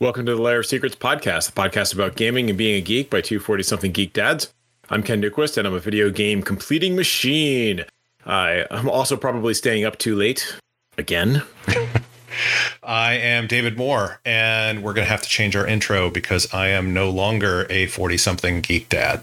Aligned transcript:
Welcome 0.00 0.24
to 0.24 0.34
the 0.34 0.40
Layer 0.40 0.60
of 0.60 0.66
Secrets 0.66 0.96
podcast, 0.96 1.52
the 1.52 1.60
podcast 1.60 1.92
about 1.92 2.16
gaming 2.16 2.48
and 2.48 2.56
being 2.56 2.74
a 2.76 2.80
geek 2.80 3.10
by 3.10 3.20
240 3.20 3.62
something 3.62 3.92
geek 3.92 4.14
dads. 4.14 4.50
I'm 4.88 5.02
Ken 5.02 5.20
Newquist, 5.20 5.58
and 5.58 5.66
I'm 5.66 5.74
a 5.74 5.78
video 5.78 6.08
game 6.08 6.40
completing 6.40 6.96
machine. 6.96 7.84
I, 8.24 8.64
I'm 8.70 8.88
also 8.88 9.18
probably 9.18 9.52
staying 9.52 9.84
up 9.84 9.98
too 9.98 10.16
late 10.16 10.56
again. 10.96 11.42
I 12.82 13.12
am 13.12 13.46
David 13.46 13.76
Moore, 13.76 14.22
and 14.24 14.82
we're 14.82 14.94
going 14.94 15.04
to 15.04 15.10
have 15.10 15.20
to 15.20 15.28
change 15.28 15.54
our 15.54 15.66
intro 15.66 16.08
because 16.08 16.50
I 16.54 16.68
am 16.68 16.94
no 16.94 17.10
longer 17.10 17.66
a 17.68 17.86
40 17.88 18.16
something 18.16 18.62
geek 18.62 18.88
dad. 18.88 19.22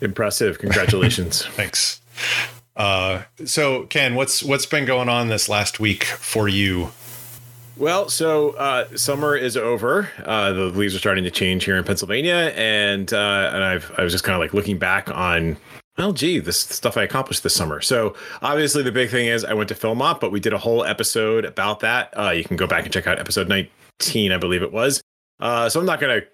Impressive. 0.00 0.58
Congratulations. 0.58 1.44
Thanks. 1.48 2.00
Uh, 2.74 3.24
so, 3.44 3.82
Ken, 3.82 4.14
what's 4.14 4.42
what's 4.42 4.64
been 4.64 4.86
going 4.86 5.10
on 5.10 5.28
this 5.28 5.50
last 5.50 5.78
week 5.78 6.04
for 6.04 6.48
you? 6.48 6.92
Well, 7.76 8.08
so 8.08 8.50
uh, 8.52 8.96
summer 8.96 9.36
is 9.36 9.56
over. 9.56 10.08
Uh, 10.24 10.52
the 10.52 10.64
leaves 10.66 10.94
are 10.94 10.98
starting 10.98 11.24
to 11.24 11.30
change 11.30 11.64
here 11.64 11.76
in 11.76 11.84
Pennsylvania, 11.84 12.52
and 12.56 13.12
uh, 13.12 13.50
and 13.52 13.62
I've 13.62 13.92
I 13.98 14.02
was 14.02 14.12
just 14.12 14.24
kind 14.24 14.34
of 14.34 14.40
like 14.40 14.54
looking 14.54 14.78
back 14.78 15.10
on. 15.10 15.58
Well, 15.98 16.12
gee, 16.12 16.38
this 16.38 16.58
stuff 16.58 16.96
I 16.96 17.02
accomplished 17.02 17.42
this 17.42 17.54
summer. 17.54 17.80
So 17.80 18.14
obviously, 18.42 18.82
the 18.82 18.92
big 18.92 19.10
thing 19.10 19.26
is 19.26 19.44
I 19.44 19.54
went 19.54 19.68
to 19.70 19.74
Philmont, 19.74 20.20
but 20.20 20.30
we 20.30 20.40
did 20.40 20.52
a 20.52 20.58
whole 20.58 20.84
episode 20.84 21.44
about 21.44 21.80
that. 21.80 22.12
Uh, 22.18 22.30
you 22.30 22.44
can 22.44 22.56
go 22.56 22.66
back 22.66 22.84
and 22.84 22.92
check 22.92 23.06
out 23.06 23.18
episode 23.18 23.48
19, 23.48 24.32
I 24.32 24.36
believe 24.36 24.62
it 24.62 24.72
was. 24.72 25.02
Uh, 25.40 25.68
so 25.70 25.80
I'm 25.80 25.86
not 25.86 26.00
going 26.00 26.20
to 26.20 26.26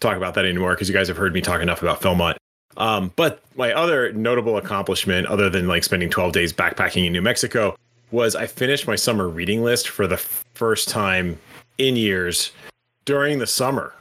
talk 0.00 0.16
about 0.16 0.34
that 0.34 0.46
anymore 0.46 0.72
because 0.72 0.88
you 0.88 0.94
guys 0.94 1.08
have 1.08 1.18
heard 1.18 1.34
me 1.34 1.42
talk 1.42 1.60
enough 1.60 1.82
about 1.82 2.00
Philmont. 2.00 2.36
Um, 2.78 3.12
but 3.16 3.42
my 3.56 3.72
other 3.72 4.10
notable 4.12 4.56
accomplishment, 4.56 5.26
other 5.26 5.50
than 5.50 5.68
like 5.68 5.84
spending 5.84 6.08
12 6.08 6.32
days 6.32 6.52
backpacking 6.52 7.06
in 7.06 7.12
New 7.12 7.20
Mexico, 7.22 7.76
was 8.10 8.34
I 8.34 8.46
finished 8.46 8.86
my 8.86 8.96
summer 8.96 9.28
reading 9.28 9.62
list 9.62 9.88
for 9.88 10.06
the 10.06 10.16
first 10.16 10.88
time 10.88 11.38
in 11.78 11.96
years 11.96 12.52
during 13.04 13.38
the 13.38 13.46
summer. 13.46 13.94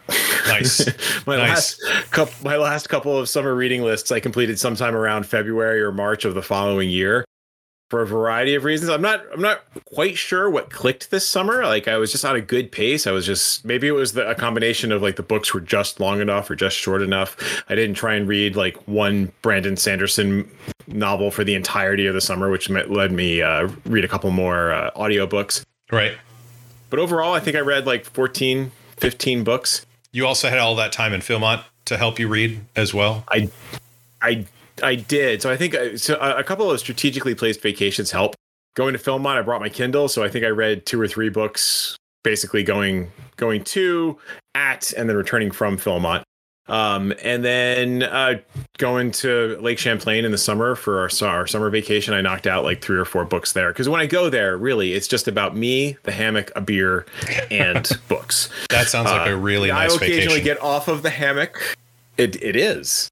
Nice. 0.47 0.85
my 1.27 1.37
nice. 1.37 1.79
last 1.81 2.11
couple, 2.11 2.33
my 2.43 2.57
last 2.57 2.89
couple 2.89 3.17
of 3.17 3.29
summer 3.29 3.55
reading 3.55 3.83
lists 3.83 4.11
I 4.11 4.19
completed 4.19 4.59
sometime 4.59 4.95
around 4.95 5.25
February 5.25 5.81
or 5.81 5.91
March 5.91 6.25
of 6.25 6.33
the 6.33 6.41
following 6.41 6.89
year 6.89 7.25
for 7.89 8.01
a 8.01 8.07
variety 8.07 8.53
of 8.55 8.63
reasons. 8.63 8.89
I'm 8.89 9.01
not 9.01 9.23
I'm 9.33 9.41
not 9.41 9.63
quite 9.85 10.17
sure 10.17 10.49
what 10.49 10.69
clicked 10.69 11.09
this 11.11 11.27
summer. 11.27 11.65
Like 11.65 11.87
I 11.87 11.97
was 11.97 12.11
just 12.11 12.23
on 12.23 12.35
a 12.35 12.41
good 12.41 12.71
pace. 12.71 13.07
I 13.07 13.11
was 13.11 13.25
just 13.25 13.65
maybe 13.65 13.87
it 13.87 13.91
was 13.91 14.13
the, 14.13 14.29
a 14.29 14.35
combination 14.35 14.91
of 14.91 15.01
like 15.01 15.15
the 15.15 15.23
books 15.23 15.53
were 15.53 15.59
just 15.59 15.99
long 15.99 16.21
enough 16.21 16.49
or 16.49 16.55
just 16.55 16.77
short 16.77 17.01
enough. 17.01 17.63
I 17.67 17.75
didn't 17.75 17.95
try 17.95 18.13
and 18.13 18.27
read 18.27 18.55
like 18.55 18.77
one 18.87 19.31
Brandon 19.41 19.75
Sanderson 19.75 20.49
novel 20.87 21.31
for 21.31 21.43
the 21.43 21.55
entirety 21.55 22.05
of 22.05 22.13
the 22.13 22.21
summer, 22.21 22.49
which 22.49 22.69
led 22.69 23.11
me 23.11 23.41
uh, 23.41 23.69
read 23.85 24.05
a 24.05 24.07
couple 24.07 24.29
more 24.31 24.71
uh, 24.71 24.91
audiobooks. 24.95 25.65
Right. 25.91 26.13
But 26.89 26.99
overall, 26.99 27.33
I 27.33 27.39
think 27.39 27.55
I 27.55 27.61
read 27.61 27.85
like 27.85 28.05
14, 28.05 28.71
15 28.97 29.43
books. 29.43 29.85
You 30.11 30.25
also 30.25 30.49
had 30.49 30.57
all 30.57 30.75
that 30.75 30.91
time 30.91 31.13
in 31.13 31.21
Philmont 31.21 31.63
to 31.85 31.97
help 31.97 32.19
you 32.19 32.27
read 32.27 32.61
as 32.75 32.93
well. 32.93 33.23
I, 33.29 33.49
I, 34.21 34.45
I 34.83 34.95
did. 34.95 35.41
So 35.41 35.49
I 35.49 35.57
think 35.57 35.75
uh, 35.75 35.97
so 35.97 36.15
a 36.19 36.43
couple 36.43 36.69
of 36.69 36.79
strategically 36.79 37.35
placed 37.35 37.61
vacations 37.61 38.11
help. 38.11 38.35
Going 38.75 38.93
to 38.93 38.99
Philmont, 38.99 39.37
I 39.37 39.41
brought 39.41 39.61
my 39.61 39.69
Kindle, 39.69 40.07
so 40.07 40.23
I 40.23 40.29
think 40.29 40.45
I 40.45 40.49
read 40.49 40.85
two 40.85 41.01
or 41.01 41.07
three 41.07 41.29
books, 41.29 41.97
basically 42.23 42.63
going 42.63 43.11
going 43.35 43.63
to, 43.65 44.17
at, 44.55 44.93
and 44.93 45.09
then 45.09 45.15
returning 45.15 45.51
from 45.51 45.77
Philmont. 45.77 46.23
Um, 46.67 47.13
and 47.23 47.43
then 47.43 48.03
uh, 48.03 48.35
going 48.77 49.09
to 49.13 49.57
Lake 49.59 49.79
Champlain 49.79 50.23
in 50.23 50.31
the 50.31 50.37
summer 50.37 50.75
for 50.75 50.99
our, 50.99 51.09
our 51.27 51.47
summer 51.47 51.69
vacation, 51.71 52.13
I 52.13 52.21
knocked 52.21 52.45
out 52.45 52.63
like 52.63 52.79
three 52.79 52.97
or 52.99 53.05
four 53.05 53.25
books 53.25 53.53
there. 53.53 53.69
Because 53.69 53.89
when 53.89 53.99
I 53.99 54.05
go 54.05 54.29
there, 54.29 54.55
really, 54.55 54.93
it's 54.93 55.07
just 55.07 55.27
about 55.27 55.55
me, 55.57 55.97
the 56.03 56.11
hammock, 56.11 56.51
a 56.55 56.61
beer, 56.61 57.07
and 57.49 57.89
books. 58.07 58.49
That 58.69 58.87
sounds 58.87 59.09
like 59.09 59.27
a 59.27 59.35
really 59.35 59.71
Uh, 59.71 59.79
nice 59.79 59.93
I 59.93 59.95
occasionally 59.95 60.41
vacation. 60.41 60.43
get 60.43 60.61
off 60.61 60.87
of 60.87 61.01
the 61.01 61.09
hammock. 61.09 61.75
It 62.17 62.35
it 62.43 62.55
is. 62.55 63.09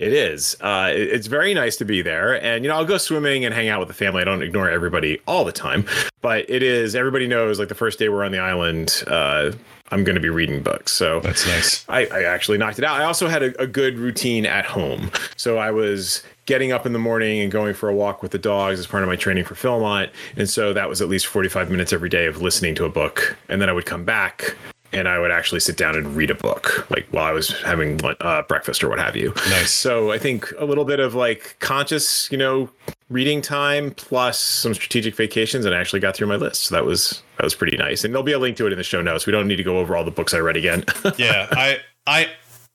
It 0.00 0.12
is. 0.14 0.56
Uh, 0.60 0.90
it- 0.92 1.10
it's 1.10 1.26
very 1.28 1.52
nice 1.54 1.76
to 1.76 1.84
be 1.84 2.00
there, 2.02 2.42
and 2.42 2.64
you 2.64 2.70
know 2.70 2.76
I'll 2.76 2.84
go 2.86 2.96
swimming 2.98 3.44
and 3.44 3.54
hang 3.54 3.68
out 3.68 3.78
with 3.80 3.88
the 3.88 3.94
family. 3.94 4.22
I 4.22 4.24
don't 4.24 4.42
ignore 4.42 4.68
everybody 4.70 5.20
all 5.28 5.44
the 5.44 5.52
time, 5.52 5.84
but 6.22 6.48
it 6.48 6.62
is. 6.62 6.96
Everybody 6.96 7.26
knows 7.28 7.58
like 7.58 7.68
the 7.68 7.74
first 7.74 7.98
day 7.98 8.08
we're 8.08 8.24
on 8.24 8.32
the 8.32 8.38
island, 8.38 9.04
uh, 9.06 9.52
I'm 9.92 10.02
going 10.04 10.14
to 10.14 10.20
be 10.20 10.30
reading 10.30 10.62
books. 10.62 10.92
So 10.92 11.20
That's 11.20 11.46
nice. 11.46 11.84
I, 11.88 12.06
I 12.06 12.22
actually 12.22 12.58
knocked 12.58 12.78
it 12.78 12.84
out. 12.84 12.98
I 13.00 13.04
also 13.04 13.28
had 13.28 13.42
a, 13.42 13.60
a 13.62 13.66
good 13.66 13.98
routine 13.98 14.46
at 14.46 14.64
home. 14.64 15.10
So 15.36 15.58
I 15.58 15.70
was 15.72 16.22
getting 16.46 16.70
up 16.72 16.86
in 16.86 16.92
the 16.92 16.98
morning 16.98 17.40
and 17.40 17.50
going 17.52 17.74
for 17.74 17.88
a 17.88 17.94
walk 17.94 18.22
with 18.22 18.30
the 18.30 18.38
dogs 18.38 18.78
as 18.78 18.86
part 18.86 19.02
of 19.02 19.08
my 19.08 19.16
training 19.16 19.44
for 19.44 19.54
Philmont. 19.56 20.10
And 20.36 20.48
so 20.48 20.72
that 20.72 20.88
was 20.88 21.02
at 21.02 21.08
least 21.08 21.26
45 21.26 21.70
minutes 21.70 21.92
every 21.92 22.08
day 22.08 22.26
of 22.26 22.40
listening 22.40 22.74
to 22.76 22.84
a 22.84 22.88
book. 22.88 23.36
And 23.48 23.60
then 23.60 23.68
I 23.68 23.72
would 23.72 23.86
come 23.86 24.04
back 24.04 24.56
and 24.92 25.08
I 25.08 25.18
would 25.18 25.30
actually 25.30 25.60
sit 25.60 25.76
down 25.76 25.96
and 25.96 26.16
read 26.16 26.30
a 26.30 26.34
book, 26.34 26.90
like 26.90 27.06
while 27.10 27.24
I 27.24 27.32
was 27.32 27.48
having 27.62 28.00
uh, 28.04 28.42
breakfast 28.42 28.82
or 28.82 28.88
what 28.88 28.98
have 28.98 29.16
you. 29.16 29.32
Nice. 29.48 29.70
So 29.70 30.10
I 30.10 30.18
think 30.18 30.52
a 30.58 30.64
little 30.64 30.84
bit 30.84 31.00
of 31.00 31.14
like 31.14 31.56
conscious, 31.60 32.30
you 32.30 32.38
know, 32.38 32.70
reading 33.08 33.42
time 33.42 33.92
plus 33.92 34.38
some 34.38 34.74
strategic 34.74 35.14
vacations, 35.14 35.64
and 35.64 35.74
I 35.74 35.80
actually 35.80 36.00
got 36.00 36.16
through 36.16 36.28
my 36.28 36.36
list. 36.36 36.64
So 36.64 36.74
that 36.74 36.84
was 36.84 37.22
that 37.36 37.44
was 37.44 37.54
pretty 37.54 37.76
nice. 37.76 38.04
And 38.04 38.12
there'll 38.14 38.22
be 38.24 38.32
a 38.32 38.38
link 38.38 38.56
to 38.58 38.66
it 38.66 38.72
in 38.72 38.78
the 38.78 38.84
show 38.84 39.02
notes. 39.02 39.26
We 39.26 39.32
don't 39.32 39.48
need 39.48 39.56
to 39.56 39.62
go 39.62 39.78
over 39.78 39.96
all 39.96 40.04
the 40.04 40.10
books 40.10 40.34
I 40.34 40.38
read 40.38 40.56
again. 40.56 40.84
yeah, 41.18 41.48
I 41.52 41.78
I 42.06 42.28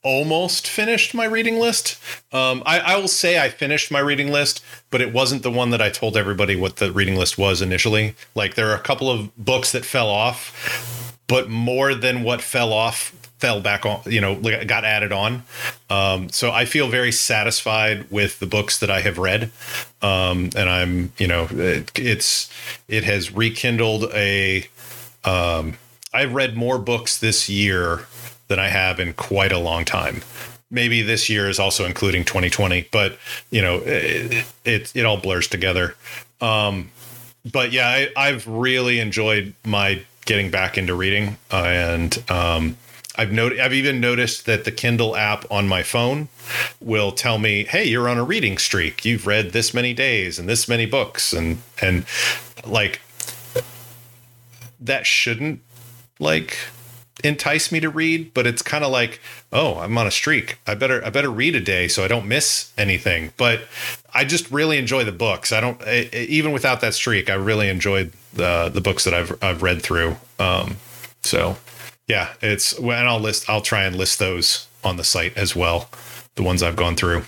almost 0.06 0.68
finished 0.68 1.16
my 1.16 1.26
reading 1.26 1.60
list. 1.60 2.00
Um, 2.32 2.62
I, 2.66 2.80
I 2.80 2.98
will 2.98 3.08
say 3.08 3.40
I 3.40 3.50
finished 3.50 3.92
my 3.92 4.00
reading 4.00 4.32
list, 4.32 4.64
but 4.92 5.02
it 5.02 5.12
wasn't 5.12 5.42
the 5.42 5.50
one 5.50 5.72
that 5.72 5.82
I 5.82 5.90
told 5.90 6.16
everybody 6.16 6.56
what 6.56 6.76
the 6.76 6.92
reading 6.92 7.16
list 7.16 7.40
was 7.40 7.60
initially. 7.60 8.14
Like 8.36 8.54
there 8.54 8.70
are 8.70 8.76
a 8.76 8.82
couple 8.82 9.10
of 9.10 9.36
books 9.36 9.72
that 9.72 9.84
fell 9.84 10.08
off, 10.08 11.05
but 11.28 11.50
more 11.50 11.96
than 11.96 12.24
what 12.24 12.42
fell 12.42 12.74
off 12.74 13.12
fell 13.40 13.60
back 13.60 13.86
on 13.86 14.02
you 14.06 14.22
know 14.22 14.36
got 14.66 14.86
added 14.86 15.12
on. 15.12 15.44
Um 15.90 16.30
so 16.30 16.52
i 16.52 16.66
feel 16.66 16.88
very 16.88 17.12
satisfied 17.12 18.10
with 18.10 18.40
the 18.40 18.46
books 18.46 18.80
that 18.80 18.90
i 18.90 19.02
have 19.02 19.18
read. 19.18 19.52
Um 20.02 20.50
and 20.56 20.70
i'm 20.70 21.12
you 21.18 21.28
know 21.28 21.48
it, 21.52 21.92
it's 21.96 22.50
it 22.88 23.04
has 23.04 23.34
rekindled 23.34 24.06
a 24.14 24.68
um 25.24 25.78
i've 26.14 26.34
read 26.34 26.56
more 26.56 26.80
books 26.80 27.18
this 27.18 27.50
year 27.50 28.08
than 28.48 28.60
i 28.60 28.70
have 28.70 29.00
in 29.00 29.14
quite 29.14 29.52
a 29.52 29.60
long 29.60 29.86
time. 29.86 30.22
Maybe 30.72 31.02
this 31.02 31.30
year 31.30 31.48
is 31.50 31.60
also 31.60 31.86
including 31.86 32.24
2020 32.24 32.88
but 32.92 33.18
you 33.52 33.62
know 33.62 33.82
it 33.86 34.46
it, 34.64 34.96
it 34.96 35.06
all 35.06 35.18
blurs 35.18 35.48
together. 35.48 35.96
Um 36.42 36.90
but 37.52 37.72
yeah 37.72 37.88
I, 37.88 38.10
i've 38.16 38.48
really 38.48 39.00
enjoyed 39.00 39.54
my 39.66 40.04
getting 40.26 40.50
back 40.50 40.78
into 40.78 40.94
reading 40.96 41.38
and 41.52 42.24
um 42.30 42.78
I've 43.18 43.32
noted 43.32 43.60
I've 43.60 43.74
even 43.74 44.00
noticed 44.00 44.46
that 44.46 44.66
the 44.66 44.72
Kindle 44.72 45.16
app 45.16 45.50
on 45.50 45.68
my 45.68 45.84
phone 45.84 46.28
will 46.82 47.12
tell 47.12 47.38
me, 47.38 47.64
"Hey, 47.64 47.86
you're 47.86 48.10
on 48.10 48.18
a 48.18 48.24
reading 48.24 48.58
streak. 48.58 49.06
You've 49.06 49.26
read 49.26 49.52
this 49.52 49.74
many 49.74 49.94
days 49.94 50.38
and 50.38 50.50
this 50.50 50.68
many 50.68 50.86
books." 50.86 51.32
And 51.32 51.62
and 51.82 52.06
like 52.66 53.02
that 54.80 55.06
shouldn't 55.06 55.62
like 56.20 56.58
entice 57.24 57.72
me 57.72 57.80
to 57.80 57.90
read, 57.90 58.34
but 58.34 58.46
it's 58.46 58.62
kind 58.62 58.84
of 58.84 58.92
like, 58.92 59.22
"Oh, 59.52 59.80
I'm 59.80 59.98
on 59.98 60.08
a 60.08 60.12
streak. 60.12 60.58
I 60.68 60.76
better 60.76 61.04
I 61.06 61.10
better 61.10 61.32
read 61.32 61.56
a 61.56 61.62
day 61.62 61.88
so 61.88 62.04
I 62.04 62.08
don't 62.10 62.28
miss 62.28 62.72
anything." 62.78 63.32
But 63.38 63.62
I 64.14 64.26
just 64.26 64.52
really 64.52 64.78
enjoy 64.78 65.06
the 65.06 65.14
books. 65.14 65.52
I 65.54 65.62
don't 65.62 65.82
I, 65.84 66.10
even 66.14 66.52
without 66.52 66.82
that 66.82 66.94
streak, 66.94 67.30
I 67.30 67.36
really 67.36 67.70
enjoyed 67.70 68.12
the 68.36 68.70
the 68.74 68.82
books 68.82 69.04
that 69.06 69.14
I've 69.14 69.38
I've 69.44 69.62
read 69.64 69.82
through. 69.82 70.16
Um 70.40 70.78
so 71.24 71.58
yeah, 72.08 72.34
it's 72.42 72.80
well, 72.80 73.00
and 73.00 73.10
I'll 73.10 73.20
list. 73.20 73.50
I'll 73.50 73.62
try 73.62 73.84
and 73.84 73.96
list 73.96 74.20
those 74.20 74.68
on 74.84 74.98
the 74.98 75.04
site 75.04 75.36
as 75.38 75.56
well. 75.56 75.90
The 76.36 76.44
ones 76.44 76.62
I've 76.62 76.76
gone 76.76 76.96
through. 76.96 77.24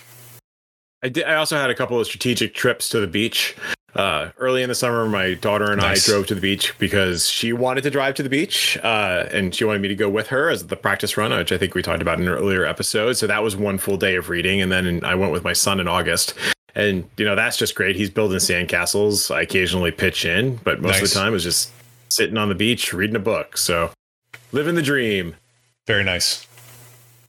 I 1.04 1.10
did. 1.10 1.26
I 1.26 1.36
also 1.36 1.58
had 1.58 1.70
a 1.70 1.76
couple 1.76 2.00
of 2.00 2.06
strategic 2.06 2.54
trips 2.54 2.90
to 2.90 3.00
the 3.00 3.08
beach. 3.08 3.56
Uh, 3.96 4.30
early 4.38 4.62
in 4.62 4.70
the 4.70 4.76
summer, 4.76 5.08
my 5.08 5.34
daughter 5.34 5.72
and 5.72 5.82
Nice. 5.82 6.08
I 6.08 6.12
drove 6.12 6.28
to 6.28 6.36
the 6.36 6.42
beach 6.42 6.78
because 6.78 7.28
she 7.28 7.52
wanted 7.52 7.82
to 7.82 7.90
drive 7.90 8.14
to 8.16 8.24
the 8.24 8.30
beach, 8.30 8.78
uh, 8.84 9.28
and 9.32 9.56
she 9.56 9.64
wanted 9.64 9.82
me 9.82 9.88
to 9.88 9.96
go 9.96 10.08
with 10.08 10.28
her 10.28 10.50
as 10.50 10.68
the 10.68 10.76
practice 10.76 11.18
run, 11.18 11.32
which 11.32 11.52
I 11.52 11.58
think 11.58 11.74
we 11.74 11.82
talked 11.82 12.04
about 12.04 12.20
in 12.20 12.28
an 12.28 12.34
earlier 12.34 12.64
episode. 12.66 13.14
So 13.14 13.26
that 13.26 13.42
was 13.42 13.56
one 13.56 13.80
full 13.80 13.98
day 13.98 14.16
of 14.16 14.30
reading, 14.30 14.62
and 14.62 14.72
then 14.72 15.04
I 15.04 15.16
went 15.16 15.32
with 15.32 15.44
my 15.44 15.54
son 15.54 15.80
in 15.80 15.88
August. 15.88 16.36
And 16.78 17.10
you 17.18 17.26
know 17.26 17.36
that's 17.36 17.58
just 17.58 17.74
great. 17.76 17.96
He's 17.96 18.12
building 18.12 18.38
sandcastles. 18.38 19.34
I 19.34 19.42
occasionally 19.42 19.92
pitch 19.92 20.24
in, 20.26 20.58
but 20.58 20.80
most 20.80 21.02
of 21.02 21.10
the 21.10 21.16
time 21.16 21.34
is 21.34 21.44
just 21.44 21.72
sitting 22.10 22.38
on 22.38 22.50
the 22.50 22.56
beach 22.56 22.94
reading 22.94 23.16
a 23.16 23.20
book. 23.20 23.58
So 23.58 23.92
living 24.52 24.76
the 24.76 24.84
dream. 24.84 25.36
Very 25.88 26.04
nice. 26.04 26.46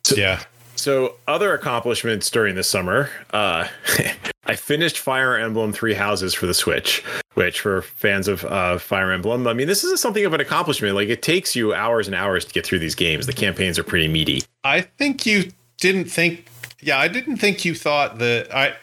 So- 0.05 0.17
yeah. 0.17 0.43
So, 0.77 1.17
other 1.27 1.55
accomplishments 1.55 2.31
during 2.31 2.55
the 2.55 2.63
summer, 2.63 3.11
uh, 3.33 3.67
I 4.47 4.55
finished 4.55 4.97
Fire 4.97 5.37
Emblem 5.37 5.73
Three 5.73 5.95
Houses 5.95 6.35
for 6.35 6.47
the 6.47 6.55
Switch, 6.55 7.03
which 7.35 7.59
for 7.59 7.83
fans 7.83 8.29
of 8.29 8.45
uh, 8.45 8.79
Fire 8.79 9.11
Emblem, 9.11 9.49
I 9.49 9.55
mean, 9.55 9.67
this 9.67 9.83
is 9.83 10.01
something 10.01 10.25
of 10.25 10.35
an 10.35 10.41
accomplishment. 10.41 10.95
Like, 10.95 11.09
it 11.09 11.21
takes 11.21 11.57
you 11.57 11.75
hours 11.75 12.07
and 12.07 12.15
hours 12.15 12.45
to 12.45 12.53
get 12.55 12.65
through 12.65 12.79
these 12.79 12.95
games. 12.95 13.27
The 13.27 13.33
campaigns 13.33 13.77
are 13.77 13.83
pretty 13.83 14.07
meaty. 14.07 14.45
I 14.63 14.83
think 14.83 15.27
you 15.27 15.51
didn't 15.79 16.05
think. 16.05 16.47
Yeah, 16.81 16.99
I 16.99 17.09
didn't 17.09 17.39
think 17.39 17.65
you 17.65 17.75
thought 17.75 18.19
that. 18.19 18.55
I, 18.55 18.75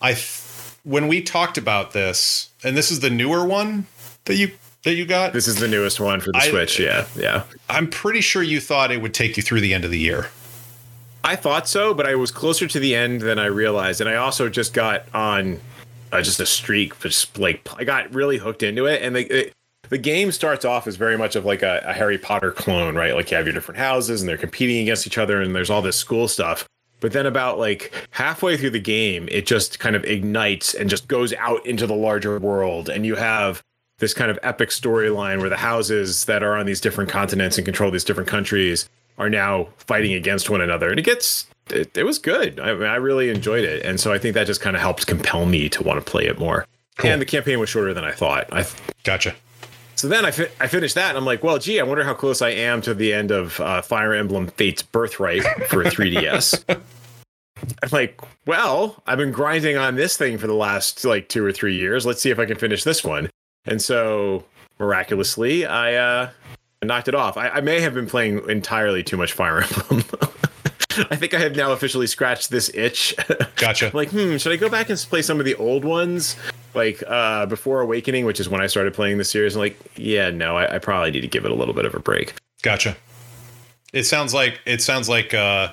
I, 0.00 0.16
when 0.82 1.08
we 1.08 1.20
talked 1.20 1.58
about 1.58 1.92
this, 1.92 2.50
and 2.62 2.76
this 2.76 2.90
is 2.90 3.00
the 3.00 3.10
newer 3.10 3.44
one 3.44 3.86
that 4.24 4.36
you 4.36 4.52
that 4.84 4.94
you 4.94 5.06
got? 5.06 5.32
This 5.32 5.48
is 5.48 5.56
the 5.56 5.68
newest 5.68 5.98
one 5.98 6.20
for 6.20 6.30
the 6.32 6.38
I- 6.38 6.50
Switch. 6.50 6.78
Yeah, 6.78 7.06
yeah. 7.16 7.44
I'm 7.68 7.88
pretty 7.88 8.20
sure 8.20 8.42
you 8.42 8.60
thought 8.60 8.90
it 8.90 9.00
would 9.02 9.14
take 9.14 9.36
you 9.36 9.42
through 9.42 9.60
the 9.60 9.74
end 9.74 9.84
of 9.84 9.90
the 9.90 9.98
year. 9.98 10.28
I 11.24 11.36
thought 11.36 11.66
so, 11.66 11.94
but 11.94 12.06
I 12.06 12.14
was 12.16 12.30
closer 12.30 12.66
to 12.66 12.78
the 12.78 12.94
end 12.94 13.22
than 13.22 13.38
I 13.38 13.46
realized, 13.46 14.02
and 14.02 14.10
I 14.10 14.16
also 14.16 14.50
just 14.50 14.74
got 14.74 15.04
on 15.14 15.58
uh, 16.12 16.20
just 16.20 16.38
a 16.38 16.46
streak. 16.46 16.98
Just 17.00 17.38
like 17.38 17.66
I 17.76 17.84
got 17.84 18.12
really 18.14 18.36
hooked 18.36 18.62
into 18.62 18.84
it, 18.86 19.02
and 19.02 19.16
the 19.16 19.26
it, 19.34 19.52
the 19.88 19.98
game 19.98 20.32
starts 20.32 20.66
off 20.66 20.86
as 20.86 20.96
very 20.96 21.16
much 21.16 21.34
of 21.34 21.46
like 21.46 21.62
a, 21.62 21.82
a 21.86 21.94
Harry 21.94 22.18
Potter 22.18 22.52
clone, 22.52 22.94
right? 22.94 23.14
Like 23.14 23.30
you 23.30 23.38
have 23.38 23.46
your 23.46 23.54
different 23.54 23.78
houses, 23.78 24.20
and 24.20 24.28
they're 24.28 24.36
competing 24.36 24.82
against 24.82 25.06
each 25.06 25.16
other, 25.16 25.40
and 25.40 25.56
there's 25.56 25.70
all 25.70 25.82
this 25.82 25.96
school 25.96 26.28
stuff. 26.28 26.66
But 27.04 27.12
then 27.12 27.26
about 27.26 27.58
like 27.58 27.92
halfway 28.12 28.56
through 28.56 28.70
the 28.70 28.80
game, 28.80 29.28
it 29.30 29.44
just 29.44 29.78
kind 29.78 29.94
of 29.94 30.06
ignites 30.06 30.72
and 30.72 30.88
just 30.88 31.06
goes 31.06 31.34
out 31.34 31.66
into 31.66 31.86
the 31.86 31.94
larger 31.94 32.38
world, 32.38 32.88
and 32.88 33.04
you 33.04 33.14
have 33.16 33.62
this 33.98 34.14
kind 34.14 34.30
of 34.30 34.38
epic 34.42 34.70
storyline 34.70 35.40
where 35.40 35.50
the 35.50 35.58
houses 35.58 36.24
that 36.24 36.42
are 36.42 36.56
on 36.56 36.64
these 36.64 36.80
different 36.80 37.10
continents 37.10 37.58
and 37.58 37.66
control 37.66 37.90
these 37.90 38.04
different 38.04 38.30
countries 38.30 38.88
are 39.18 39.28
now 39.28 39.68
fighting 39.76 40.14
against 40.14 40.48
one 40.48 40.62
another. 40.62 40.88
And 40.88 40.98
it 40.98 41.02
gets 41.02 41.46
it, 41.68 41.94
it 41.94 42.04
was 42.04 42.18
good. 42.18 42.58
I, 42.58 42.72
mean, 42.72 42.84
I 42.84 42.96
really 42.96 43.28
enjoyed 43.28 43.64
it. 43.64 43.84
And 43.84 44.00
so 44.00 44.10
i 44.10 44.16
think 44.16 44.32
that 44.32 44.46
just 44.46 44.62
kind 44.62 44.74
of 44.74 44.80
helped 44.80 45.06
compel 45.06 45.44
me 45.44 45.68
to 45.68 45.82
want 45.82 46.02
to 46.02 46.10
play 46.10 46.24
it 46.24 46.38
more. 46.38 46.66
Cool. 46.96 47.10
and 47.10 47.20
the 47.20 47.26
campaign 47.26 47.60
was 47.60 47.68
shorter 47.68 47.92
than 47.92 48.04
i 48.04 48.12
thought. 48.12 48.50
I 48.50 48.64
Gotcha. 49.02 49.34
So 49.96 50.08
then 50.08 50.24
I, 50.24 50.30
fi- 50.30 50.50
I 50.60 50.66
finished 50.66 50.94
that 50.96 51.10
and 51.10 51.18
i'm 51.18 51.24
like 51.24 51.42
well 51.42 51.58
gee 51.58 51.80
i 51.80 51.82
wonder 51.82 52.04
how 52.04 52.14
close 52.14 52.42
i 52.42 52.50
am 52.50 52.82
to 52.82 52.94
the 52.94 53.12
end 53.12 53.30
of 53.30 53.60
uh, 53.60 53.80
fire 53.80 54.12
emblem 54.12 54.48
Fates 54.48 54.82
birthright 54.82 55.42
for 55.68 55.84
3ds 55.84 56.64
i'm 57.82 57.88
like 57.92 58.20
well 58.46 59.02
i've 59.06 59.18
been 59.18 59.32
grinding 59.32 59.76
on 59.76 59.94
this 59.94 60.16
thing 60.16 60.36
for 60.36 60.46
the 60.46 60.54
last 60.54 61.04
like 61.04 61.28
two 61.28 61.44
or 61.44 61.52
three 61.52 61.76
years 61.76 62.04
let's 62.04 62.20
see 62.20 62.30
if 62.30 62.38
i 62.38 62.44
can 62.44 62.58
finish 62.58 62.84
this 62.84 63.04
one 63.04 63.30
and 63.64 63.80
so 63.80 64.44
miraculously 64.78 65.64
i 65.64 65.94
uh 65.94 66.30
knocked 66.84 67.08
it 67.08 67.14
off. 67.14 67.36
I, 67.36 67.48
I 67.48 67.60
may 67.60 67.80
have 67.80 67.94
been 67.94 68.06
playing 68.06 68.48
entirely 68.48 69.02
too 69.02 69.16
much 69.16 69.32
Fire 69.32 69.62
Emblem. 69.62 70.04
I 71.10 71.16
think 71.16 71.34
I 71.34 71.40
have 71.40 71.56
now 71.56 71.72
officially 71.72 72.06
scratched 72.06 72.50
this 72.50 72.70
itch. 72.72 73.16
Gotcha. 73.56 73.90
like, 73.94 74.10
hmm, 74.10 74.36
should 74.36 74.52
I 74.52 74.56
go 74.56 74.68
back 74.68 74.90
and 74.90 74.98
play 74.98 75.22
some 75.22 75.40
of 75.40 75.44
the 75.44 75.56
old 75.56 75.84
ones? 75.84 76.36
Like 76.74 77.02
uh, 77.06 77.46
before 77.46 77.80
Awakening, 77.80 78.24
which 78.24 78.40
is 78.40 78.48
when 78.48 78.60
I 78.60 78.66
started 78.66 78.94
playing 78.94 79.18
the 79.18 79.24
series. 79.24 79.54
I'm 79.54 79.60
like, 79.60 79.78
yeah, 79.96 80.30
no, 80.30 80.56
I, 80.56 80.76
I 80.76 80.78
probably 80.78 81.10
need 81.10 81.20
to 81.20 81.28
give 81.28 81.44
it 81.44 81.50
a 81.50 81.54
little 81.54 81.74
bit 81.74 81.84
of 81.84 81.94
a 81.94 82.00
break. 82.00 82.34
Gotcha. 82.62 82.96
It 83.92 84.04
sounds 84.04 84.34
like 84.34 84.60
it 84.66 84.82
sounds 84.82 85.08
like 85.08 85.34
uh 85.34 85.72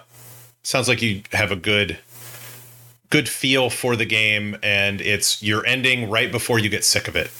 sounds 0.63 0.87
like 0.87 1.01
you 1.01 1.23
have 1.31 1.51
a 1.51 1.55
good 1.55 1.97
good 3.09 3.27
feel 3.27 3.69
for 3.69 3.95
the 3.95 4.05
game 4.05 4.57
and 4.61 5.01
it's 5.01 5.41
you're 5.41 5.65
ending 5.65 6.09
right 6.09 6.31
before 6.31 6.59
you 6.59 6.69
get 6.69 6.83
sick 6.83 7.07
of 7.07 7.15
it. 7.15 7.31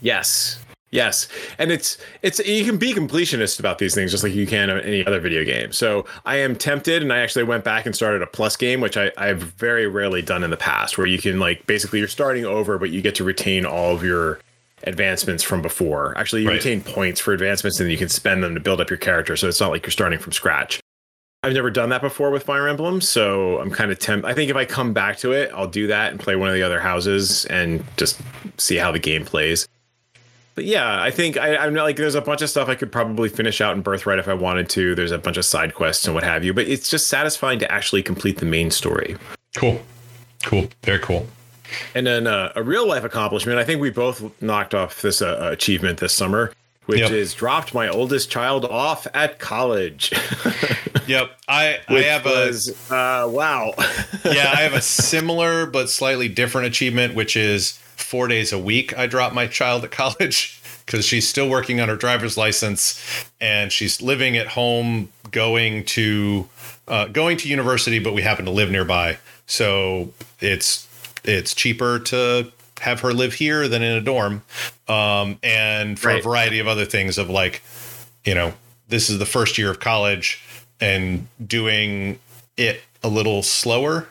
Yes. 0.00 0.58
Yes. 0.90 1.28
And 1.58 1.72
it's 1.72 1.98
it's 2.22 2.38
you 2.38 2.64
can 2.64 2.78
be 2.78 2.94
completionist 2.94 3.58
about 3.58 3.78
these 3.78 3.94
things 3.94 4.12
just 4.12 4.22
like 4.22 4.34
you 4.34 4.46
can 4.46 4.70
any 4.70 5.04
other 5.04 5.20
video 5.20 5.44
game. 5.44 5.72
So 5.72 6.06
I 6.24 6.36
am 6.36 6.54
tempted 6.54 7.02
and 7.02 7.12
I 7.12 7.18
actually 7.18 7.42
went 7.44 7.64
back 7.64 7.86
and 7.86 7.94
started 7.94 8.22
a 8.22 8.26
plus 8.26 8.56
game, 8.56 8.80
which 8.80 8.96
I, 8.96 9.10
I've 9.18 9.42
very 9.42 9.86
rarely 9.88 10.22
done 10.22 10.44
in 10.44 10.50
the 10.50 10.56
past, 10.56 10.96
where 10.96 11.06
you 11.06 11.18
can 11.18 11.40
like 11.40 11.66
basically 11.66 11.98
you're 11.98 12.08
starting 12.08 12.44
over, 12.44 12.78
but 12.78 12.90
you 12.90 13.02
get 13.02 13.14
to 13.16 13.24
retain 13.24 13.66
all 13.66 13.94
of 13.94 14.04
your 14.04 14.38
advancements 14.84 15.42
from 15.42 15.60
before. 15.60 16.16
Actually 16.16 16.42
you 16.42 16.48
Right. 16.48 16.54
retain 16.56 16.80
points 16.82 17.20
for 17.20 17.32
advancements 17.32 17.80
and 17.80 17.90
you 17.90 17.98
can 17.98 18.08
spend 18.08 18.44
them 18.44 18.54
to 18.54 18.60
build 18.60 18.80
up 18.80 18.88
your 18.88 18.98
character. 18.98 19.36
So 19.36 19.48
it's 19.48 19.60
not 19.60 19.70
like 19.70 19.84
you're 19.84 19.90
starting 19.90 20.18
from 20.20 20.32
scratch. 20.32 20.78
I've 21.42 21.52
never 21.52 21.70
done 21.70 21.88
that 21.90 22.00
before 22.00 22.30
with 22.30 22.42
Fire 22.44 22.66
Emblem, 22.66 23.00
so 23.00 23.58
I'm 23.60 23.70
kind 23.70 23.90
of 23.90 23.98
temp. 23.98 24.24
I 24.24 24.34
think 24.34 24.50
if 24.50 24.56
I 24.56 24.64
come 24.64 24.92
back 24.92 25.18
to 25.18 25.32
it, 25.32 25.50
I'll 25.54 25.68
do 25.68 25.86
that 25.88 26.10
and 26.10 26.18
play 26.20 26.34
one 26.36 26.48
of 26.48 26.54
the 26.54 26.62
other 26.62 26.80
houses 26.80 27.44
and 27.46 27.84
just 27.96 28.20
see 28.58 28.76
how 28.76 28.90
the 28.90 28.98
game 28.98 29.24
plays. 29.24 29.66
But 30.56 30.64
yeah, 30.64 31.00
I 31.02 31.10
think 31.10 31.36
I, 31.36 31.56
I'm 31.56 31.74
not 31.74 31.84
like 31.84 31.96
there's 31.96 32.14
a 32.14 32.20
bunch 32.22 32.40
of 32.42 32.50
stuff 32.50 32.68
I 32.68 32.74
could 32.74 32.90
probably 32.90 33.28
finish 33.28 33.60
out 33.60 33.76
in 33.76 33.82
Birthright 33.82 34.18
if 34.18 34.26
I 34.26 34.34
wanted 34.34 34.68
to. 34.70 34.94
There's 34.94 35.12
a 35.12 35.18
bunch 35.18 35.36
of 35.36 35.44
side 35.44 35.74
quests 35.74 36.06
and 36.06 36.14
what 36.14 36.24
have 36.24 36.44
you, 36.44 36.54
but 36.54 36.66
it's 36.66 36.88
just 36.88 37.06
satisfying 37.08 37.58
to 37.60 37.70
actually 37.70 38.02
complete 38.02 38.38
the 38.38 38.46
main 38.46 38.70
story. 38.70 39.16
Cool. 39.54 39.80
Cool. 40.44 40.68
Very 40.82 40.98
cool. 40.98 41.26
And 41.94 42.06
then 42.06 42.26
uh, 42.26 42.52
a 42.56 42.62
real 42.62 42.88
life 42.88 43.04
accomplishment. 43.04 43.58
I 43.58 43.64
think 43.64 43.80
we 43.80 43.90
both 43.90 44.30
knocked 44.42 44.74
off 44.74 45.02
this 45.02 45.20
uh, 45.20 45.50
achievement 45.52 45.98
this 45.98 46.14
summer, 46.14 46.52
which 46.86 47.00
Yep. 47.00 47.10
is 47.10 47.34
dropped 47.34 47.74
my 47.74 47.88
oldest 47.88 48.30
child 48.30 48.64
off 48.64 49.06
at 49.14 49.38
college. 49.38 50.12
Yep. 51.06 51.30
I 51.46 51.78
I 51.88 52.00
have 52.00 52.26
a 52.26 52.48
uh, 52.90 53.28
wow. 53.28 53.74
yeah, 54.24 54.52
I 54.56 54.62
have 54.62 54.74
a 54.74 54.80
similar 54.80 55.64
but 55.66 55.88
slightly 55.88 56.28
different 56.28 56.66
achievement, 56.66 57.14
which 57.14 57.36
is 57.36 57.78
four 57.96 58.28
days 58.28 58.52
a 58.52 58.58
week. 58.58 58.96
I 58.96 59.06
drop 59.06 59.32
my 59.32 59.46
child 59.46 59.84
at 59.84 59.90
college 59.90 60.60
because 60.86 61.04
she's 61.04 61.28
still 61.28 61.48
working 61.48 61.80
on 61.80 61.88
her 61.88 61.96
driver's 61.96 62.36
license 62.36 63.28
and 63.40 63.72
she's 63.72 64.00
living 64.00 64.36
at 64.36 64.48
home, 64.48 65.10
going 65.30 65.84
to 65.84 66.48
uh, 66.88 67.06
going 67.06 67.36
to 67.38 67.48
university, 67.48 67.98
but 67.98 68.14
we 68.14 68.22
happen 68.22 68.44
to 68.44 68.50
live 68.50 68.70
nearby, 68.70 69.18
so 69.46 70.12
it's 70.40 70.86
it's 71.24 71.54
cheaper 71.54 71.98
to 71.98 72.52
have 72.80 73.00
her 73.00 73.12
live 73.12 73.34
here 73.34 73.66
than 73.68 73.82
in 73.82 73.96
a 73.96 74.00
dorm, 74.00 74.42
um, 74.86 75.38
and 75.42 75.98
for 75.98 76.10
a 76.10 76.20
variety 76.20 76.58
of 76.58 76.68
other 76.68 76.84
things 76.84 77.18
of 77.18 77.28
like, 77.28 77.62
you 78.24 78.34
know, 78.34 78.54
this 78.88 79.10
is 79.10 79.18
the 79.18 79.26
first 79.26 79.58
year 79.58 79.70
of 79.70 79.80
college 79.80 80.42
and 80.80 81.26
doing 81.44 82.18
it 82.56 82.80
a 83.02 83.08
little 83.08 83.42
slower 83.42 84.08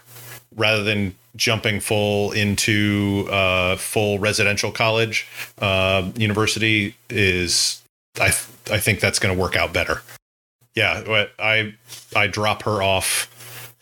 rather 0.56 0.84
than 0.84 1.16
jumping 1.36 1.80
full 1.80 2.32
into 2.32 3.28
uh, 3.32 3.76
full 3.76 4.20
residential 4.20 4.72
college 4.72 5.28
uh, 5.60 6.10
university 6.16 6.96
is 7.10 7.82
I 8.20 8.30
th- 8.30 8.48
I 8.72 8.80
think 8.80 9.00
that's 9.00 9.20
going 9.20 9.36
to 9.36 9.42
work 9.42 9.56
out 9.56 9.74
better. 9.74 10.02
Yeah, 10.76 11.26
I 11.40 11.74
I 12.16 12.28
drop 12.28 12.64
her 12.64 12.82
off 12.82 13.32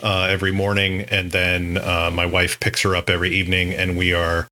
uh, 0.01 0.27
every 0.29 0.51
morning, 0.51 1.01
and 1.01 1.31
then 1.31 1.77
uh, 1.77 2.11
my 2.13 2.25
wife 2.25 2.59
picks 2.59 2.81
her 2.81 2.95
up 2.95 3.09
every 3.09 3.29
evening, 3.29 3.73
and 3.73 3.97
we 3.97 4.13
are 4.13 4.47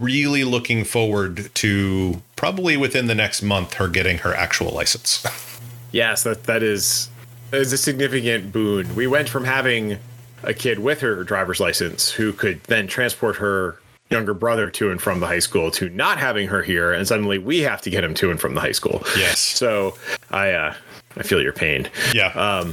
really 0.00 0.44
looking 0.44 0.84
forward 0.84 1.50
to 1.54 2.22
probably 2.34 2.76
within 2.76 3.06
the 3.06 3.14
next 3.14 3.42
month 3.42 3.74
her 3.74 3.88
getting 3.88 4.18
her 4.18 4.34
actual 4.34 4.72
license. 4.72 5.24
Yes, 5.92 6.24
that 6.24 6.44
that 6.44 6.62
is 6.62 7.08
is 7.52 7.72
a 7.72 7.78
significant 7.78 8.52
boon. 8.52 8.94
We 8.96 9.06
went 9.06 9.30
from 9.30 9.44
having 9.44 9.98
a 10.42 10.54
kid 10.54 10.78
with 10.78 11.00
her 11.00 11.24
driver's 11.24 11.60
license 11.60 12.10
who 12.10 12.32
could 12.32 12.62
then 12.64 12.86
transport 12.86 13.36
her 13.36 13.78
younger 14.10 14.34
brother 14.34 14.70
to 14.70 14.90
and 14.90 15.00
from 15.00 15.20
the 15.20 15.26
high 15.26 15.40
school 15.40 15.70
to 15.72 15.88
not 15.90 16.18
having 16.18 16.48
her 16.48 16.62
here, 16.62 16.92
and 16.92 17.06
suddenly 17.06 17.38
we 17.38 17.60
have 17.60 17.80
to 17.82 17.90
get 17.90 18.04
him 18.04 18.14
to 18.14 18.30
and 18.30 18.40
from 18.40 18.54
the 18.54 18.60
high 18.60 18.72
school. 18.72 19.02
Yes. 19.16 19.40
So 19.40 19.96
I 20.30 20.52
uh, 20.52 20.74
I 21.16 21.22
feel 21.22 21.42
your 21.42 21.52
pain. 21.52 21.88
Yeah. 22.14 22.28
Um, 22.28 22.72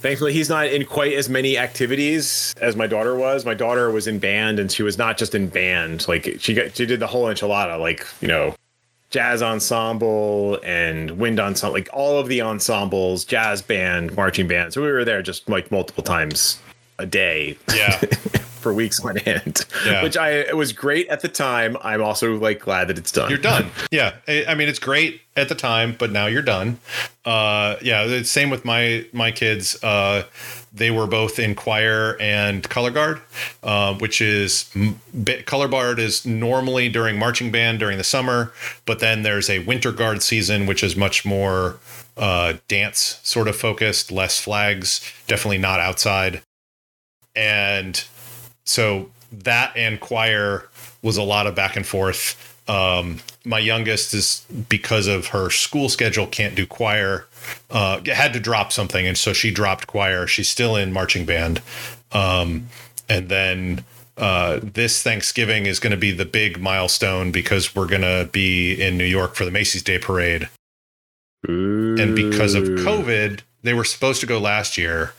thankfully, 0.00 0.32
he's 0.32 0.48
not 0.48 0.66
in 0.66 0.84
quite 0.84 1.14
as 1.14 1.28
many 1.28 1.56
activities 1.56 2.54
as 2.60 2.76
my 2.76 2.86
daughter 2.86 3.16
was. 3.16 3.44
My 3.44 3.54
daughter 3.54 3.90
was 3.90 4.06
in 4.06 4.18
band, 4.18 4.58
and 4.58 4.70
she 4.70 4.82
was 4.82 4.98
not 4.98 5.16
just 5.16 5.34
in 5.34 5.48
band. 5.48 6.06
Like 6.08 6.36
she 6.38 6.54
got, 6.54 6.76
she 6.76 6.86
did 6.86 7.00
the 7.00 7.06
whole 7.06 7.24
enchilada. 7.24 7.80
Like 7.80 8.06
you 8.20 8.28
know, 8.28 8.54
jazz 9.10 9.42
ensemble 9.42 10.58
and 10.62 11.12
wind 11.12 11.40
ensemble, 11.40 11.74
like 11.74 11.88
all 11.92 12.18
of 12.18 12.28
the 12.28 12.42
ensembles, 12.42 13.24
jazz 13.24 13.62
band, 13.62 14.14
marching 14.16 14.48
band. 14.48 14.72
So 14.72 14.82
we 14.82 14.90
were 14.90 15.04
there 15.04 15.22
just 15.22 15.48
like 15.48 15.70
multiple 15.70 16.02
times 16.02 16.58
a 16.98 17.06
day 17.06 17.56
yeah. 17.74 17.98
for 18.60 18.72
weeks 18.72 18.98
on 19.04 19.18
end, 19.18 19.66
Yeah. 19.84 20.02
which 20.02 20.16
I 20.16 20.30
it 20.30 20.56
was 20.56 20.72
great 20.72 21.08
at 21.08 21.20
the 21.20 21.28
time. 21.28 21.76
I'm 21.82 22.02
also 22.02 22.36
like 22.38 22.60
glad 22.60 22.88
that 22.88 22.96
it's 22.98 23.12
done. 23.12 23.28
You're 23.28 23.38
done. 23.38 23.66
Yeah. 23.90 24.14
I, 24.26 24.44
I 24.48 24.54
mean, 24.54 24.68
it's 24.68 24.78
great 24.78 25.20
at 25.36 25.48
the 25.48 25.54
time, 25.54 25.96
but 25.98 26.10
now 26.12 26.26
you're 26.26 26.40
done. 26.42 26.78
Uh, 27.24 27.76
yeah. 27.82 28.04
The 28.06 28.24
same 28.24 28.48
with 28.50 28.64
my, 28.64 29.04
my 29.12 29.32
kids. 29.32 29.82
Uh, 29.84 30.24
they 30.72 30.90
were 30.90 31.06
both 31.06 31.38
in 31.38 31.54
choir 31.54 32.16
and 32.20 32.68
color 32.68 32.90
guard, 32.90 33.20
uh, 33.62 33.94
which 33.94 34.20
is 34.20 34.68
m- 34.74 34.98
bit, 35.22 35.46
color 35.46 35.68
guard 35.68 35.98
is 36.00 36.24
normally 36.26 36.88
during 36.88 37.16
marching 37.18 37.52
band 37.52 37.78
during 37.78 37.96
the 37.98 38.02
summer, 38.04 38.52
but 38.84 38.98
then 38.98 39.22
there's 39.22 39.48
a 39.48 39.60
winter 39.60 39.92
guard 39.92 40.20
season, 40.22 40.66
which 40.66 40.82
is 40.82 40.96
much 40.96 41.24
more 41.24 41.78
uh, 42.16 42.54
dance 42.66 43.20
sort 43.22 43.46
of 43.46 43.54
focused, 43.56 44.10
less 44.10 44.40
flags, 44.40 45.00
definitely 45.28 45.58
not 45.58 45.78
outside. 45.78 46.42
And 47.36 48.02
so 48.64 49.10
that 49.32 49.76
and 49.76 50.00
choir 50.00 50.68
was 51.02 51.16
a 51.16 51.22
lot 51.22 51.46
of 51.46 51.54
back 51.54 51.76
and 51.76 51.86
forth. 51.86 52.54
Um, 52.68 53.20
my 53.44 53.58
youngest 53.58 54.14
is 54.14 54.44
because 54.68 55.06
of 55.06 55.28
her 55.28 55.50
school 55.50 55.88
schedule 55.88 56.26
can't 56.26 56.54
do 56.54 56.66
choir. 56.66 57.26
Uh, 57.70 58.00
had 58.06 58.32
to 58.32 58.40
drop 58.40 58.72
something, 58.72 59.06
and 59.06 59.18
so 59.18 59.34
she 59.34 59.50
dropped 59.50 59.86
choir. 59.86 60.26
She's 60.26 60.48
still 60.48 60.76
in 60.76 60.92
marching 60.92 61.26
band, 61.26 61.60
um, 62.12 62.68
and 63.06 63.28
then 63.28 63.84
uh, 64.16 64.60
this 64.62 65.02
Thanksgiving 65.02 65.66
is 65.66 65.78
going 65.78 65.90
to 65.90 65.98
be 65.98 66.10
the 66.10 66.24
big 66.24 66.58
milestone 66.58 67.32
because 67.32 67.74
we're 67.76 67.86
going 67.86 68.00
to 68.00 68.30
be 68.32 68.80
in 68.80 68.96
New 68.96 69.04
York 69.04 69.34
for 69.34 69.44
the 69.44 69.50
Macy's 69.50 69.82
Day 69.82 69.98
Parade, 69.98 70.48
and 71.46 72.16
because 72.16 72.54
of 72.54 72.64
COVID, 72.64 73.40
they 73.62 73.74
were 73.74 73.84
supposed 73.84 74.20
to 74.20 74.26
go 74.26 74.38
last 74.38 74.78
year, 74.78 75.12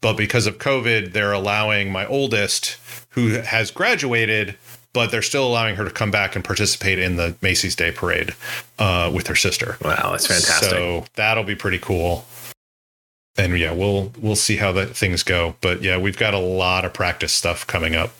but 0.00 0.16
because 0.16 0.46
of 0.46 0.58
COVID, 0.58 1.12
they're 1.12 1.32
allowing 1.32 1.90
my 1.90 2.06
oldest, 2.06 2.78
who 3.10 3.30
has 3.40 3.70
graduated, 3.70 4.56
but 4.92 5.10
they're 5.10 5.22
still 5.22 5.46
allowing 5.46 5.76
her 5.76 5.84
to 5.84 5.90
come 5.90 6.10
back 6.10 6.34
and 6.34 6.44
participate 6.44 6.98
in 6.98 7.16
the 7.16 7.34
Macy's 7.42 7.74
Day 7.74 7.90
Parade 7.90 8.34
uh, 8.78 9.10
with 9.12 9.26
her 9.26 9.34
sister. 9.34 9.76
Wow, 9.84 10.10
that's 10.12 10.26
fantastic. 10.26 10.70
So 10.70 11.04
that'll 11.14 11.44
be 11.44 11.54
pretty 11.54 11.78
cool. 11.78 12.24
And 13.36 13.56
yeah, 13.56 13.72
we'll 13.72 14.12
we'll 14.18 14.36
see 14.36 14.56
how 14.56 14.72
that 14.72 14.96
things 14.96 15.22
go. 15.22 15.54
But 15.60 15.82
yeah, 15.82 15.96
we've 15.96 16.16
got 16.16 16.34
a 16.34 16.38
lot 16.38 16.84
of 16.84 16.92
practice 16.92 17.32
stuff 17.32 17.66
coming 17.66 17.94
up 17.94 18.10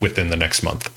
within 0.00 0.28
the 0.28 0.36
next 0.36 0.62
month. 0.62 0.90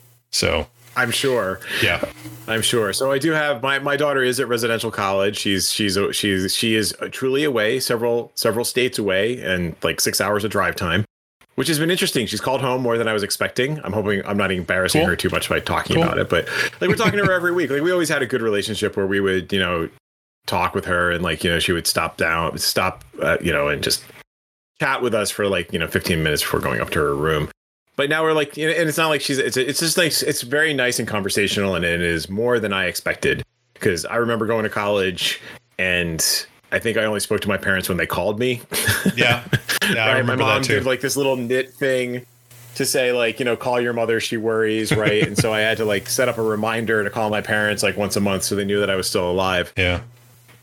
so 0.30 0.66
I'm 0.96 1.10
sure. 1.10 1.60
yeah, 1.82 2.04
I'm 2.46 2.62
sure. 2.62 2.92
So 2.92 3.10
I 3.12 3.18
do 3.18 3.32
have 3.32 3.62
my 3.62 3.78
my 3.78 3.96
daughter 3.96 4.22
is 4.22 4.38
at 4.40 4.48
residential 4.48 4.90
college. 4.90 5.36
She's 5.38 5.70
she's 5.72 5.98
she's 6.12 6.54
she 6.54 6.74
is 6.74 6.94
truly 7.10 7.44
away, 7.44 7.80
several 7.80 8.32
several 8.34 8.64
states 8.64 8.98
away, 8.98 9.42
and 9.42 9.74
like 9.82 10.00
six 10.00 10.20
hours 10.20 10.44
of 10.44 10.50
drive 10.50 10.76
time, 10.76 11.04
which 11.56 11.68
has 11.68 11.78
been 11.78 11.90
interesting. 11.90 12.26
She's 12.26 12.40
called 12.40 12.60
home 12.60 12.82
more 12.82 12.96
than 12.98 13.08
I 13.08 13.12
was 13.12 13.22
expecting. 13.22 13.80
I'm 13.82 13.92
hoping 13.92 14.24
I'm 14.24 14.36
not 14.36 14.52
embarrassing 14.52 15.00
Cool. 15.02 15.08
her 15.10 15.16
too 15.16 15.30
much 15.30 15.48
by 15.48 15.60
talking 15.60 15.96
Cool. 15.96 16.04
about 16.04 16.18
it, 16.18 16.28
but 16.28 16.48
like 16.80 16.88
we're 16.88 16.96
talking 16.96 17.18
to 17.18 17.24
her 17.24 17.32
every 17.32 17.52
week. 17.52 17.70
Like 17.70 17.82
we 17.82 17.90
always 17.92 18.08
had 18.08 18.22
a 18.22 18.26
good 18.26 18.42
relationship 18.42 18.96
where 18.96 19.06
we 19.06 19.20
would 19.20 19.52
you 19.52 19.58
know 19.60 19.88
talk 20.46 20.74
with 20.74 20.84
her 20.84 21.10
and 21.10 21.22
like 21.24 21.42
you 21.42 21.50
know 21.50 21.58
she 21.58 21.72
would 21.72 21.86
stop 21.86 22.16
down, 22.18 22.56
stop 22.58 23.04
uh, 23.22 23.38
you 23.40 23.52
know, 23.52 23.68
and 23.68 23.82
just 23.82 24.04
chat 24.80 25.02
with 25.02 25.14
us 25.14 25.30
for 25.30 25.48
like 25.48 25.72
you 25.72 25.78
know 25.78 25.86
15 25.88 26.22
minutes 26.22 26.42
before 26.42 26.60
going 26.60 26.80
up 26.80 26.90
to 26.90 26.98
her 27.00 27.14
room. 27.16 27.48
But 27.96 28.10
now 28.10 28.22
we're 28.22 28.32
like, 28.32 28.58
and 28.58 28.70
it's 28.70 28.98
not 28.98 29.08
like 29.08 29.20
she's. 29.20 29.38
It's 29.38 29.56
it's 29.56 29.80
just 29.80 29.96
like 29.96 30.12
it's 30.22 30.42
very 30.42 30.74
nice 30.74 30.98
and 30.98 31.06
conversational, 31.06 31.74
and 31.74 31.84
it 31.84 32.00
is 32.00 32.28
more 32.28 32.58
than 32.58 32.72
I 32.72 32.86
expected. 32.86 33.44
Because 33.74 34.04
I 34.04 34.16
remember 34.16 34.46
going 34.46 34.64
to 34.64 34.70
college, 34.70 35.40
and 35.78 36.46
I 36.72 36.78
think 36.80 36.96
I 36.96 37.04
only 37.04 37.20
spoke 37.20 37.40
to 37.42 37.48
my 37.48 37.56
parents 37.56 37.88
when 37.88 37.98
they 37.98 38.06
called 38.06 38.38
me. 38.38 38.62
yeah, 39.16 39.44
yeah. 39.92 40.06
I 40.06 40.14
right? 40.14 40.26
My 40.26 40.34
mom 40.34 40.62
did 40.62 40.84
like 40.84 41.00
this 41.00 41.16
little 41.16 41.36
knit 41.36 41.72
thing 41.72 42.26
to 42.74 42.84
say 42.84 43.12
like 43.12 43.38
you 43.38 43.44
know 43.44 43.56
call 43.56 43.80
your 43.80 43.92
mother 43.92 44.18
she 44.20 44.36
worries 44.36 44.90
right 44.90 45.22
and 45.22 45.38
so 45.38 45.52
i 45.52 45.60
had 45.60 45.76
to 45.76 45.84
like 45.84 46.08
set 46.08 46.28
up 46.28 46.38
a 46.38 46.42
reminder 46.42 47.04
to 47.04 47.10
call 47.10 47.30
my 47.30 47.40
parents 47.40 47.84
like 47.84 47.96
once 47.96 48.16
a 48.16 48.20
month 48.20 48.42
so 48.42 48.56
they 48.56 48.64
knew 48.64 48.80
that 48.80 48.90
i 48.90 48.96
was 48.96 49.08
still 49.08 49.30
alive 49.30 49.72
yeah, 49.76 50.00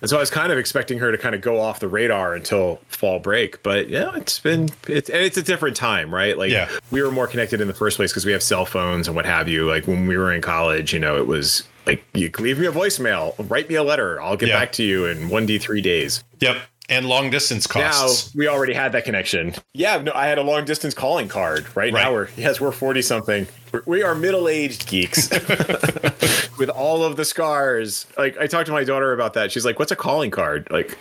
and 0.01 0.09
so 0.09 0.17
I 0.17 0.19
was 0.19 0.29
kind 0.29 0.51
of 0.51 0.57
expecting 0.57 0.99
her 0.99 1.11
to 1.11 1.17
kind 1.17 1.33
of 1.35 1.41
go 1.41 1.59
off 1.59 1.79
the 1.79 1.87
radar 1.87 2.33
until 2.33 2.81
fall 2.87 3.19
break, 3.19 3.61
but 3.63 3.87
yeah, 3.89 4.11
it's 4.15 4.39
been 4.39 4.69
it's 4.87 5.09
and 5.09 5.21
it's 5.21 5.37
a 5.37 5.43
different 5.43 5.75
time, 5.77 6.13
right? 6.13 6.37
Like 6.37 6.51
Yeah. 6.51 6.69
we 6.91 7.01
were 7.01 7.11
more 7.11 7.27
connected 7.27 7.61
in 7.61 7.67
the 7.67 7.73
first 7.73 7.97
place 7.97 8.11
because 8.11 8.25
we 8.25 8.31
have 8.31 8.43
cell 8.43 8.65
phones 8.65 9.07
and 9.07 9.15
what 9.15 9.25
have 9.25 9.47
you. 9.47 9.67
Like 9.67 9.87
when 9.87 10.07
we 10.07 10.17
were 10.17 10.31
in 10.33 10.41
college, 10.41 10.93
you 10.93 10.99
know, 10.99 11.17
it 11.17 11.27
was 11.27 11.63
like 11.85 12.03
you 12.13 12.29
leave 12.39 12.59
me 12.59 12.65
a 12.67 12.71
voicemail, 12.71 13.33
write 13.49 13.69
me 13.69 13.75
a 13.75 13.83
letter, 13.83 14.21
I'll 14.21 14.37
get 14.37 14.49
Yeah. 14.49 14.59
back 14.59 14.71
to 14.73 14.83
you 14.83 15.05
in 15.05 15.29
one 15.29 15.45
d 15.45 15.57
three 15.57 15.81
days. 15.81 16.23
yep. 16.39 16.57
And 16.91 17.07
long 17.07 17.29
distance 17.31 17.65
costs. 17.65 18.35
Now 18.35 18.39
we 18.39 18.47
already 18.47 18.73
had 18.73 18.91
that 18.91 19.05
connection. 19.05 19.55
Yeah, 19.73 19.97
no, 20.01 20.11
I 20.13 20.27
had 20.27 20.37
a 20.37 20.43
long 20.43 20.65
distance 20.65 20.93
calling 20.93 21.27
card. 21.29 21.65
Right, 21.75 21.91
Right. 21.91 22.03
now 22.03 22.11
we're 22.11 22.27
yes, 22.37 22.59
we're 22.61 22.71
forty 22.73 23.01
something. 23.01 23.47
We're, 23.71 23.81
we 23.85 24.03
are 24.03 24.13
middle 24.13 24.47
aged 24.49 24.87
geeks 24.87 25.29
with 26.59 26.69
all 26.69 27.03
of 27.03 27.15
the 27.15 27.25
scars. 27.25 28.05
Like 28.17 28.37
I 28.37 28.45
talked 28.47 28.65
to 28.67 28.71
my 28.73 28.83
daughter 28.83 29.13
about 29.13 29.33
that. 29.33 29.51
She's 29.51 29.65
like, 29.65 29.79
"What's 29.79 29.91
a 29.91 29.95
calling 29.95 30.31
card?" 30.31 30.67
Like 30.69 30.97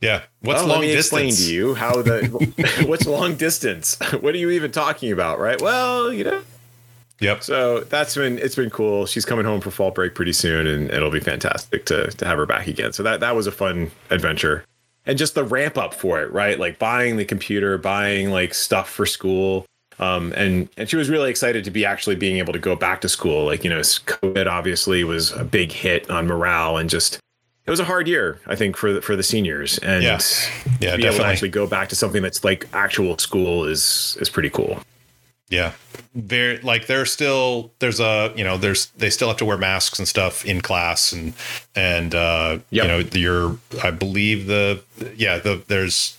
yeah. 0.00 0.22
What's 0.40 0.60
well, 0.60 0.68
long 0.68 0.80
let 0.80 0.86
me 0.88 0.92
distance? 0.94 1.22
explain 1.32 1.48
to 1.48 1.54
you 1.54 1.74
how 1.74 2.02
the 2.02 2.84
what's 2.88 3.06
long 3.06 3.36
distance. 3.36 3.98
What 4.20 4.34
are 4.34 4.38
you 4.38 4.50
even 4.50 4.70
talking 4.72 5.12
about, 5.12 5.38
right? 5.38 5.60
Well, 5.60 6.12
you 6.12 6.24
know. 6.24 6.42
Yep. 7.20 7.42
So 7.44 7.80
that's 7.80 8.14
been 8.16 8.38
it's 8.38 8.56
been 8.56 8.70
cool. 8.70 9.06
She's 9.06 9.24
coming 9.24 9.44
home 9.44 9.60
for 9.60 9.70
fall 9.70 9.90
break 9.90 10.14
pretty 10.14 10.32
soon, 10.32 10.66
and 10.66 10.90
it'll 10.90 11.10
be 11.10 11.20
fantastic 11.20 11.84
to 11.86 12.08
to 12.10 12.24
have 12.26 12.38
her 12.38 12.46
back 12.46 12.66
again. 12.66 12.92
So 12.92 13.02
that 13.02 13.20
that 13.20 13.36
was 13.36 13.46
a 13.46 13.52
fun 13.52 13.90
adventure, 14.10 14.64
and 15.06 15.18
just 15.18 15.34
the 15.34 15.44
ramp 15.44 15.76
up 15.76 15.94
for 15.94 16.20
it, 16.22 16.32
right? 16.32 16.58
Like 16.58 16.78
buying 16.78 17.16
the 17.16 17.24
computer, 17.24 17.78
buying 17.78 18.30
like 18.30 18.54
stuff 18.54 18.88
for 18.88 19.06
school. 19.06 19.66
Um, 19.98 20.32
and 20.36 20.68
and 20.76 20.88
she 20.88 20.96
was 20.96 21.08
really 21.08 21.30
excited 21.30 21.64
to 21.64 21.70
be 21.70 21.84
actually 21.84 22.16
being 22.16 22.38
able 22.38 22.52
to 22.52 22.58
go 22.58 22.74
back 22.74 23.00
to 23.02 23.08
school. 23.08 23.44
Like 23.44 23.62
you 23.62 23.70
know, 23.70 23.78
COVID 23.80 24.46
obviously 24.46 25.04
was 25.04 25.30
a 25.32 25.44
big 25.44 25.70
hit 25.70 26.10
on 26.10 26.26
morale, 26.26 26.78
and 26.78 26.90
just 26.90 27.20
it 27.66 27.70
was 27.70 27.80
a 27.80 27.84
hard 27.84 28.08
year, 28.08 28.40
I 28.46 28.56
think, 28.56 28.76
for 28.76 28.92
the, 28.92 29.00
for 29.00 29.16
the 29.16 29.22
seniors. 29.22 29.78
And 29.78 30.02
Yeah. 30.02 30.18
Yeah, 30.80 30.90
to 30.92 30.96
be 30.98 31.06
able 31.06 31.18
to 31.18 31.26
actually 31.26 31.48
go 31.50 31.66
back 31.66 31.88
to 31.90 31.96
something 31.96 32.22
that's 32.22 32.44
like 32.44 32.68
actual 32.72 33.16
school 33.18 33.64
is 33.64 34.18
is 34.20 34.28
pretty 34.28 34.50
cool. 34.50 34.80
Yeah. 35.48 35.72
Very 36.14 36.58
like 36.58 36.86
there's 36.86 37.12
still 37.12 37.70
there's 37.78 38.00
a 38.00 38.32
you 38.36 38.44
know 38.44 38.56
there's 38.56 38.86
they 38.96 39.10
still 39.10 39.28
have 39.28 39.36
to 39.38 39.44
wear 39.44 39.58
masks 39.58 39.98
and 39.98 40.08
stuff 40.08 40.44
in 40.44 40.60
class 40.60 41.12
and 41.12 41.34
and 41.74 42.14
uh 42.14 42.58
Yep. 42.70 42.84
you 42.84 42.88
know 42.88 42.98
your 43.12 43.58
I 43.82 43.90
believe 43.90 44.46
the 44.46 44.82
yeah 45.16 45.38
the 45.38 45.62
there's 45.68 46.16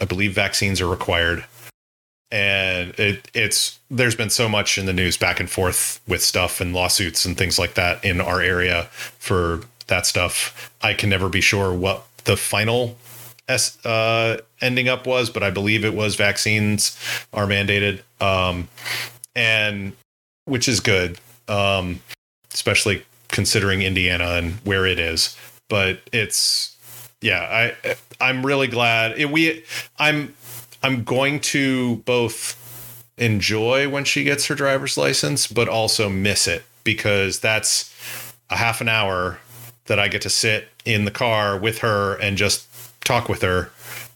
I 0.00 0.04
believe 0.06 0.34
vaccines 0.34 0.80
are 0.80 0.88
required 0.88 1.44
and 2.32 2.98
it 2.98 3.30
it's 3.34 3.78
there's 3.90 4.16
been 4.16 4.30
so 4.30 4.48
much 4.48 4.78
in 4.78 4.86
the 4.86 4.92
news 4.92 5.16
back 5.16 5.38
and 5.38 5.50
forth 5.50 6.00
with 6.08 6.22
stuff 6.22 6.60
and 6.60 6.72
lawsuits 6.74 7.24
and 7.24 7.36
things 7.36 7.58
like 7.58 7.74
that 7.74 8.02
in 8.04 8.20
our 8.20 8.40
area 8.40 8.84
for 9.18 9.60
that 9.88 10.06
stuff. 10.06 10.72
I 10.80 10.94
can 10.94 11.10
never 11.10 11.28
be 11.28 11.42
sure 11.42 11.72
what 11.74 12.04
the 12.24 12.36
final 12.38 12.96
uh, 13.84 14.38
ending 14.60 14.88
up 14.88 15.06
was, 15.06 15.30
but 15.30 15.42
I 15.42 15.50
believe 15.50 15.84
it 15.84 15.94
was 15.94 16.14
vaccines 16.14 16.98
are 17.32 17.46
mandated, 17.46 18.00
um, 18.20 18.68
and 19.34 19.92
which 20.44 20.68
is 20.68 20.80
good, 20.80 21.18
um, 21.48 22.00
especially 22.52 23.04
considering 23.28 23.82
Indiana 23.82 24.32
and 24.32 24.52
where 24.64 24.86
it 24.86 24.98
is. 24.98 25.36
But 25.68 26.00
it's 26.12 26.76
yeah, 27.20 27.74
I 27.84 27.96
I'm 28.20 28.44
really 28.44 28.68
glad 28.68 29.18
it, 29.18 29.30
we 29.30 29.64
I'm 29.98 30.34
I'm 30.82 31.04
going 31.04 31.40
to 31.40 31.96
both 31.96 32.58
enjoy 33.16 33.88
when 33.88 34.04
she 34.04 34.24
gets 34.24 34.46
her 34.46 34.54
driver's 34.54 34.96
license, 34.96 35.46
but 35.46 35.68
also 35.68 36.08
miss 36.08 36.48
it 36.48 36.64
because 36.84 37.40
that's 37.40 37.92
a 38.50 38.56
half 38.56 38.80
an 38.80 38.88
hour 38.88 39.38
that 39.86 39.98
I 39.98 40.08
get 40.08 40.22
to 40.22 40.30
sit 40.30 40.68
in 40.84 41.04
the 41.04 41.10
car 41.10 41.56
with 41.56 41.78
her 41.78 42.14
and 42.16 42.36
just 42.36 42.66
talk 43.04 43.28
with 43.28 43.42
her 43.42 43.70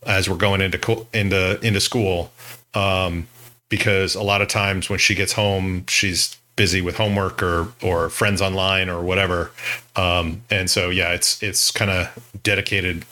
as 0.04 0.28
we're 0.28 0.36
going 0.36 0.60
into 0.60 0.78
co- 0.78 1.06
into 1.12 1.60
into 1.64 1.80
school. 1.80 2.32
Um, 2.74 3.28
because 3.68 4.14
a 4.14 4.22
lot 4.22 4.42
of 4.42 4.48
times 4.48 4.88
when 4.88 4.98
she 4.98 5.14
gets 5.14 5.32
home, 5.32 5.84
she's 5.88 6.36
busy 6.56 6.80
with 6.80 6.96
homework 6.96 7.42
or 7.42 7.72
or 7.82 8.08
friends 8.08 8.40
online 8.40 8.88
or 8.88 9.02
whatever. 9.02 9.50
Um, 9.94 10.42
and 10.50 10.70
so 10.70 10.90
yeah, 10.90 11.12
it's 11.12 11.42
it's 11.42 11.70
kind 11.70 11.90
of 11.90 12.08
dedicated 12.42 13.04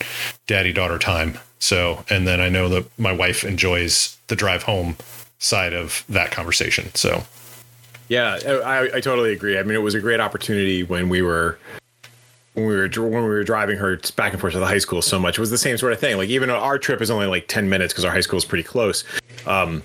daddy 0.47 0.73
daughter 0.73 0.97
time. 0.97 1.37
So 1.59 2.03
and 2.09 2.27
then 2.27 2.41
I 2.41 2.49
know 2.49 2.69
that 2.69 2.87
my 2.99 3.11
wife 3.11 3.43
enjoys 3.43 4.17
the 4.27 4.35
drive 4.35 4.63
home 4.63 4.97
side 5.39 5.73
of 5.73 6.03
that 6.09 6.31
conversation. 6.31 6.93
So 6.95 7.23
Yeah, 8.07 8.39
I, 8.65 8.89
I 8.95 8.99
totally 8.99 9.33
agree. 9.33 9.57
I 9.57 9.63
mean, 9.63 9.75
it 9.75 9.81
was 9.81 9.95
a 9.95 9.99
great 9.99 10.19
opportunity 10.19 10.83
when 10.83 11.09
we 11.09 11.21
were 11.21 11.57
when 12.55 12.65
we 12.65 12.75
were 12.75 12.87
when 12.97 13.11
we 13.23 13.29
were 13.29 13.43
driving 13.43 13.77
her 13.77 13.97
back 14.15 14.31
and 14.33 14.41
forth 14.41 14.53
to 14.53 14.59
the 14.59 14.65
high 14.65 14.79
school 14.79 15.01
so 15.01 15.19
much. 15.19 15.37
It 15.37 15.41
was 15.41 15.51
the 15.51 15.57
same 15.57 15.77
sort 15.77 15.93
of 15.93 15.99
thing. 15.99 16.17
Like 16.17 16.29
even 16.29 16.49
our 16.49 16.79
trip 16.79 17.01
is 17.01 17.11
only 17.11 17.27
like 17.27 17.47
ten 17.47 17.69
minutes 17.69 17.93
because 17.93 18.03
our 18.05 18.11
high 18.11 18.21
school 18.21 18.37
is 18.37 18.45
pretty 18.45 18.63
close. 18.63 19.03
Um, 19.45 19.83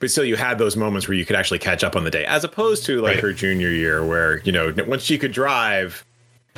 but 0.00 0.10
still, 0.10 0.24
you 0.24 0.36
had 0.36 0.58
those 0.58 0.76
moments 0.76 1.08
where 1.08 1.16
you 1.16 1.24
could 1.26 1.36
actually 1.36 1.58
catch 1.58 1.82
up 1.84 1.94
on 1.96 2.04
the 2.04 2.10
day, 2.10 2.24
as 2.26 2.42
opposed 2.44 2.84
to 2.86 3.00
like 3.00 3.14
Right. 3.14 3.20
her 3.22 3.32
junior 3.32 3.70
year, 3.70 4.04
where 4.04 4.38
you 4.40 4.52
know 4.52 4.72
once 4.86 5.02
she 5.02 5.18
could 5.18 5.32
drive, 5.32 6.04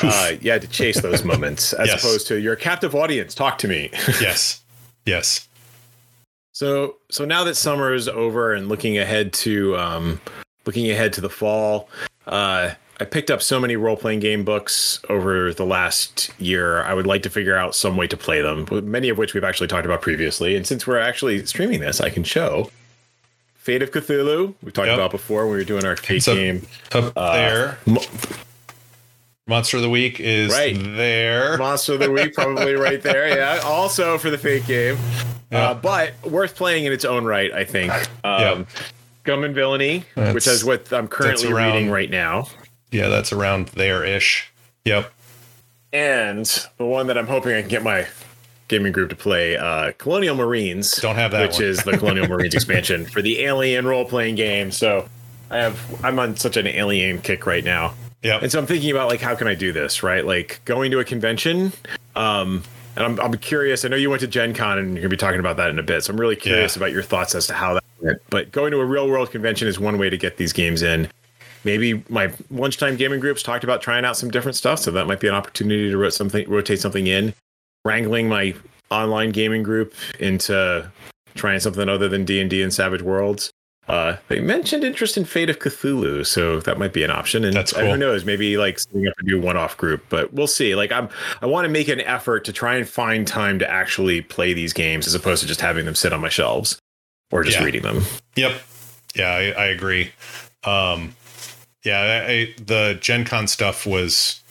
uh, 0.03 0.33
you 0.41 0.51
had 0.51 0.63
to 0.63 0.69
chase 0.69 1.01
those 1.01 1.25
moments, 1.25 1.73
as 1.73 1.89
Yes. 1.89 2.03
opposed 2.05 2.27
to 2.29 2.41
your 2.41 2.57
captive 2.57 2.95
audience. 2.95 3.35
Talk 3.35 3.59
to 3.59 3.69
me. 3.69 3.91
yes, 4.21 4.63
yes, 5.07 5.49
So 6.53 6.97
so 7.11 7.25
now 7.25 7.45
that 7.45 7.57
summer 7.57 7.93
is 7.93 8.09
over 8.09 8.53
and 8.55 8.69
looking 8.69 8.97
ahead 8.99 9.33
to 9.35 9.77
um, 9.77 10.21
looking 10.65 10.91
ahead 10.91 11.13
to 11.15 11.21
the 11.21 11.31
fall, 11.31 11.89
uh, 12.27 12.71
I 13.03 13.05
picked 13.05 13.33
up 13.33 13.43
so 13.43 13.59
many 13.59 13.75
role 13.75 13.97
playing 13.97 14.21
game 14.21 14.45
books 14.45 15.01
over 15.09 15.53
the 15.53 15.67
last 15.67 16.31
year. 16.39 16.85
I 16.85 16.95
would 16.95 17.05
like 17.05 17.25
to 17.25 17.31
figure 17.31 17.57
out 17.57 17.75
some 17.75 17.97
way 17.97 18.07
to 18.07 18.17
play 18.17 18.41
them, 18.43 18.65
many 18.89 19.09
of 19.09 19.19
which 19.19 19.35
we've 19.35 19.43
actually 19.43 19.67
talked 19.67 19.85
about 19.85 20.01
previously. 20.03 20.55
And 20.55 20.65
since 20.65 20.87
we're 20.87 21.01
actually 21.01 21.45
streaming 21.45 21.81
this, 21.81 22.01
I 22.01 22.11
can 22.11 22.23
show 22.23 22.71
Fate 23.57 23.83
of 23.83 23.91
Cthulhu. 23.91 24.55
We 24.63 24.71
talked 24.71 24.87
Yep. 24.87 24.95
about 24.95 25.11
before 25.11 25.47
when 25.47 25.51
we 25.55 25.59
were 25.59 25.65
doing 25.65 25.85
our 25.85 25.97
Fate 25.97 26.23
So- 26.23 26.37
game. 26.37 26.65
up 26.93 27.13
Uh, 27.17 27.33
there. 27.35 27.79
Mo- 27.87 28.05
Monster 29.49 29.79
of 29.79 29.83
the 29.83 29.91
week 29.91 30.21
is 30.21 30.53
Right. 30.53 30.77
there. 30.81 31.57
Monster 31.59 31.95
of 31.95 31.99
the 31.99 32.11
Week, 32.13 32.33
probably 32.35 32.75
right 32.77 33.03
there. 33.03 33.27
Yeah. 33.37 33.63
Also 33.65 34.17
for 34.17 34.31
the 34.31 34.39
Fate 34.39 34.65
game. 34.69 34.97
Yeah. 35.51 35.71
Uh, 35.71 35.75
but 35.75 36.13
worth 36.23 36.55
playing 36.55 36.85
in 36.85 36.93
its 36.93 37.05
own 37.05 37.25
right, 37.25 37.53
I 37.53 37.65
think. 37.65 37.93
Um, 37.93 38.01
Yeah. 38.23 38.65
Scum 39.25 39.43
and 39.43 39.55
Villainy, 39.57 40.05
which 40.15 40.47
is 40.47 40.65
what 40.65 40.93
I'm 40.93 41.09
currently 41.09 41.53
reading 41.53 41.91
right 41.91 42.09
now. 42.11 42.47
Yeah, 42.93 43.09
that's 43.09 43.33
around 43.33 43.69
there 43.69 44.05
ish. 44.05 44.53
Yep. 44.85 45.11
And 45.93 46.47
the 46.79 46.87
one 46.87 47.09
that 47.09 47.19
I'm 47.19 47.27
hoping 47.27 47.55
I 47.55 47.61
can 47.61 47.69
get 47.69 47.83
my 47.83 48.07
gaming 48.69 48.93
group 48.93 49.11
to 49.11 49.17
play, 49.17 49.57
uh, 49.57 49.93
Colonial 49.99 50.35
Marines. 50.35 50.97
Don't 50.97 51.17
have 51.17 51.33
that 51.33 51.43
which 51.49 51.57
one. 51.59 51.65
is 51.65 51.83
the 51.85 51.99
Colonial 51.99 52.29
Marines 52.29 52.55
expansion 52.55 53.05
for 53.05 53.21
the 53.21 53.41
Alien 53.41 53.87
role 53.87 54.05
playing 54.05 54.37
game. 54.37 54.71
So 54.71 55.09
I 55.51 55.59
have 55.59 56.05
I'm 56.05 56.19
on 56.19 56.37
such 56.37 56.57
an 56.57 56.67
Alien 56.67 57.21
kick 57.21 57.47
right 57.47 57.65
now. 57.65 57.95
Yeah. 58.23 58.39
And 58.41 58.51
so 58.53 58.59
I'm 58.59 58.67
thinking 58.67 58.91
about 58.91 59.09
like 59.09 59.21
how 59.21 59.35
can 59.35 59.49
I 59.49 59.55
do 59.55 59.73
this, 59.73 60.03
right? 60.03 60.25
Like 60.25 60.61
going 60.65 60.91
to 60.93 61.01
a 61.01 61.05
convention. 61.05 61.73
Um, 62.17 62.63
and 62.97 63.05
I'm, 63.07 63.21
I'm 63.21 63.35
curious. 63.39 63.85
I 63.85 63.89
know 63.89 63.97
you 63.97 64.11
went 64.11 64.21
to 64.21 64.27
Gen 64.27 64.55
Con 64.55 64.79
and 64.79 64.93
you're 64.95 65.03
gonna 65.03 65.09
be 65.11 65.17
talking 65.17 65.41
about 65.41 65.57
that 65.57 65.71
in 65.71 65.79
a 65.79 65.83
bit. 65.83 66.05
So 66.05 66.13
I'm 66.13 66.21
really 66.21 66.37
curious 66.37 66.77
Yeah. 66.77 66.81
about 66.81 66.93
your 66.93 67.03
thoughts 67.03 67.35
as 67.35 67.47
to 67.49 67.55
how 67.55 67.75
that 67.75 67.85
it. 68.03 68.23
But 68.31 68.51
going 68.53 68.71
to 68.73 68.79
a 68.81 68.85
real 68.85 69.09
world 69.09 69.31
convention 69.31 69.69
is 69.69 69.79
one 69.79 69.99
way 69.99 70.09
to 70.11 70.17
get 70.17 70.37
these 70.37 70.53
games 70.53 70.83
in. 70.83 71.09
Maybe 71.65 72.03
my 72.09 72.33
lunchtime 72.51 72.97
gaming 72.97 73.21
groups 73.21 73.43
talked 73.43 73.65
about 73.65 73.83
trying 73.83 74.05
out 74.05 74.17
some 74.17 74.31
different 74.31 74.57
stuff, 74.57 74.79
so 74.81 74.91
that 74.91 75.07
might 75.07 75.21
be 75.21 75.29
an 75.29 75.35
opportunity 75.35 75.91
to 75.91 75.97
rotate 75.97 76.15
something, 76.15 76.49
rotate 76.51 76.81
something 76.81 77.07
in. 77.07 77.35
Wrangling 77.85 78.29
my 78.29 78.55
online 78.91 79.31
gaming 79.31 79.63
group 79.63 79.95
into 80.21 80.91
trying 81.35 81.59
something 81.61 81.89
other 81.89 82.09
than 82.09 82.25
D 82.25 82.41
and 82.41 82.49
D 82.51 82.63
and 82.63 82.73
Savage 82.73 83.03
Worlds. 83.03 83.51
Uh, 83.89 84.17
they 84.29 84.39
mentioned 84.41 84.85
interest 84.85 85.17
in 85.17 85.25
Fate 85.25 85.51
of 85.51 85.59
Cthulhu, 85.59 86.25
so 86.25 86.61
that 86.61 86.79
might 86.79 86.93
be 86.93 87.03
an 87.03 87.11
option. 87.11 87.45
And 87.45 87.55
That's 87.57 87.73
cool. 87.73 87.91
who 87.91 87.97
knows, 87.97 88.25
maybe 88.25 88.57
like 88.57 88.79
setting 88.79 89.09
up 89.09 89.15
a 89.19 89.25
new 89.25 89.41
one-off 89.41 89.77
group, 89.77 90.05
but 90.09 90.33
we'll 90.33 90.47
see. 90.47 90.77
Like 90.77 90.93
I'm, 90.93 91.09
I 91.41 91.47
want 91.47 91.65
to 91.65 91.69
make 91.69 91.89
an 91.89 92.01
effort 92.03 92.45
to 92.45 92.53
try 92.53 92.77
and 92.77 92.89
find 92.89 93.27
time 93.27 93.59
to 93.59 93.69
actually 93.69 94.21
play 94.21 94.53
these 94.53 94.73
games 94.73 95.09
as 95.09 95.15
opposed 95.17 95.43
to 95.43 95.49
just 95.49 95.61
having 95.61 95.85
them 95.85 95.97
sit 95.97 96.13
on 96.13 96.21
my 96.21 96.29
shelves 96.29 96.79
or 97.33 97.43
just 97.43 97.59
Yeah. 97.59 97.65
reading 97.65 97.83
them. 97.83 98.05
Yep. 98.37 98.61
Yeah, 99.17 99.31
I, 99.31 99.41
I 99.51 99.65
agree. 99.67 100.13
Um, 100.63 101.17
yeah, 101.85 102.25
I, 102.27 102.31
I, 102.31 102.55
the 102.65 102.99
Gen 103.01 103.25
Con 103.25 103.47
stuff 103.47 103.87
was 103.87 104.43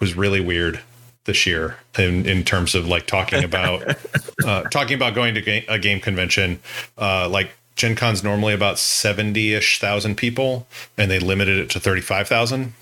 was 0.00 0.16
really 0.16 0.40
weird 0.40 0.80
this 1.24 1.46
year 1.46 1.76
in 1.98 2.26
in 2.26 2.44
terms 2.44 2.74
of 2.74 2.86
like 2.86 3.06
talking 3.06 3.44
about 3.44 3.96
uh, 4.44 4.62
talking 4.64 4.94
about 4.94 5.14
going 5.14 5.34
to 5.34 5.72
a 5.72 5.78
game 5.78 6.00
convention. 6.00 6.60
Uh, 6.98 7.28
like 7.28 7.50
Gen 7.76 7.94
Con's 7.94 8.24
normally 8.24 8.54
about 8.54 8.78
seventy 8.78 9.54
ish 9.54 9.78
thousand 9.78 10.16
people, 10.16 10.66
and 10.96 11.10
they 11.10 11.18
limited 11.18 11.58
it 11.58 11.70
to 11.70 11.80
thirty 11.80 12.00
five 12.00 12.28
thousand. 12.28 12.74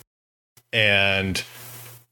And 0.72 1.42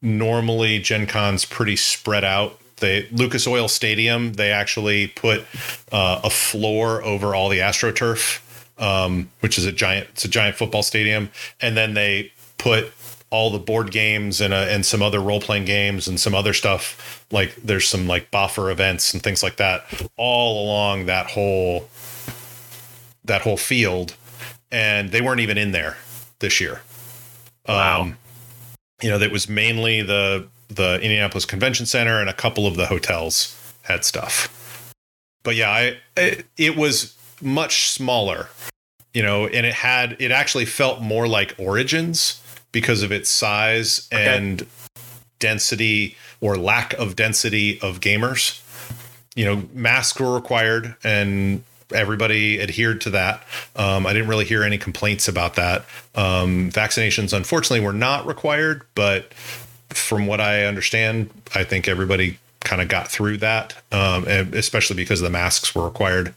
normally 0.02 0.78
Gen 0.78 1.06
Con's 1.06 1.44
pretty 1.44 1.76
spread 1.76 2.24
out. 2.24 2.58
They 2.76 3.08
Lucas 3.10 3.46
Oil 3.46 3.68
Stadium, 3.68 4.34
they 4.34 4.50
actually 4.50 5.08
put 5.08 5.44
uh, 5.92 6.20
a 6.22 6.30
floor 6.30 7.02
over 7.02 7.34
all 7.34 7.48
the 7.48 7.58
AstroTurf, 7.58 8.40
um, 8.78 9.30
which 9.40 9.58
is 9.58 9.64
a 9.64 9.72
giant 9.72 10.08
it's 10.10 10.24
a 10.24 10.28
giant 10.28 10.56
football 10.56 10.82
stadium, 10.82 11.30
and 11.60 11.76
then 11.76 11.94
they 11.94 12.32
put 12.58 12.92
all 13.30 13.50
the 13.50 13.58
board 13.58 13.90
games 13.90 14.40
and 14.40 14.54
uh, 14.54 14.66
and 14.68 14.86
some 14.86 15.02
other 15.02 15.20
role 15.20 15.40
playing 15.40 15.64
games 15.64 16.06
and 16.06 16.20
some 16.20 16.34
other 16.34 16.52
stuff 16.52 17.24
like 17.30 17.54
there's 17.56 17.88
some 17.88 18.06
like 18.06 18.30
buffer 18.30 18.70
events 18.70 19.12
and 19.12 19.22
things 19.22 19.42
like 19.42 19.56
that 19.56 19.84
all 20.16 20.64
along 20.64 21.06
that 21.06 21.30
whole 21.30 21.88
that 23.24 23.42
whole 23.42 23.56
field, 23.56 24.16
and 24.70 25.10
they 25.10 25.20
weren't 25.20 25.40
even 25.40 25.58
in 25.58 25.72
there 25.72 25.96
this 26.38 26.60
year. 26.60 26.80
Wow. 27.68 28.02
Um, 28.02 28.18
you 29.02 29.10
know, 29.10 29.18
that 29.18 29.30
was 29.30 29.48
mainly 29.48 30.02
the 30.02 30.48
the 30.68 30.94
Indianapolis 31.00 31.44
Convention 31.44 31.86
Center 31.86 32.20
and 32.20 32.28
a 32.28 32.32
couple 32.32 32.66
of 32.66 32.76
the 32.76 32.86
hotels 32.86 33.54
had 33.82 34.04
stuff. 34.04 34.92
But 35.42 35.54
yeah, 35.54 35.70
I 35.70 35.96
it, 36.16 36.46
it 36.56 36.76
was 36.76 37.15
much 37.40 37.88
smaller, 37.90 38.48
you 39.14 39.22
know, 39.22 39.46
and 39.46 39.66
it 39.66 39.74
had 39.74 40.16
it 40.18 40.30
actually 40.30 40.64
felt 40.66 41.00
more 41.00 41.26
like 41.28 41.54
Origins 41.58 42.40
because 42.72 43.02
of 43.02 43.12
its 43.12 43.28
size 43.30 44.08
Okay. 44.12 44.36
and 44.36 44.66
density 45.38 46.16
or 46.40 46.56
lack 46.56 46.92
of 46.94 47.16
density 47.16 47.80
of 47.80 48.00
gamers. 48.00 48.60
You 49.34 49.44
know, 49.44 49.68
masks 49.74 50.18
were 50.20 50.34
required 50.34 50.96
and 51.04 51.62
everybody 51.94 52.60
adhered 52.60 53.00
to 53.02 53.10
that. 53.10 53.42
Um, 53.76 54.06
I 54.06 54.12
didn't 54.12 54.28
really 54.28 54.44
hear 54.44 54.62
any 54.64 54.78
complaints 54.78 55.28
about 55.28 55.54
that. 55.56 55.84
Um, 56.14 56.70
vaccinations, 56.70 57.32
unfortunately, 57.32 57.80
were 57.80 57.92
not 57.92 58.26
required, 58.26 58.82
but 58.94 59.32
from 59.90 60.26
what 60.26 60.40
I 60.40 60.64
understand, 60.64 61.30
I 61.54 61.64
think 61.64 61.86
everybody 61.86 62.38
kind 62.66 62.82
of 62.82 62.88
got 62.88 63.08
through 63.08 63.36
that, 63.38 63.74
um, 63.92 64.26
especially 64.26 64.96
because 64.96 65.20
the 65.20 65.30
masks 65.30 65.74
were 65.74 65.84
required. 65.84 66.34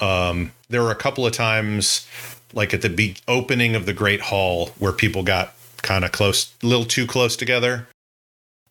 Um, 0.00 0.52
there 0.70 0.82
were 0.82 0.90
a 0.90 0.96
couple 0.96 1.26
of 1.26 1.32
times, 1.32 2.08
like 2.54 2.72
at 2.72 2.80
the 2.80 2.88
be- 2.88 3.16
opening 3.28 3.76
of 3.76 3.84
the 3.84 3.92
Great 3.92 4.22
Hall, 4.22 4.70
where 4.78 4.92
people 4.92 5.22
got 5.22 5.54
kind 5.82 6.04
of 6.04 6.12
close, 6.12 6.52
a 6.62 6.66
little 6.66 6.86
too 6.86 7.06
close 7.06 7.36
together. 7.36 7.86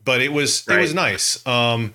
But 0.03 0.21
it 0.21 0.33
was 0.33 0.67
it 0.67 0.79
was 0.79 0.93
nice. 0.93 1.45
Um, 1.47 1.93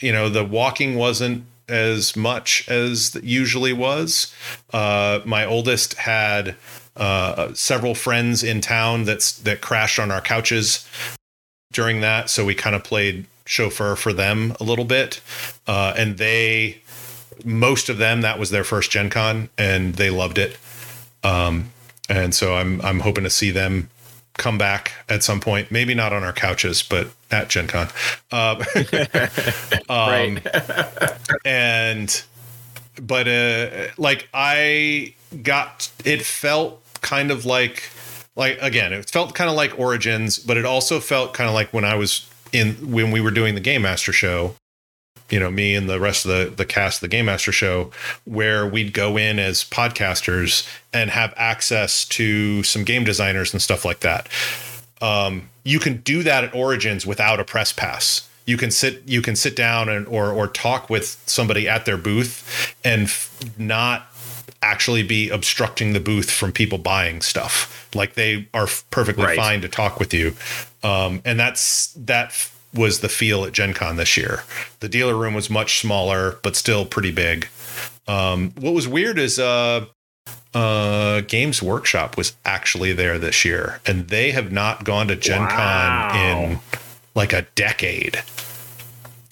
you 0.00 0.12
know, 0.12 0.28
the 0.28 0.44
walking 0.44 0.94
wasn't 0.94 1.44
as 1.68 2.16
much 2.16 2.68
as 2.68 3.16
usually 3.22 3.72
was. 3.72 4.32
Uh, 4.72 5.20
my 5.24 5.44
oldest 5.44 5.94
had 5.94 6.54
uh, 6.96 7.52
several 7.54 7.94
friends 7.94 8.44
in 8.44 8.60
town 8.60 9.04
that's 9.04 9.32
that 9.38 9.60
crashed 9.60 9.98
on 9.98 10.12
our 10.12 10.20
couches 10.20 10.88
during 11.72 12.00
that, 12.00 12.30
so 12.30 12.44
we 12.44 12.54
kind 12.54 12.76
of 12.76 12.84
played 12.84 13.26
chauffeur 13.46 13.96
for 13.96 14.12
them 14.12 14.54
a 14.60 14.64
little 14.64 14.84
bit, 14.84 15.20
uh, 15.66 15.94
and 15.96 16.18
they 16.18 16.82
most 17.44 17.88
of 17.88 17.98
them 17.98 18.22
that 18.22 18.38
was 18.38 18.50
their 18.50 18.64
first 18.64 18.90
Gen 18.90 19.10
Con 19.10 19.48
and 19.58 19.94
they 19.94 20.10
loved 20.10 20.38
it. 20.38 20.58
Um, 21.22 21.70
and 22.08 22.34
so 22.34 22.54
I'm 22.54 22.80
I'm 22.82 23.00
hoping 23.00 23.24
to 23.24 23.30
see 23.30 23.50
them 23.50 23.90
come 24.34 24.58
back 24.58 24.92
at 25.08 25.22
some 25.22 25.40
point. 25.40 25.70
Maybe 25.70 25.94
not 25.94 26.12
on 26.12 26.22
our 26.22 26.32
couches, 26.32 26.82
but 26.82 27.08
at 27.30 27.48
Gen 27.48 27.66
Con. 27.66 27.88
Uh, 28.30 28.62
um, 29.88 30.38
and 31.44 32.22
but 33.00 33.28
uh 33.28 33.88
like 33.98 34.28
i 34.32 35.14
got 35.42 35.90
it 36.04 36.22
felt 36.22 36.82
kind 37.02 37.30
of 37.30 37.44
like 37.44 37.90
like 38.36 38.58
again 38.60 38.92
it 38.92 39.10
felt 39.10 39.34
kind 39.34 39.50
of 39.50 39.56
like 39.56 39.78
origins 39.78 40.38
but 40.38 40.56
it 40.56 40.64
also 40.64 40.98
felt 41.00 41.34
kind 41.34 41.48
of 41.48 41.54
like 41.54 41.72
when 41.72 41.84
i 41.84 41.94
was 41.94 42.28
in 42.52 42.92
when 42.92 43.10
we 43.10 43.20
were 43.20 43.30
doing 43.30 43.54
the 43.54 43.60
game 43.60 43.82
master 43.82 44.12
show 44.12 44.54
you 45.30 45.40
know 45.40 45.50
me 45.50 45.74
and 45.74 45.88
the 45.88 45.98
rest 45.98 46.24
of 46.24 46.30
the 46.30 46.54
the 46.54 46.64
cast 46.64 46.98
of 46.98 47.00
the 47.02 47.08
game 47.08 47.26
master 47.26 47.52
show 47.52 47.90
where 48.24 48.66
we'd 48.66 48.92
go 48.92 49.16
in 49.16 49.38
as 49.38 49.64
podcasters 49.64 50.68
and 50.92 51.10
have 51.10 51.34
access 51.36 52.04
to 52.04 52.62
some 52.62 52.84
game 52.84 53.04
designers 53.04 53.52
and 53.52 53.60
stuff 53.60 53.84
like 53.84 54.00
that 54.00 54.28
um, 55.00 55.48
you 55.64 55.78
can 55.78 55.98
do 55.98 56.22
that 56.22 56.44
at 56.44 56.54
Origins 56.54 57.06
without 57.06 57.40
a 57.40 57.44
press 57.44 57.72
pass. 57.72 58.28
You 58.46 58.56
can 58.56 58.70
sit 58.70 59.02
you 59.06 59.22
can 59.22 59.34
sit 59.34 59.56
down 59.56 59.88
and 59.88 60.06
or 60.06 60.30
or 60.30 60.46
talk 60.46 60.88
with 60.88 61.20
somebody 61.26 61.68
at 61.68 61.84
their 61.84 61.96
booth 61.96 62.74
and 62.84 63.02
f- 63.02 63.58
not 63.58 64.06
actually 64.62 65.02
be 65.02 65.28
obstructing 65.30 65.92
the 65.92 66.00
booth 66.00 66.30
from 66.30 66.52
people 66.52 66.78
buying 66.78 67.20
stuff. 67.22 67.88
Like 67.94 68.14
they 68.14 68.48
are 68.54 68.66
perfectly 68.90 69.24
Right. 69.24 69.36
fine 69.36 69.60
to 69.62 69.68
talk 69.68 69.98
with 69.98 70.12
you. 70.14 70.34
Um, 70.82 71.20
and 71.24 71.38
that's 71.38 71.92
that 71.94 72.32
was 72.74 73.00
the 73.00 73.08
feel 73.08 73.44
at 73.44 73.52
Gen 73.52 73.72
Con 73.74 73.96
this 73.96 74.16
year. 74.16 74.42
The 74.80 74.88
dealer 74.88 75.16
room 75.16 75.34
was 75.34 75.48
much 75.48 75.80
smaller, 75.80 76.38
but 76.42 76.56
still 76.56 76.84
pretty 76.84 77.10
big. 77.10 77.48
Um, 78.06 78.52
what 78.58 78.74
was 78.74 78.86
weird 78.86 79.18
is 79.18 79.38
uh, 79.38 79.86
uh, 80.54 81.22
Games 81.22 81.62
Workshop 81.62 82.16
was 82.16 82.34
actually 82.44 82.92
there 82.92 83.18
this 83.18 83.44
year, 83.44 83.80
and 83.86 84.08
they 84.08 84.30
have 84.32 84.52
not 84.52 84.84
gone 84.84 85.08
to 85.08 85.16
Gen 85.16 85.42
Wow. 85.42 86.08
Con 86.10 86.20
in 86.20 86.58
like 87.14 87.32
a 87.32 87.42
decade. 87.54 88.22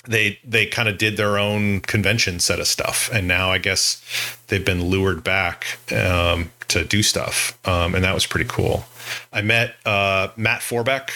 They 0.07 0.39
they 0.45 0.67
kind 0.67 0.89
of 0.89 0.99
did 0.99 1.17
their 1.17 1.39
own 1.39 1.81
convention 1.81 2.41
set 2.41 2.61
of 2.61 2.67
stuff, 2.67 3.11
and 3.13 3.27
now 3.27 3.51
I 3.51 3.59
guess 3.59 4.03
they've 4.49 4.65
been 4.65 4.85
lured 4.85 5.25
back 5.25 5.79
um, 5.93 6.51
to 6.69 6.85
do 6.85 7.03
stuff, 7.03 7.59
um, 7.67 7.95
and 7.95 8.05
that 8.05 8.15
was 8.15 8.27
pretty 8.27 8.49
cool. 8.49 8.85
I 9.33 9.43
met 9.43 9.75
uh, 9.85 10.29
Matt 10.37 10.61
Forbeck. 10.61 11.11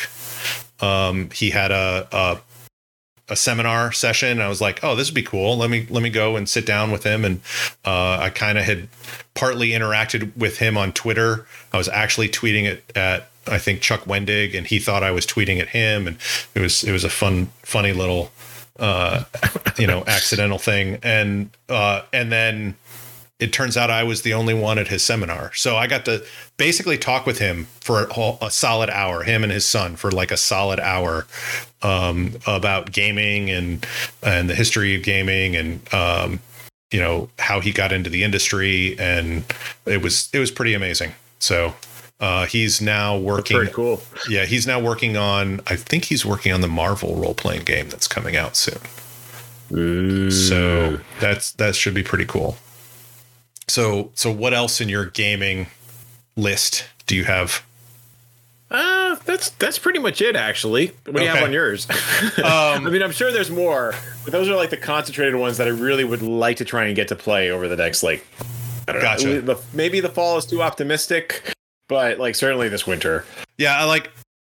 Um, 0.82 1.30
he 1.30 1.50
had 1.50 1.70
a, 1.70 2.06
a 2.12 2.38
a 3.28 3.36
seminar 3.36 3.92
session. 3.92 4.40
I 4.40 4.48
was 4.48 4.60
like, 4.60 4.82
oh, 4.82 4.96
this 4.96 5.08
would 5.08 5.14
be 5.14 5.22
cool. 5.22 5.56
Let 5.56 5.70
me 5.70 5.86
let 5.90 6.02
me 6.02 6.10
go 6.10 6.36
and 6.36 6.48
sit 6.48 6.64
down 6.64 6.90
with 6.90 7.04
him. 7.04 7.24
And 7.24 7.40
uh, 7.84 8.18
I 8.20 8.30
kind 8.30 8.58
of 8.58 8.64
had 8.64 8.88
partly 9.34 9.70
interacted 9.70 10.36
with 10.36 10.58
him 10.58 10.76
on 10.76 10.92
Twitter. 10.92 11.46
I 11.72 11.76
was 11.76 11.88
actually 11.88 12.28
tweeting 12.28 12.64
it 12.64 12.84
at 12.96 13.28
I 13.46 13.58
think 13.58 13.80
Chuck 13.80 14.04
Wendig, 14.04 14.56
and 14.56 14.66
he 14.66 14.78
thought 14.78 15.02
I 15.02 15.10
was 15.10 15.26
tweeting 15.26 15.60
at 15.60 15.68
him, 15.68 16.06
and 16.06 16.16
it 16.54 16.60
was 16.60 16.84
it 16.84 16.92
was 16.92 17.04
a 17.04 17.10
fun 17.10 17.46
funny 17.62 17.92
little 17.92 18.30
uh, 18.78 19.24
you 19.78 19.86
know 19.86 20.04
accidental 20.06 20.58
thing. 20.58 20.98
And 21.02 21.50
uh, 21.68 22.02
and 22.12 22.30
then 22.32 22.76
it 23.38 23.52
turns 23.52 23.76
out 23.76 23.88
I 23.90 24.02
was 24.02 24.22
the 24.22 24.34
only 24.34 24.54
one 24.54 24.78
at 24.78 24.88
his 24.88 25.02
seminar. 25.04 25.52
So 25.54 25.76
I 25.76 25.86
got 25.86 26.04
to 26.06 26.24
basically 26.56 26.98
talk 26.98 27.24
with 27.24 27.38
him 27.38 27.68
for 27.80 28.02
a, 28.04 28.12
whole- 28.12 28.38
a 28.42 28.50
solid 28.50 28.90
hour, 28.90 29.22
him 29.22 29.44
and 29.44 29.52
his 29.52 29.64
son 29.64 29.94
for 29.94 30.10
like 30.10 30.32
a 30.32 30.36
solid 30.36 30.80
hour 30.80 31.26
um, 31.82 32.34
about 32.46 32.90
gaming 32.92 33.48
and 33.50 33.86
and 34.22 34.50
the 34.50 34.54
history 34.54 34.96
of 34.96 35.02
gaming 35.04 35.54
and 35.54 35.94
um, 35.94 36.40
you 36.90 36.98
know 37.00 37.28
how 37.38 37.60
he 37.60 37.70
got 37.72 37.92
into 37.92 38.10
the 38.10 38.24
industry 38.24 38.98
and 38.98 39.44
it 39.86 40.02
was 40.02 40.28
it 40.32 40.38
was 40.40 40.50
pretty 40.50 40.74
amazing. 40.74 41.12
So 41.38 41.74
uh, 42.20 42.46
he's 42.46 42.80
now 42.80 43.16
working. 43.18 43.56
Very 43.58 43.68
cool. 43.70 44.02
Yeah, 44.28 44.44
he's 44.44 44.66
now 44.66 44.80
working 44.80 45.16
on. 45.16 45.60
I 45.66 45.76
think 45.76 46.06
he's 46.06 46.24
working 46.26 46.52
on 46.52 46.60
the 46.60 46.68
Marvel 46.68 47.14
role 47.16 47.34
playing 47.34 47.64
game 47.64 47.88
that's 47.88 48.08
coming 48.08 48.36
out 48.36 48.56
soon. 48.56 48.78
So 50.30 50.98
that's 51.20 51.52
that 51.52 51.74
should 51.74 51.94
be 51.94 52.02
pretty 52.02 52.24
cool. 52.24 52.56
So 53.68 54.10
so 54.14 54.32
what 54.32 54.54
else 54.54 54.80
in 54.80 54.88
your 54.88 55.04
gaming 55.06 55.66
list 56.36 56.86
do 57.06 57.14
you 57.14 57.24
have? 57.24 57.62
Uh, 58.70 59.16
that's 59.24 59.50
that's 59.50 59.78
pretty 59.78 59.98
much 59.98 60.20
it, 60.20 60.36
actually. 60.36 60.88
What 61.04 61.16
do 61.16 61.22
you 61.22 61.28
have 61.28 61.42
on 61.42 61.52
yours? 61.52 61.86
Um, 62.38 62.86
I 62.86 62.90
mean, 62.90 63.02
I'm 63.02 63.12
sure 63.12 63.32
there's 63.32 63.50
more, 63.50 63.94
but 64.24 64.32
those 64.32 64.48
are 64.48 64.56
like 64.56 64.70
the 64.70 64.76
concentrated 64.76 65.34
ones 65.36 65.56
that 65.58 65.66
I 65.66 65.70
really 65.70 66.04
would 66.04 66.22
like 66.22 66.58
to 66.58 66.64
try 66.64 66.84
and 66.86 66.94
get 66.96 67.08
to 67.08 67.16
play 67.16 67.50
over 67.50 67.68
the 67.68 67.76
next 67.76 68.02
like 68.02 68.26
I 68.86 68.92
don't 68.92 69.02
Gotcha. 69.02 69.42
know. 69.42 69.58
Maybe 69.72 70.00
the 70.00 70.08
fall 70.08 70.36
is 70.38 70.46
too 70.46 70.62
optimistic, 70.62 71.52
but 71.88 72.18
like 72.18 72.34
certainly 72.34 72.68
this 72.68 72.86
winter. 72.86 73.24
Yeah, 73.56 73.76
I 73.76 73.84
like 73.84 74.10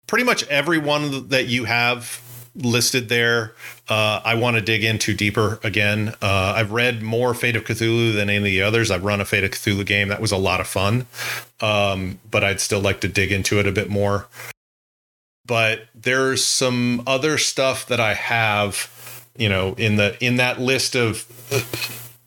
pretty 0.06 0.24
much 0.24 0.46
every 0.48 0.78
one 0.78 1.28
that 1.28 1.46
you 1.46 1.64
have 1.64 2.20
listed 2.54 3.08
there. 3.08 3.52
Uh, 3.88 4.20
I 4.24 4.36
want 4.36 4.56
to 4.56 4.62
dig 4.62 4.84
into 4.84 5.14
deeper 5.14 5.58
again. 5.62 6.14
Uh, 6.22 6.54
I've 6.56 6.72
read 6.72 7.02
more 7.02 7.34
Fate 7.34 7.56
of 7.56 7.64
Cthulhu 7.64 8.14
than 8.14 8.30
any 8.30 8.38
of 8.38 8.44
the 8.44 8.62
others. 8.62 8.90
I've 8.90 9.04
run 9.04 9.20
a 9.20 9.24
Fate 9.24 9.44
of 9.44 9.50
Cthulhu 9.50 9.84
game 9.84 10.08
that 10.08 10.20
was 10.20 10.32
a 10.32 10.36
lot 10.36 10.60
of 10.60 10.66
fun, 10.66 11.06
um, 11.60 12.20
but 12.30 12.44
I'd 12.44 12.60
still 12.60 12.80
like 12.80 13.00
to 13.00 13.08
dig 13.08 13.32
into 13.32 13.58
it 13.58 13.66
a 13.66 13.72
bit 13.72 13.90
more. 13.90 14.26
But 15.46 15.88
there's 15.94 16.42
some 16.42 17.02
other 17.06 17.36
stuff 17.36 17.86
that 17.88 18.00
I 18.00 18.14
have, 18.14 19.26
you 19.36 19.48
know, 19.48 19.74
in 19.74 19.96
the 19.96 20.16
in 20.24 20.36
that 20.36 20.58
list 20.58 20.94
of 20.94 21.26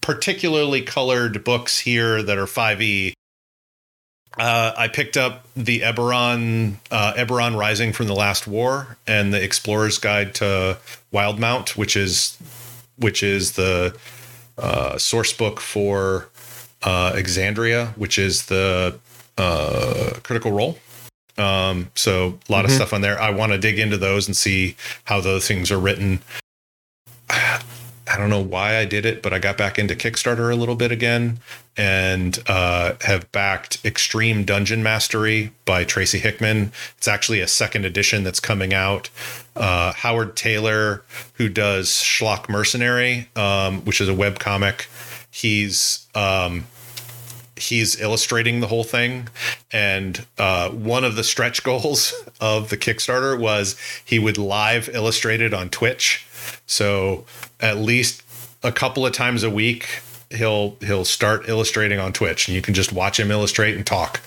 particularly 0.01 0.81
colored 0.81 1.43
books 1.43 1.79
here 1.79 2.21
that 2.21 2.37
are 2.37 2.45
5e 2.45 3.13
uh, 4.39 4.73
I 4.77 4.87
picked 4.87 5.17
up 5.17 5.45
the 5.55 5.81
Eberron, 5.81 6.75
uh, 6.91 7.13
Eberron 7.15 7.57
Rising 7.57 7.93
from 7.93 8.07
the 8.07 8.15
Last 8.15 8.47
War, 8.47 8.97
and 9.07 9.33
the 9.33 9.41
Explorer's 9.43 9.97
Guide 9.97 10.35
to 10.35 10.77
Wildemount, 11.13 11.75
which 11.77 11.95
is 11.95 12.37
which 12.97 13.21
is 13.23 13.53
the 13.53 13.95
uh, 14.57 14.97
source 14.97 15.31
book 15.33 15.59
for 15.59 16.29
uh, 16.83 17.11
Exandria, 17.13 17.89
which 17.97 18.17
is 18.17 18.45
the 18.47 18.97
uh, 19.37 20.13
Critical 20.23 20.51
Role. 20.51 20.79
Um, 21.37 21.91
so 21.93 22.39
a 22.49 22.51
lot 22.51 22.65
of 22.65 22.71
Mhm. 22.71 22.75
stuff 22.75 22.93
on 22.93 23.01
there. 23.01 23.21
I 23.21 23.29
want 23.29 23.51
to 23.51 23.59
dig 23.59 23.77
into 23.77 23.97
those 23.97 24.25
and 24.27 24.35
see 24.35 24.75
how 25.03 25.21
those 25.21 25.47
things 25.47 25.71
are 25.71 25.77
written. 25.79 26.21
I 28.09 28.17
don't 28.17 28.29
know 28.29 28.41
why 28.41 28.77
I 28.77 28.85
did 28.85 29.05
it, 29.05 29.21
but 29.21 29.33
I 29.33 29.39
got 29.39 29.57
back 29.57 29.77
into 29.77 29.95
Kickstarter 29.95 30.51
a 30.51 30.55
little 30.55 30.75
bit 30.75 30.91
again 30.91 31.39
and 31.75 32.39
uh, 32.47 32.93
have 33.01 33.31
backed 33.31 33.83
Extreme 33.85 34.45
Dungeon 34.45 34.81
Mastery 34.81 35.51
by 35.65 35.83
Tracy 35.83 36.19
Hickman. 36.19 36.71
It's 36.97 37.07
actually 37.07 37.41
a 37.41 37.47
second 37.47 37.85
edition 37.85 38.23
that's 38.23 38.39
coming 38.39 38.73
out. 38.73 39.09
Uh, 39.55 39.93
Howard 39.93 40.35
Tayler, 40.35 41.01
who 41.33 41.49
does 41.49 41.89
Schlock 41.89 42.49
Mercenary, 42.49 43.29
um, 43.35 43.81
which 43.81 44.01
is 44.01 44.09
a 44.09 44.13
web 44.13 44.39
comic, 44.39 44.87
he's 45.29 46.07
um, 46.15 46.65
he's 47.55 47.99
illustrating 47.99 48.59
the 48.59 48.67
whole 48.67 48.83
thing. 48.83 49.27
And 49.71 50.25
uh, 50.37 50.69
one 50.69 51.03
of 51.03 51.15
the 51.15 51.23
stretch 51.23 51.63
goals 51.63 52.13
of 52.41 52.69
the 52.69 52.77
Kickstarter 52.77 53.39
was 53.39 53.75
he 54.03 54.19
would 54.19 54.37
live 54.37 54.89
illustrate 54.89 55.41
it 55.41 55.53
on 55.53 55.69
Twitch. 55.69 56.25
So 56.65 57.25
at 57.59 57.77
least 57.77 58.23
a 58.63 58.71
couple 58.71 59.05
of 59.05 59.13
times 59.13 59.43
a 59.43 59.49
week, 59.49 60.01
he'll 60.29 60.75
he'll 60.81 61.05
start 61.05 61.47
illustrating 61.47 61.99
on 61.99 62.13
Twitch, 62.13 62.47
and 62.47 62.55
you 62.55 62.61
can 62.61 62.73
just 62.73 62.91
watch 62.91 63.19
him 63.19 63.31
illustrate 63.31 63.75
and 63.75 63.85
talk. 63.85 64.21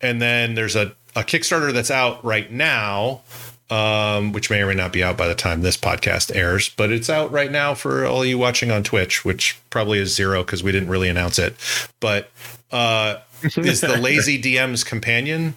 And 0.00 0.20
then 0.20 0.54
there's 0.54 0.76
a, 0.76 0.94
a 1.14 1.22
Kickstarter 1.22 1.72
that's 1.72 1.90
out 1.90 2.24
right 2.24 2.50
now, 2.50 3.20
um, 3.68 4.32
which 4.32 4.48
may 4.48 4.62
or 4.62 4.66
may 4.66 4.74
not 4.74 4.92
be 4.92 5.02
out 5.02 5.16
by 5.16 5.28
the 5.28 5.34
time 5.34 5.60
this 5.60 5.76
podcast 5.76 6.34
airs, 6.34 6.70
but 6.70 6.90
it's 6.90 7.10
out 7.10 7.30
right 7.30 7.50
now 7.50 7.74
for 7.74 8.06
all 8.06 8.24
you 8.24 8.38
watching 8.38 8.70
on 8.70 8.82
Twitch, 8.82 9.24
which 9.24 9.58
probably 9.68 9.98
is 9.98 10.14
zero 10.14 10.42
because 10.42 10.62
we 10.62 10.72
didn't 10.72 10.88
really 10.88 11.08
announce 11.08 11.38
it. 11.38 11.54
But 12.00 12.30
uh, 12.72 13.16
is 13.42 13.80
the 13.80 13.98
Lazy 13.98 14.40
DM's 14.42 14.84
Companion 14.84 15.54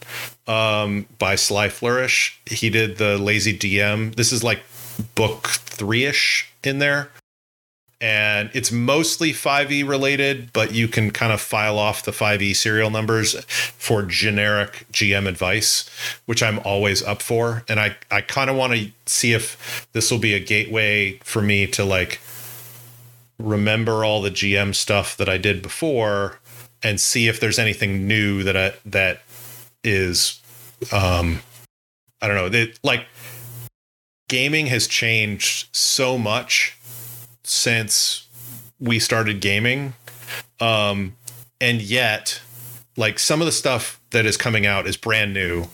um, 0.47 1.05
by 1.19 1.35
Sly 1.35 1.69
Flourish. 1.69 2.39
He 2.45 2.69
did 2.69 2.97
the 2.97 3.17
Lazy 3.17 3.57
DM. 3.57 4.15
This 4.15 4.31
is 4.31 4.43
like 4.43 4.61
book 5.15 5.47
three 5.47 6.05
ish 6.05 6.49
in 6.63 6.79
there. 6.79 7.09
And 8.01 8.49
it's 8.53 8.69
mostly 8.69 9.31
5e 9.31 9.87
related, 9.87 10.51
but 10.51 10.73
you 10.73 10.89
can 10.89 11.09
kind 11.11 11.31
of 11.31 11.39
file 11.39 11.79
off 11.79 12.03
the 12.03 12.11
5e 12.11 12.53
serial 12.53 12.89
numbers 12.89 13.41
for 13.45 14.03
generic 14.03 14.85
GM 14.91 15.25
advice, 15.25 15.89
which 16.25 16.43
I'm 16.43 16.59
always 16.59 17.01
up 17.01 17.21
for. 17.21 17.63
And 17.69 17.79
I, 17.79 17.95
I 18.11 18.19
kind 18.19 18.49
of 18.49 18.57
want 18.57 18.73
to 18.73 18.91
see 19.05 19.31
if 19.31 19.87
this 19.93 20.11
will 20.11 20.19
be 20.19 20.33
a 20.33 20.39
gateway 20.41 21.19
for 21.23 21.41
me 21.41 21.65
to 21.67 21.85
like 21.85 22.19
remember 23.39 24.03
all 24.03 24.21
the 24.21 24.31
GM 24.31 24.75
stuff 24.75 25.15
that 25.15 25.29
I 25.29 25.37
did 25.37 25.61
before 25.61 26.39
and 26.83 26.99
see 26.99 27.29
if 27.29 27.39
there's 27.39 27.57
anything 27.57 28.05
new 28.05 28.43
that 28.43 28.57
I, 28.57 28.73
that 28.85 29.21
is 29.83 30.41
um 30.91 31.39
I 32.21 32.27
don't 32.27 32.37
know, 32.37 32.49
that 32.49 32.79
like 32.83 33.05
gaming 34.33 34.65
has 34.65 34.87
changed 34.87 35.67
so 35.75 36.17
much 36.17 36.75
since 37.43 38.27
we 38.79 38.97
started 38.97 39.39
gaming. 39.41 39.93
Um 40.59 41.15
and 41.61 41.79
yet 41.79 42.41
like 42.97 43.19
some 43.19 43.41
of 43.41 43.45
the 43.45 43.51
stuff 43.51 43.99
that 44.09 44.25
is 44.25 44.35
coming 44.35 44.65
out 44.65 44.87
is 44.87 44.97
brand 44.97 45.35
new 45.35 45.65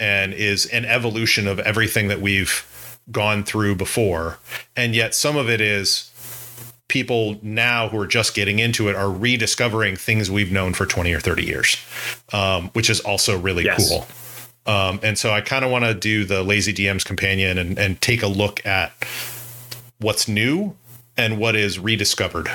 and 0.00 0.34
is 0.34 0.66
an 0.66 0.84
evolution 0.84 1.46
of 1.46 1.60
everything 1.60 2.08
that 2.08 2.20
we've 2.20 2.66
gone 3.12 3.44
through 3.44 3.76
before. 3.76 4.38
And 4.76 4.96
yet 4.96 5.14
some 5.14 5.36
of 5.36 5.48
it 5.48 5.60
is 5.60 6.10
people 6.88 7.38
now 7.40 7.88
who 7.88 8.00
are 8.00 8.06
just 8.06 8.34
getting 8.34 8.58
into 8.58 8.88
it 8.88 8.96
are 8.96 9.10
rediscovering 9.12 9.94
things 9.94 10.28
we've 10.28 10.50
known 10.50 10.74
for 10.74 10.86
20 10.86 11.12
or 11.12 11.20
30 11.20 11.44
years, 11.44 11.76
um, 12.32 12.70
which 12.72 12.90
is 12.90 12.98
also 12.98 13.38
really 13.38 13.64
Yes. 13.64 13.88
cool. 13.88 14.08
Um, 14.68 15.00
and 15.02 15.18
so 15.18 15.32
I 15.32 15.40
kind 15.40 15.64
of 15.64 15.70
want 15.70 15.86
to 15.86 15.94
do 15.94 16.26
the 16.26 16.42
Lazy 16.42 16.74
DM's 16.74 17.02
companion 17.02 17.56
and, 17.56 17.78
and 17.78 18.00
take 18.00 18.22
a 18.22 18.26
look 18.26 18.64
at 18.66 18.92
what's 19.98 20.28
new 20.28 20.76
and 21.16 21.38
what 21.38 21.56
is 21.56 21.78
rediscovered. 21.78 22.50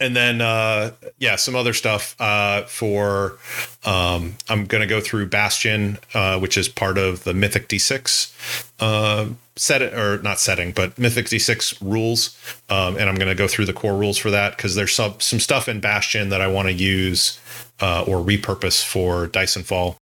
And 0.00 0.14
then, 0.14 0.40
uh, 0.40 0.92
yeah, 1.18 1.34
some 1.34 1.56
other 1.56 1.72
stuff 1.72 2.14
uh, 2.20 2.62
for. 2.64 3.38
Um, 3.84 4.36
I'm 4.48 4.66
going 4.66 4.82
to 4.82 4.86
go 4.86 5.00
through 5.00 5.26
Bastion, 5.26 5.98
uh, 6.14 6.38
which 6.38 6.56
is 6.56 6.68
part 6.68 6.98
of 6.98 7.24
the 7.24 7.34
Mythic 7.34 7.68
D6 7.68 8.32
uh, 8.78 9.30
set 9.56 9.82
or 9.82 10.22
not 10.22 10.38
setting, 10.38 10.70
but 10.70 10.96
Mythic 10.98 11.26
D6 11.26 11.78
rules. 11.80 12.38
Um, 12.68 12.96
and 12.96 13.08
I'm 13.08 13.16
going 13.16 13.28
to 13.28 13.34
go 13.34 13.48
through 13.48 13.64
the 13.64 13.72
core 13.72 13.96
rules 13.96 14.18
for 14.18 14.30
that 14.30 14.56
because 14.56 14.76
there's 14.76 14.94
some 14.94 15.14
some 15.18 15.40
stuff 15.40 15.68
in 15.68 15.80
Bastion 15.80 16.28
that 16.28 16.40
I 16.40 16.46
want 16.46 16.68
to 16.68 16.74
use 16.74 17.40
uh, 17.80 18.04
or 18.06 18.18
repurpose 18.18 18.84
for 18.84 19.26
Dyson 19.26 19.64
Fall 19.64 19.96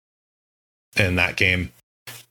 in 0.97 1.17
that 1.17 1.37
game. 1.37 1.73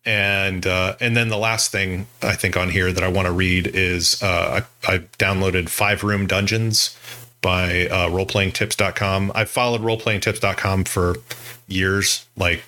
And 0.03 0.65
uh, 0.65 0.95
and 0.99 1.15
then 1.15 1.29
the 1.29 1.37
last 1.37 1.71
thing 1.71 2.07
I 2.23 2.33
think 2.33 2.57
on 2.57 2.69
here 2.69 2.91
that 2.91 3.03
I 3.03 3.07
want 3.07 3.27
to 3.27 3.31
read 3.31 3.67
is 3.67 4.21
uh, 4.23 4.61
I, 4.87 4.93
I 4.93 4.97
downloaded 5.19 5.69
Five 5.69 6.03
Room 6.03 6.25
Dungeons 6.25 6.97
by 7.41 7.87
uh, 7.87 8.07
roleplayingtips.com. 8.09 9.31
I've 9.35 9.49
followed 9.49 9.81
roleplayingtips.com 9.81 10.85
for 10.85 11.15
years. 11.67 12.25
Like 12.35 12.63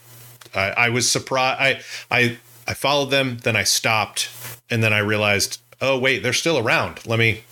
I, 0.54 0.70
I 0.72 0.90
was 0.90 1.10
surprised. 1.12 1.62
I, 1.62 1.82
I, 2.16 2.38
I 2.68 2.74
followed 2.74 3.10
them, 3.10 3.38
then 3.44 3.56
I 3.56 3.64
stopped, 3.64 4.30
and 4.70 4.84
then 4.84 4.94
I 4.94 5.00
realized, 5.00 5.60
oh 5.82 5.98
wait, 5.98 6.24
they're 6.24 6.34
still 6.34 6.58
around. 6.58 7.06
Let 7.06 7.20
me, 7.20 7.44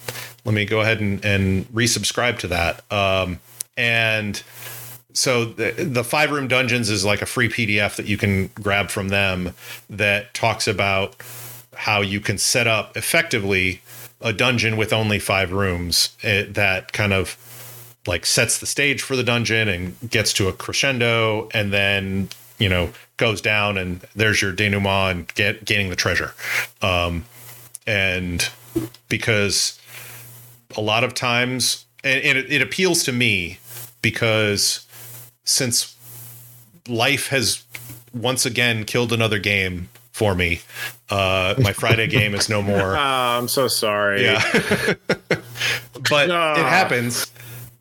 let 0.46 0.54
me 0.54 0.66
go 0.66 0.82
ahead 0.82 1.00
and, 1.00 1.24
and 1.24 1.68
resubscribe 1.70 2.40
to 2.40 2.48
that. 2.48 2.92
Um, 2.92 3.40
and 3.78 4.42
so 5.14 5.46
the, 5.46 5.72
the 5.72 6.04
five 6.04 6.32
room 6.32 6.48
dungeons 6.48 6.90
is 6.90 7.04
like 7.04 7.22
a 7.22 7.26
free 7.26 7.50
PDF 7.50 7.96
that 7.96 8.06
you 8.06 8.18
can 8.18 8.48
grab 8.48 8.90
from 8.90 9.10
them 9.10 9.54
that 9.90 10.34
talks 10.34 10.68
about 10.68 11.16
how 11.76 12.02
you 12.02 12.20
can 12.20 12.38
set 12.38 12.68
up 12.68 12.96
effectively 12.96 13.82
a 14.22 14.32
dungeon 14.32 14.78
with 14.78 14.94
only 14.94 15.20
five 15.20 15.52
rooms 15.52 16.16
eh, 16.24 16.46
that 16.50 16.94
kind 16.94 17.14
of 17.14 17.38
like 18.08 18.26
sets 18.26 18.60
the 18.60 18.66
stage 18.66 19.02
for 19.02 19.16
the 19.16 19.24
dungeon 19.24 19.68
and 19.68 20.10
gets 20.10 20.34
to 20.34 20.48
a 20.48 20.54
crescendo 20.54 21.50
and 21.54 21.72
then 21.72 22.30
you 22.58 22.70
know 22.70 22.92
goes 23.18 23.42
down 23.42 23.78
and 23.78 24.02
there's 24.16 24.42
your 24.42 24.52
denouement 24.52 25.12
and 25.12 25.36
get 25.36 25.66
gaining 25.66 25.90
the 25.90 25.96
treasure. 25.96 26.34
Um 26.82 27.26
and 27.88 28.50
because 29.10 29.80
a 30.78 30.82
lot 30.82 31.04
of 31.04 31.14
times 31.14 31.86
and, 32.04 32.24
and 32.24 32.38
it, 32.38 32.52
it 32.52 32.62
appeals 32.62 33.04
to 33.04 33.12
me 33.12 33.60
because 34.02 34.88
since 35.44 35.96
life 36.88 37.28
has 37.30 37.64
once 38.14 38.46
again 38.46 38.84
killed 38.84 39.14
another 39.14 39.40
game 39.40 39.90
for 40.12 40.36
me 40.36 40.60
uh 41.10 41.56
my 41.60 41.72
friday 41.74 42.08
game 42.20 42.36
is 42.36 42.50
no 42.50 42.62
more 42.62 42.96
Ah, 42.98 43.38
I'm 43.38 43.48
so 43.48 43.68
sorry. 43.68 44.24
yeah 44.24 44.42
but 46.10 46.30
Ah. 46.30 46.54
it 46.60 46.66
happens 46.70 47.28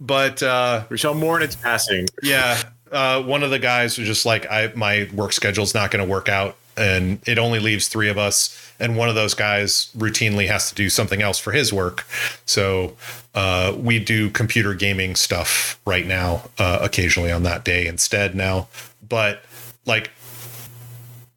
but 0.01 0.43
uh 0.43 0.85
We 0.91 0.97
shall 0.99 1.15
mourn 1.15 1.43
its 1.43 1.57
passing. 1.57 2.07
yeah 2.23 2.61
uh 2.93 3.23
one 3.23 3.43
of 3.43 3.51
the 3.51 3.59
guys 3.59 3.99
was 3.99 4.07
just 4.07 4.25
like 4.27 4.51
i 4.51 4.73
my 4.75 5.09
work 5.15 5.33
schedule's 5.33 5.75
not 5.75 5.91
going 5.91 6.05
to 6.05 6.11
work 6.11 6.29
out 6.29 6.57
and 6.77 7.21
it 7.27 7.39
only 7.39 7.59
leaves 7.59 7.89
three 7.89 8.09
of 8.09 8.17
us 8.17 8.57
and 8.79 8.97
one 8.97 9.09
of 9.09 9.15
those 9.15 9.35
guys 9.35 9.91
routinely 9.97 10.47
has 10.47 10.69
to 10.71 10.75
do 10.75 10.89
something 10.89 11.21
else 11.21 11.39
for 11.39 11.53
his 11.53 11.73
work 11.73 12.07
so 12.47 12.97
uh 13.35 13.73
we 13.77 13.99
do 13.99 14.29
computer 14.31 14.75
gaming 14.75 15.15
stuff 15.15 15.81
right 15.87 16.07
now 16.07 16.43
uh 16.59 16.79
occasionally 16.83 17.31
on 17.31 17.43
that 17.45 17.65
day 17.65 17.87
instead 17.87 18.35
now 18.35 18.67
but 19.09 19.43
like 19.87 20.11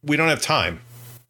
we 0.04 0.18
don't 0.18 0.30
have 0.30 0.42
time 0.42 0.80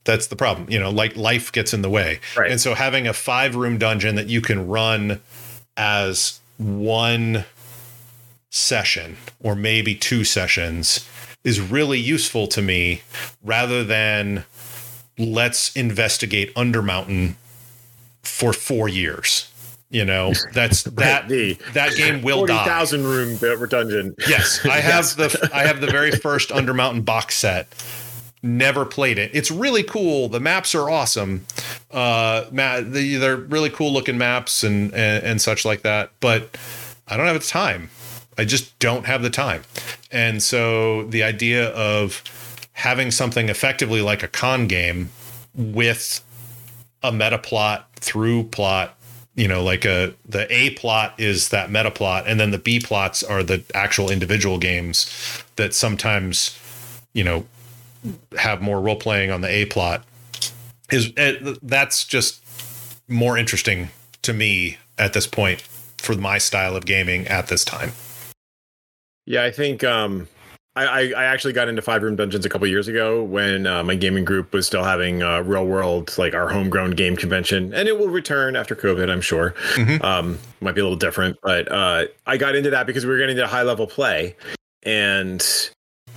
that's 0.06 0.28
the 0.28 0.36
problem 0.36 0.69
you 0.69 0.80
know 0.80 0.89
like 0.89 1.15
life 1.15 1.52
gets 1.52 1.73
in 1.73 1.82
the 1.82 1.89
way 1.89 2.19
Right. 2.38 2.49
and 2.52 2.60
so 2.62 2.73
having 2.76 3.08
a 3.08 3.13
five 3.13 3.56
room 3.56 3.78
dungeon 3.78 4.15
that 4.15 4.28
you 4.28 4.41
can 4.41 4.67
run 4.67 5.19
as 5.76 6.39
one 6.58 7.45
session 8.49 9.17
or 9.41 9.56
maybe 9.56 9.95
two 9.95 10.23
sessions 10.23 11.08
is 11.43 11.60
really 11.60 11.99
useful 11.99 12.47
to 12.47 12.62
me 12.62 13.02
rather 13.43 13.84
than 13.84 14.45
let's 15.17 15.76
investigate 15.76 16.54
Undermountain 16.56 17.36
for 18.21 18.54
four 18.54 18.88
years. 18.88 19.52
You 19.94 20.04
know, 20.06 20.34
that's 20.54 20.84
that 20.96 21.30
the 21.30 21.54
that 21.74 21.96
game 21.96 22.24
will 22.24 22.40
Forty 22.40 22.54
die. 22.54 22.66
thousand 22.66 23.04
room 23.06 23.38
dungeon. 23.68 24.16
Yes, 24.28 24.66
I 24.66 24.80
have 24.82 25.06
Yes. 25.06 25.14
the 25.16 25.50
I 25.54 25.66
have 25.68 25.80
the 25.82 25.88
very 25.88 26.12
first 26.12 26.50
Undermountain 26.50 27.06
box 27.06 27.36
set. 27.36 27.68
Never 28.42 28.84
played 28.86 29.18
it. 29.20 29.32
It's 29.34 29.52
really 29.52 29.84
cool. 29.84 30.28
The 30.28 30.40
maps 30.42 30.76
are 30.76 30.90
awesome. 30.90 31.46
Uh, 31.92 32.44
the, 32.82 33.16
they're 33.18 33.38
really 33.38 33.70
cool 33.70 33.94
looking 33.94 34.18
maps 34.18 34.64
and, 34.64 34.94
and 34.94 35.24
and 35.24 35.42
such 35.42 35.64
like 35.64 35.84
that. 35.84 36.12
But 36.20 36.58
I 37.08 37.16
don't 37.16 37.28
have 37.28 37.40
the 37.40 37.48
time. 37.48 37.90
I 38.38 38.46
just 38.46 38.78
don't 38.80 39.06
have 39.06 39.22
the 39.22 39.30
time. 39.30 39.62
And 40.12 40.42
so 40.42 41.04
the 41.04 41.22
idea 41.24 41.70
of 41.70 42.24
having 42.74 43.12
something 43.12 43.48
effectively 43.48 44.02
like 44.02 44.24
a 44.24 44.28
con 44.28 44.66
game 44.68 45.10
with 45.54 46.22
a 47.04 47.12
meta 47.12 47.38
plot 47.38 47.88
through 47.98 48.46
plot 48.46 48.98
you 49.36 49.48
know 49.48 49.63
like 49.63 49.86
a 49.86 50.13
the 50.28 50.52
a 50.54 50.72
plot 50.72 51.13
is 51.17 51.50
that 51.50 51.72
meta 51.72 51.89
plot 51.89 52.26
and 52.28 52.39
then 52.39 52.52
the 52.52 52.58
b 52.58 52.80
plots 52.80 53.24
are 53.24 53.41
the 53.41 53.63
actual 53.74 54.12
individual 54.12 54.58
games 54.58 55.43
that 55.56 55.74
sometimes 55.74 56.58
you 57.13 57.24
know 57.24 57.46
have 58.38 58.62
more 58.62 58.82
role 58.82 58.96
playing 58.96 59.32
on 59.32 59.41
the 59.41 59.50
a 59.50 59.65
plot. 59.65 60.04
Is 60.91 61.12
eh, 61.17 61.56
that's 61.62 62.04
just 62.04 62.41
more 63.08 63.38
interesting 63.38 63.89
to 64.22 64.34
me 64.34 64.78
at 64.98 65.13
this 65.13 65.28
point 65.28 65.62
for 65.98 66.15
my 66.15 66.38
style 66.38 66.76
of 66.76 66.86
gaming 66.86 67.28
at 67.28 67.48
this 67.48 67.63
time. 67.63 67.91
Yeah, 69.26 69.43
I 69.43 69.52
think 69.52 69.84
um, 69.84 70.28
I, 70.76 70.86
I 70.86 71.02
I 71.16 71.24
actually 71.26 71.54
got 71.54 71.68
into 71.68 71.82
five 71.82 72.02
room 72.02 72.16
dungeons 72.16 72.46
a 72.46 72.50
couple 72.50 72.66
years 72.68 72.88
ago 72.88 73.24
when 73.24 73.68
uh, 73.68 73.84
my 73.84 73.94
gaming 73.96 74.26
group 74.26 74.54
was 74.54 74.66
still 74.66 74.84
having 74.84 75.22
uh, 75.22 75.42
real 75.42 75.66
world 75.66 76.16
like 76.18 76.34
our 76.34 76.50
homegrown 76.50 76.92
game 76.92 77.16
convention, 77.16 77.74
and 77.74 77.88
it 77.88 78.00
will 78.00 78.10
return 78.10 78.56
after 78.56 78.76
COVID, 78.76 79.10
I'm 79.12 79.22
sure. 79.22 79.54
Mhm. 79.76 80.04
Um, 80.04 80.40
might 80.62 80.74
be 80.74 80.82
a 80.82 80.84
little 80.84 80.98
different, 80.98 81.38
but 81.44 81.72
uh, 81.72 82.06
I 82.26 82.38
got 82.38 82.56
into 82.56 82.72
that 82.72 82.88
because 82.88 83.06
we 83.06 83.12
were 83.12 83.20
getting 83.20 83.38
into 83.38 83.48
high 83.48 83.62
level 83.64 83.86
play, 83.86 84.36
and 84.82 85.46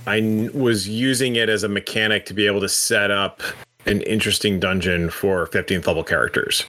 I 0.07 0.17
n- 0.17 0.49
was 0.53 0.87
using 0.89 1.35
it 1.35 1.49
as 1.49 1.63
a 1.63 1.69
mechanic 1.69 2.25
to 2.27 2.33
be 2.33 2.47
able 2.47 2.61
to 2.61 2.69
set 2.69 3.11
up 3.11 3.41
an 3.85 4.01
interesting 4.01 4.59
dungeon 4.59 5.09
for 5.09 5.45
15th 5.47 5.85
level 5.85 6.03
characters, 6.03 6.65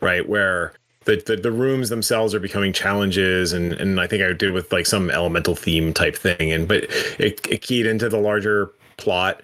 right? 0.00 0.28
Where 0.28 0.72
the, 1.08 1.16
the, 1.24 1.36
the 1.36 1.50
rooms 1.50 1.88
themselves 1.88 2.34
are 2.34 2.40
becoming 2.40 2.70
challenges 2.70 3.54
and, 3.54 3.72
and 3.72 3.98
I 3.98 4.06
think 4.06 4.22
I 4.22 4.30
did 4.34 4.52
with 4.52 4.70
like 4.70 4.84
some 4.84 5.10
elemental 5.10 5.56
theme 5.56 5.94
type 5.94 6.14
thing. 6.14 6.52
And 6.52 6.68
but 6.68 6.84
it, 7.18 7.40
it 7.48 7.62
keyed 7.62 7.86
into 7.86 8.10
the 8.10 8.18
larger 8.18 8.70
plot. 8.98 9.42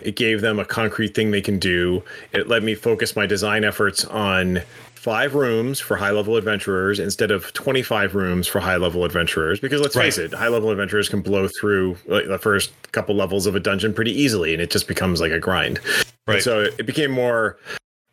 It 0.00 0.16
gave 0.16 0.40
them 0.40 0.58
a 0.58 0.64
concrete 0.64 1.14
thing 1.14 1.32
they 1.32 1.42
can 1.42 1.58
do. 1.58 2.02
It 2.32 2.48
let 2.48 2.62
me 2.62 2.74
focus 2.74 3.14
my 3.14 3.26
design 3.26 3.62
efforts 3.62 4.06
on 4.06 4.62
five 4.94 5.34
rooms 5.34 5.80
for 5.80 5.96
high 5.98 6.12
level 6.12 6.36
adventurers 6.36 6.98
instead 6.98 7.30
of 7.30 7.52
25 7.52 8.14
rooms 8.14 8.46
for 8.46 8.60
high 8.60 8.76
level 8.76 9.04
adventurers. 9.04 9.60
Because 9.60 9.82
let's 9.82 9.96
Right. 9.96 10.04
face 10.04 10.16
it, 10.18 10.32
high 10.32 10.48
level 10.48 10.70
adventurers 10.70 11.10
can 11.10 11.20
blow 11.20 11.46
through 11.48 11.96
like, 12.06 12.26
the 12.26 12.38
first 12.38 12.72
couple 12.92 13.14
levels 13.14 13.46
of 13.46 13.54
a 13.54 13.60
dungeon 13.60 13.92
pretty 13.92 14.12
easily 14.18 14.54
and 14.54 14.62
it 14.62 14.70
just 14.70 14.88
becomes 14.88 15.20
like 15.20 15.32
a 15.32 15.38
grind. 15.38 15.78
And 15.78 16.34
Right. 16.36 16.42
so 16.42 16.60
it 16.62 16.86
became 16.86 17.10
more 17.10 17.58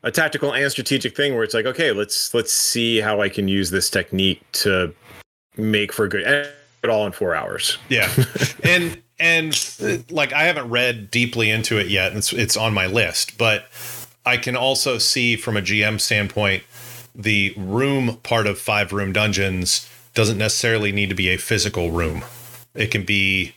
a 0.03 0.11
tactical 0.11 0.53
and 0.53 0.71
strategic 0.71 1.15
thing 1.15 1.33
where 1.35 1.43
it's 1.43 1.53
like, 1.53 1.65
okay, 1.65 1.91
let's 1.91 2.33
let's 2.33 2.51
see 2.51 2.99
how 2.99 3.21
I 3.21 3.29
can 3.29 3.47
use 3.47 3.69
this 3.71 3.89
technique 3.89 4.41
to 4.53 4.93
make 5.57 5.91
for 5.91 6.07
good 6.07 6.21
it 6.83 6.89
all 6.89 7.05
in 7.05 7.11
four 7.11 7.35
hours. 7.35 7.77
Yeah, 7.89 8.09
and 8.63 9.01
and 9.19 10.05
like 10.09 10.33
I 10.33 10.43
haven't 10.43 10.69
read 10.69 11.09
deeply 11.11 11.49
into 11.49 11.77
it 11.79 11.87
yet. 11.87 12.09
and 12.09 12.19
It's 12.19 12.31
it's 12.33 12.55
on 12.57 12.73
my 12.73 12.85
list, 12.85 13.37
but 13.37 13.65
I 14.25 14.37
can 14.37 14.55
also 14.55 14.97
see 14.97 15.35
from 15.35 15.57
a 15.57 15.61
GM 15.61 15.99
standpoint 15.99 16.63
the 17.15 17.53
room 17.57 18.17
part 18.17 18.45
of 18.45 18.59
five 18.59 18.93
room 18.93 19.11
dungeons 19.11 19.89
doesn't 20.13 20.37
necessarily 20.37 20.91
need 20.91 21.09
to 21.09 21.15
be 21.15 21.29
a 21.29 21.37
physical 21.37 21.91
room. 21.91 22.23
It 22.75 22.91
can 22.91 23.03
be 23.03 23.53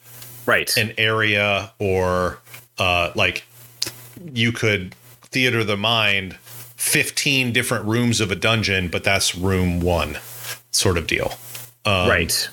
Right. 0.47 0.75
an 0.79 0.95
area 0.97 1.71
or 1.79 2.39
uh, 2.79 3.13
like 3.15 3.45
you 4.33 4.51
could 4.53 4.95
theater 5.31 5.61
of 5.61 5.67
the 5.67 5.77
mind 5.77 6.35
15 6.77 7.53
different 7.53 7.85
rooms 7.85 8.21
of 8.21 8.31
a 8.31 8.37
dungeon 8.37 8.89
but 8.89 9.05
that's 9.05 9.35
room 9.35 9.81
one 9.81 10.17
sort 10.71 10.97
of 10.97 11.07
deal 11.07 11.35
um, 11.85 12.09
right. 12.09 12.49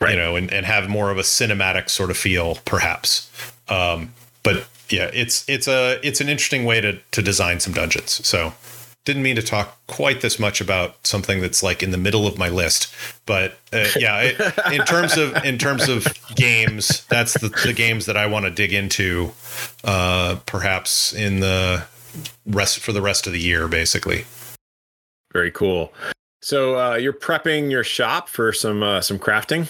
Right. 0.00 0.12
you 0.12 0.16
know, 0.16 0.36
and, 0.36 0.52
and 0.52 0.66
have 0.66 0.88
more 0.88 1.10
of 1.10 1.18
a 1.18 1.22
cinematic 1.22 1.88
sort 1.88 2.10
of 2.10 2.16
feel, 2.16 2.56
perhaps. 2.64 3.30
Um, 3.68 4.12
but 4.42 4.66
yeah, 4.88 5.10
it's 5.14 5.48
it's 5.48 5.68
a 5.68 6.00
it's 6.06 6.20
an 6.20 6.28
interesting 6.28 6.64
way 6.64 6.80
to 6.80 6.98
to 7.12 7.22
design 7.22 7.60
some 7.60 7.72
dungeons. 7.72 8.26
So 8.26 8.52
didn't 9.04 9.22
mean 9.22 9.36
to 9.36 9.42
talk 9.42 9.78
quite 9.86 10.20
this 10.20 10.38
much 10.38 10.60
about 10.60 11.06
something 11.06 11.40
that's 11.40 11.62
like 11.62 11.82
in 11.82 11.92
the 11.92 11.98
middle 11.98 12.26
of 12.26 12.38
my 12.38 12.48
list, 12.48 12.92
but 13.26 13.58
uh, 13.72 13.86
yeah, 13.96 14.20
it, 14.22 14.72
in 14.72 14.84
terms 14.84 15.16
of 15.16 15.36
in 15.44 15.56
terms 15.56 15.88
of 15.88 16.06
games, 16.34 17.04
that's 17.06 17.38
the, 17.38 17.48
the 17.64 17.72
games 17.72 18.06
that 18.06 18.16
I 18.16 18.26
want 18.26 18.44
to 18.44 18.50
dig 18.50 18.72
into, 18.72 19.32
uh, 19.84 20.36
perhaps 20.46 21.12
in 21.12 21.40
the 21.40 21.84
rest 22.46 22.80
for 22.80 22.92
the 22.92 23.02
rest 23.02 23.26
of 23.26 23.32
the 23.32 23.40
year, 23.40 23.68
basically. 23.68 24.24
Very 25.32 25.50
cool. 25.50 25.92
So 26.40 26.78
uh, 26.78 26.94
you're 26.96 27.12
prepping 27.12 27.70
your 27.70 27.84
shop 27.84 28.28
for 28.28 28.52
some 28.52 28.82
uh, 28.82 29.00
some 29.00 29.18
crafting. 29.18 29.68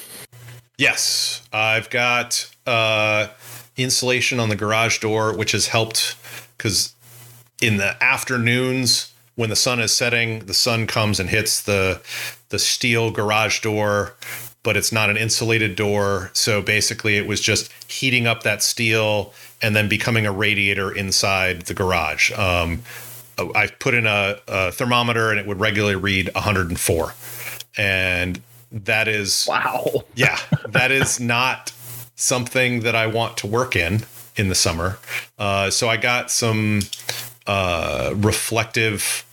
Yes, 0.78 1.42
I've 1.52 1.90
got 1.90 2.50
uh, 2.66 3.28
insulation 3.76 4.40
on 4.40 4.48
the 4.48 4.56
garage 4.56 4.98
door, 4.98 5.36
which 5.36 5.52
has 5.52 5.68
helped 5.68 6.16
because 6.56 6.94
in 7.60 7.76
the 7.76 8.02
afternoons 8.02 9.12
when 9.34 9.50
the 9.50 9.56
sun 9.56 9.80
is 9.80 9.92
setting, 9.92 10.40
the 10.40 10.54
sun 10.54 10.86
comes 10.86 11.20
and 11.20 11.28
hits 11.28 11.62
the 11.62 12.00
the 12.48 12.58
steel 12.58 13.10
garage 13.10 13.60
door, 13.60 14.14
but 14.62 14.76
it's 14.76 14.92
not 14.92 15.10
an 15.10 15.16
insulated 15.16 15.76
door. 15.76 16.30
So 16.34 16.62
basically, 16.62 17.16
it 17.16 17.26
was 17.26 17.40
just 17.40 17.70
heating 17.88 18.26
up 18.26 18.42
that 18.42 18.62
steel 18.62 19.32
and 19.62 19.74
then 19.76 19.88
becoming 19.88 20.26
a 20.26 20.32
radiator 20.32 20.90
inside 20.90 21.62
the 21.62 21.74
garage. 21.74 22.32
Um, 22.32 22.82
I 23.38 23.68
put 23.78 23.94
in 23.94 24.06
a, 24.06 24.38
a 24.46 24.72
thermometer 24.72 25.30
and 25.30 25.38
it 25.38 25.46
would 25.46 25.58
regularly 25.60 25.96
read 25.96 26.30
104, 26.34 27.14
and 27.76 28.40
that 28.70 29.08
is 29.08 29.46
Wow. 29.48 30.04
yeah, 30.14 30.38
that 30.68 30.90
is 30.90 31.18
not 31.20 31.72
something 32.14 32.80
that 32.80 32.94
I 32.94 33.06
want 33.06 33.36
to 33.38 33.46
work 33.46 33.74
in 33.74 34.04
in 34.36 34.48
the 34.48 34.54
summer. 34.54 34.98
Uh, 35.38 35.70
so 35.70 35.88
I 35.88 35.96
got 35.96 36.30
some 36.30 36.80
uh, 37.46 38.12
reflective 38.16 39.24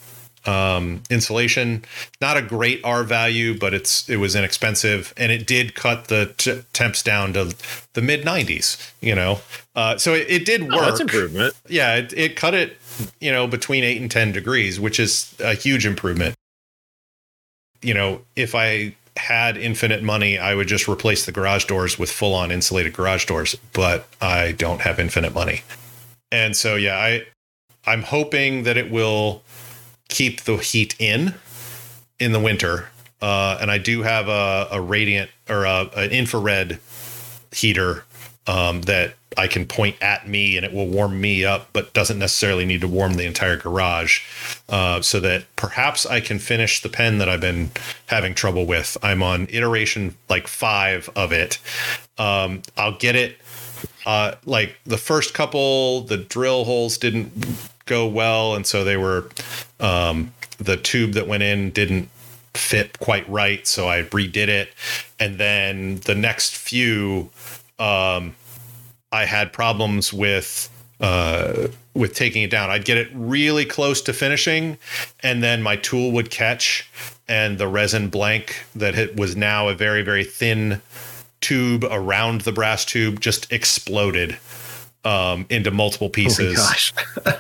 um, 0.46 1.04
insulation. 1.10 1.84
Not 2.22 2.38
a 2.38 2.42
great 2.42 2.82
R 2.84 3.04
value, 3.04 3.58
but 3.58 3.74
it's 3.74 4.10
it 4.10 4.18
was 4.18 4.36
inexpensive, 4.36 5.14
and 5.18 5.32
it 5.32 5.48
did 5.48 5.76
cut 5.76 6.08
the 6.08 6.34
t- 6.38 6.62
temps 6.74 7.04
down 7.04 7.34
to 7.34 7.56
the 7.94 8.02
mid 8.02 8.24
90s. 8.24 8.92
You 9.02 9.16
know, 9.16 9.42
uh, 9.76 9.98
so 9.98 10.14
it, 10.14 10.28
it 10.30 10.46
did 10.46 10.64
work. 10.64 10.74
Oh, 10.74 10.82
that's 10.86 11.00
improvement. 11.00 11.54
Yeah, 11.68 11.96
it, 11.96 12.14
it 12.14 12.36
cut 12.36 12.54
it, 12.54 12.78
you 13.20 13.32
know, 13.32 13.48
between 13.48 13.84
eight 13.84 14.02
and 14.02 14.10
10 14.10 14.32
degrees, 14.32 14.80
which 14.80 15.00
is 15.00 15.34
a 15.40 15.54
huge 15.54 15.86
improvement. 15.86 16.36
You 17.82 17.94
know, 17.94 18.22
if 18.36 18.56
I 18.56 18.96
had 19.16 19.58
infinite 19.58 20.02
money, 20.02 20.38
I 20.38 20.56
would 20.56 20.68
just 20.68 20.88
replace 20.88 21.26
the 21.26 21.32
garage 21.32 21.66
doors 21.66 22.00
with 22.00 22.12
full 22.12 22.34
on 22.34 22.52
insulated 22.52 22.94
garage 22.94 23.26
doors, 23.26 23.56
but 23.74 24.08
I 24.22 24.54
don't 24.54 24.82
have 24.82 25.00
infinite 25.00 25.34
money. 25.34 25.62
And 26.32 26.56
so, 26.56 26.76
yeah, 26.76 26.98
I, 26.98 27.26
I'm 27.86 28.04
hoping 28.04 28.64
that 28.64 28.78
it 28.78 28.92
will 28.92 29.44
keep 30.10 30.42
the 30.42 30.58
heat 30.58 30.96
in 31.00 31.36
in 32.20 32.34
the 32.34 32.40
winter. 32.40 32.90
Uh, 33.22 33.58
and 33.62 33.72
I 33.72 33.78
do 33.78 34.04
have 34.04 34.28
a, 34.28 34.68
a 34.72 34.82
radiant 34.82 35.30
or 35.50 35.66
a, 35.66 35.90
an 35.96 36.12
infrared 36.12 36.80
heater 37.52 38.04
um, 38.48 38.82
that 38.84 39.16
I 39.38 39.48
can 39.48 39.66
point 39.66 39.96
at 40.02 40.28
me 40.28 40.58
and 40.58 40.66
it 40.66 40.74
will 40.74 40.88
warm 40.88 41.20
me 41.22 41.46
up, 41.46 41.70
but 41.72 41.94
doesn't 41.94 42.18
necessarily 42.18 42.66
need 42.66 42.82
to 42.82 42.88
warm 42.88 43.14
the 43.14 43.26
entire 43.26 43.58
garage. 43.58 44.22
Uh, 44.68 45.02
so 45.02 45.20
that 45.20 45.44
perhaps 45.56 46.06
I 46.06 46.20
can 46.20 46.40
finish 46.40 46.82
the 46.82 46.90
pen 46.90 47.20
that 47.20 47.30
I've 47.30 47.42
been 47.42 47.72
having 48.08 48.34
trouble 48.34 48.66
with. 48.66 48.98
I'm 49.04 49.22
on 49.22 49.48
iteration 49.50 50.16
like 50.30 50.48
five 50.48 51.10
of 51.16 51.32
it. 51.32 51.60
Um, 52.18 52.64
I'll 52.76 52.98
get 52.98 53.16
it. 53.16 53.38
Uh, 54.06 54.36
like 54.46 54.78
the 54.86 54.98
first 54.98 55.34
couple, 55.34 56.02
the 56.02 56.18
drill 56.18 56.66
holes 56.66 56.98
didn't 56.98 57.32
go 57.90 58.08
well, 58.08 58.56
and 58.56 58.66
so 58.66 58.84
they 58.86 58.96
were 58.96 59.30
um, 59.82 60.34
the 60.58 60.78
tube 60.78 61.14
that 61.14 61.28
went 61.28 61.44
in 61.44 61.72
didn't 61.72 62.10
fit 62.54 63.00
quite 63.00 63.28
right, 63.30 63.68
so 63.68 63.90
I 63.90 64.04
redid 64.04 64.48
it. 64.48 64.74
And 65.20 65.38
then 65.38 65.98
the 66.06 66.16
next 66.16 66.56
few, 66.56 67.30
um, 67.80 68.36
I 69.12 69.26
had 69.26 69.52
problems 69.52 70.14
with 70.14 70.70
uh, 71.02 71.68
with 71.94 72.14
taking 72.14 72.44
it 72.44 72.52
down. 72.52 72.70
I'd 72.70 72.86
get 72.86 72.98
it 72.98 73.10
really 73.14 73.66
close 73.66 74.02
to 74.04 74.14
finishing, 74.14 74.78
and 75.22 75.44
then 75.44 75.62
my 75.62 75.76
tool 75.76 76.12
would 76.12 76.30
catch, 76.30 76.90
and 77.28 77.58
the 77.58 77.68
resin 77.68 78.10
blank 78.10 78.64
that 78.76 78.96
it 78.96 79.16
was 79.18 79.36
now 79.36 79.68
a 79.68 79.74
very 79.74 80.04
very 80.04 80.24
thin 80.24 80.82
tube 81.42 81.86
around 81.90 82.42
the 82.42 82.52
brass 82.52 82.86
tube 82.86 83.22
just 83.22 83.52
exploded 83.52 84.38
um, 85.06 85.46
into 85.50 85.72
multiple 85.72 86.08
Oh 86.08 86.12
pieces. 86.12 86.58
my 86.58 86.64
gosh. 86.64 86.94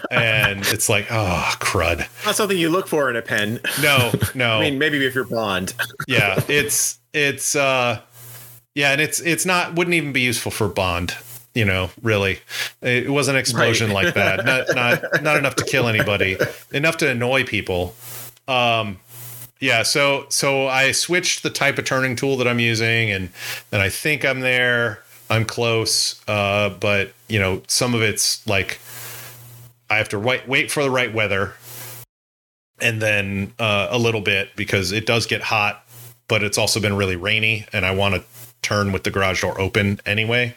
and 0.11 0.59
it's 0.67 0.89
like, 0.89 1.07
oh, 1.11 1.51
crud. 1.59 2.07
Not 2.25 2.35
something 2.35 2.57
you 2.57 2.69
look 2.69 2.87
for 2.87 3.09
in 3.09 3.15
a 3.15 3.21
pen. 3.21 3.59
No, 3.81 4.11
no. 4.35 4.57
I 4.57 4.61
mean, 4.61 4.79
maybe 4.79 5.03
if 5.05 5.13
you're 5.15 5.25
blonde. 5.25 5.73
yeah, 6.07 6.41
it's 6.47 6.99
it's 7.13 7.55
uh 7.55 7.99
yeah, 8.75 8.91
and 8.91 9.01
it's 9.01 9.19
it's 9.19 9.45
not 9.45 9.75
wouldn't 9.75 9.93
even 9.95 10.13
be 10.13 10.21
useful 10.21 10.51
for 10.51 10.67
Bond, 10.69 11.15
you 11.53 11.65
know, 11.65 11.89
really. 12.01 12.39
It 12.81 13.09
wasn't 13.09 13.35
an 13.35 13.39
explosion 13.41 13.87
Right. 13.91 14.05
like 14.05 14.13
that. 14.13 14.45
Not 14.45 14.75
not 14.75 15.23
not 15.23 15.37
enough 15.37 15.55
to 15.57 15.65
kill 15.65 15.87
anybody. 15.87 16.37
Enough 16.71 16.97
to 16.97 17.09
annoy 17.09 17.43
people. 17.43 17.95
Um 18.47 18.99
yeah, 19.59 19.83
so 19.83 20.25
so 20.29 20.67
I 20.67 20.93
switched 20.93 21.43
the 21.43 21.49
type 21.49 21.77
of 21.77 21.83
turning 21.83 22.15
tool 22.15 22.37
that 22.37 22.47
I'm 22.47 22.59
using 22.59 23.11
and 23.11 23.29
and 23.73 23.81
I 23.81 23.89
think 23.89 24.23
I'm 24.23 24.39
there. 24.39 25.03
I'm 25.29 25.43
close. 25.45 26.21
Uh 26.27 26.69
but, 26.69 27.11
you 27.29 27.39
know, 27.39 27.61
some 27.67 27.93
of 27.93 28.01
it's 28.01 28.45
like 28.47 28.79
I 29.89 29.97
have 29.97 30.09
to 30.09 30.19
wait 30.19 30.47
wait 30.47 30.71
for 30.71 30.83
the 30.83 30.91
right 30.91 31.13
weather 31.13 31.53
and 32.81 33.01
then 33.01 33.53
uh, 33.59 33.87
a 33.89 33.97
little 33.97 34.21
bit 34.21 34.49
because 34.55 34.91
it 34.91 35.05
does 35.05 35.25
get 35.25 35.41
hot, 35.41 35.83
but 36.27 36.43
it's 36.43 36.57
also 36.57 36.79
been 36.79 36.95
really 36.95 37.15
rainy, 37.15 37.65
and 37.73 37.85
I 37.85 37.91
want 37.91 38.15
to 38.15 38.23
turn 38.61 38.91
with 38.91 39.03
the 39.03 39.11
garage 39.11 39.41
door 39.41 39.59
open 39.59 39.99
anyway. 40.05 40.55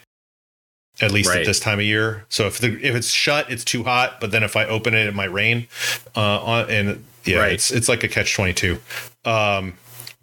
At 1.01 1.11
least 1.11 1.29
Right. 1.29 1.39
at 1.39 1.45
this 1.47 1.59
time 1.59 1.79
of 1.79 1.85
year. 1.85 2.23
So 2.29 2.45
if 2.45 2.59
the 2.59 2.67
if 2.85 2.93
it's 2.95 3.09
shut, 3.09 3.51
it's 3.51 3.63
too 3.63 3.83
hot. 3.83 4.21
But 4.21 4.29
then 4.31 4.43
if 4.43 4.55
I 4.55 4.65
open 4.65 4.93
it, 4.93 5.07
it 5.07 5.15
might 5.15 5.31
rain. 5.31 5.67
Uh, 6.15 6.39
on, 6.39 6.69
and 6.69 7.03
yeah, 7.25 7.39
Right. 7.39 7.53
it's 7.53 7.71
it's 7.71 7.89
like 7.89 8.03
a 8.03 8.07
catch 8.07 8.35
twenty 8.35 8.53
two. 8.53 8.79
Um, 9.25 9.73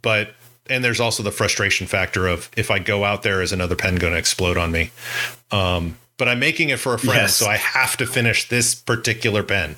but 0.01 0.35
and 0.69 0.85
there's 0.85 1.01
also 1.01 1.25
the 1.25 1.33
frustration 1.33 1.89
factor 1.89 2.29
of 2.29 2.49
if 2.57 2.71
I 2.71 2.79
go 2.79 3.03
out 3.05 3.25
there, 3.25 3.43
is 3.43 3.53
another 3.53 3.75
pen 3.75 3.97
going 3.97 4.13
to 4.13 4.19
explode 4.19 4.57
on 4.57 4.71
me? 4.71 4.93
Um, 5.51 5.97
but 6.21 6.29
I'm 6.29 6.39
making 6.39 6.69
it 6.69 6.79
for 6.79 6.93
a 6.95 6.99
friend, 6.99 7.23
Yes. 7.23 7.37
so 7.37 7.47
I 7.47 7.57
have 7.57 7.97
to 7.97 8.07
finish 8.07 8.47
this 8.47 8.75
particular 8.75 9.43
pen. 9.43 9.77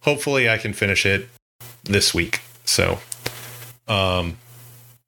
Hopefully, 0.00 0.50
I 0.50 0.58
can 0.58 0.72
finish 0.72 1.06
it 1.06 1.28
this 1.84 2.12
week. 2.12 2.40
So, 2.64 2.98
um, 3.88 4.38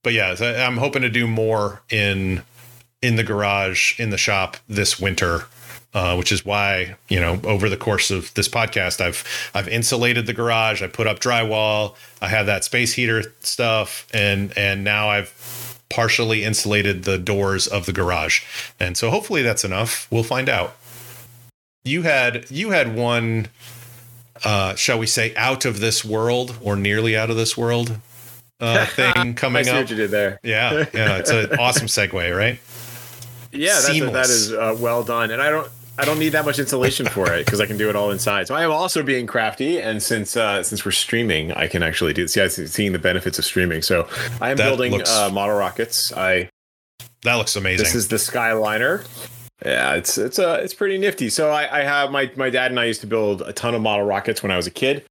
but 0.05 0.13
yeah, 0.13 0.35
I'm 0.41 0.77
hoping 0.77 1.03
to 1.03 1.11
do 1.11 1.27
more 1.27 1.83
in 1.91 2.43
in 3.03 3.17
the 3.17 3.25
garage 3.25 3.99
in 3.99 4.11
the 4.11 4.17
shop 4.19 4.57
this 4.69 4.99
winter. 4.99 5.47
Uh, 5.95 6.15
which 6.15 6.31
is 6.31 6.45
why 6.45 6.95
you 7.09 7.19
know 7.19 7.41
over 7.45 7.71
the 7.71 7.77
course 7.77 8.11
of 8.11 8.33
this 8.35 8.47
podcast 8.47 9.01
I've 9.01 9.25
I've 9.55 9.69
insulated 9.69 10.27
the 10.27 10.35
garage 10.35 10.83
I 10.83 10.87
put 10.87 11.07
up 11.07 11.19
drywall 11.19 11.97
I 12.21 12.29
have 12.29 12.45
that 12.45 12.63
space 12.63 12.93
heater 12.93 13.33
stuff 13.41 14.07
and 14.13 14.53
and 14.57 14.85
now 14.85 15.09
I've 15.09 15.29
partially 15.91 16.45
insulated 16.45 17.05
the 17.05 17.19
doors 17.19 17.67
of 17.67 17.87
the 17.87 17.93
garage. 17.93 18.43
And 18.79 18.97
so 18.97 19.11
hopefully 19.11 19.43
that's 19.43 19.65
enough. 19.65 20.07
We'll 20.11 20.23
find 20.23 20.49
out. 20.49 20.77
You 21.85 22.03
had 22.03 22.51
you 22.51 22.71
had 22.71 22.95
one 22.95 23.49
uh 24.45 24.75
shall 24.75 24.99
we 24.99 25.07
say 25.07 25.35
out 25.35 25.65
of 25.65 25.81
this 25.81 26.05
world 26.05 26.57
or 26.61 26.77
nearly 26.77 27.17
out 27.17 27.31
of 27.31 27.37
this 27.37 27.57
world 27.57 27.99
uh 28.61 28.85
thing 28.99 29.13
I 29.17 29.33
coming 29.33 29.65
see 29.65 29.71
up 29.71 29.77
what 29.79 29.91
you 29.91 29.97
did 29.97 30.11
there. 30.11 30.39
yeah 30.43 30.85
yeah 30.93 31.17
it's 31.17 31.31
an 31.31 31.53
awesome 31.59 31.87
segue 31.87 32.37
right? 32.37 32.61
Yeah, 33.51 33.81
that 33.81 34.27
is 34.29 34.53
uh, 34.53 34.77
well 34.79 35.03
done, 35.03 35.31
and 35.31 35.41
I 35.41 35.49
don't 35.49 35.71
I 35.99 36.05
don't 36.05 36.19
need 36.19 36.31
that 36.31 36.45
much 36.45 36.59
insulation 36.59 37.07
for 37.07 37.33
it 37.33 37.45
because 37.45 37.61
I 37.61 37.67
can 37.67 37.77
do 37.77 37.91
it 37.91 37.97
all 37.97 38.11
inside. 38.11 38.47
So 38.47 38.55
I 38.55 38.63
am 38.63 38.71
also 38.71 39.03
being 39.03 39.27
crafty, 39.27 39.81
and 39.81 40.03
since 40.03 40.37
uh, 40.37 40.63
since 40.63 40.85
we're 40.85 40.93
streaming, 40.93 41.53
I 41.53 41.67
can 41.67 41.83
actually 41.83 42.13
do. 42.13 42.27
See, 42.29 42.41
I'm 42.41 42.49
seeing 42.51 42.93
the 42.93 42.99
benefits 42.99 43.39
of 43.39 43.45
streaming. 43.45 43.83
So 43.83 44.09
I 44.41 44.51
am 44.51 44.57
That 44.57 44.69
building 44.69 44.93
looks- 44.93 45.11
uh, 45.11 45.29
model 45.31 45.57
rockets. 45.57 46.13
I 46.13 46.49
that 47.25 47.35
looks 47.35 47.57
amazing 47.57 47.85
this 47.85 47.95
is 47.97 48.09
the 48.09 48.17
Skyliner. 48.17 49.05
Yeah, 49.65 49.95
it's 49.95 50.17
it's 50.19 50.39
uh, 50.39 50.61
it's 50.63 50.73
pretty 50.73 50.99
nifty. 50.99 51.29
So 51.31 51.51
I, 51.51 51.81
I 51.81 51.83
have 51.83 52.13
my 52.13 52.31
my 52.37 52.49
dad 52.49 52.71
and 52.71 52.79
I 52.79 52.85
used 52.85 53.01
to 53.01 53.09
build 53.09 53.43
a 53.43 53.53
ton 53.53 53.75
of 53.75 53.83
model 53.83 54.07
rockets 54.07 54.41
when 54.41 54.53
I 54.53 54.57
was 54.57 54.69
a 54.69 54.71
kid, 54.71 55.05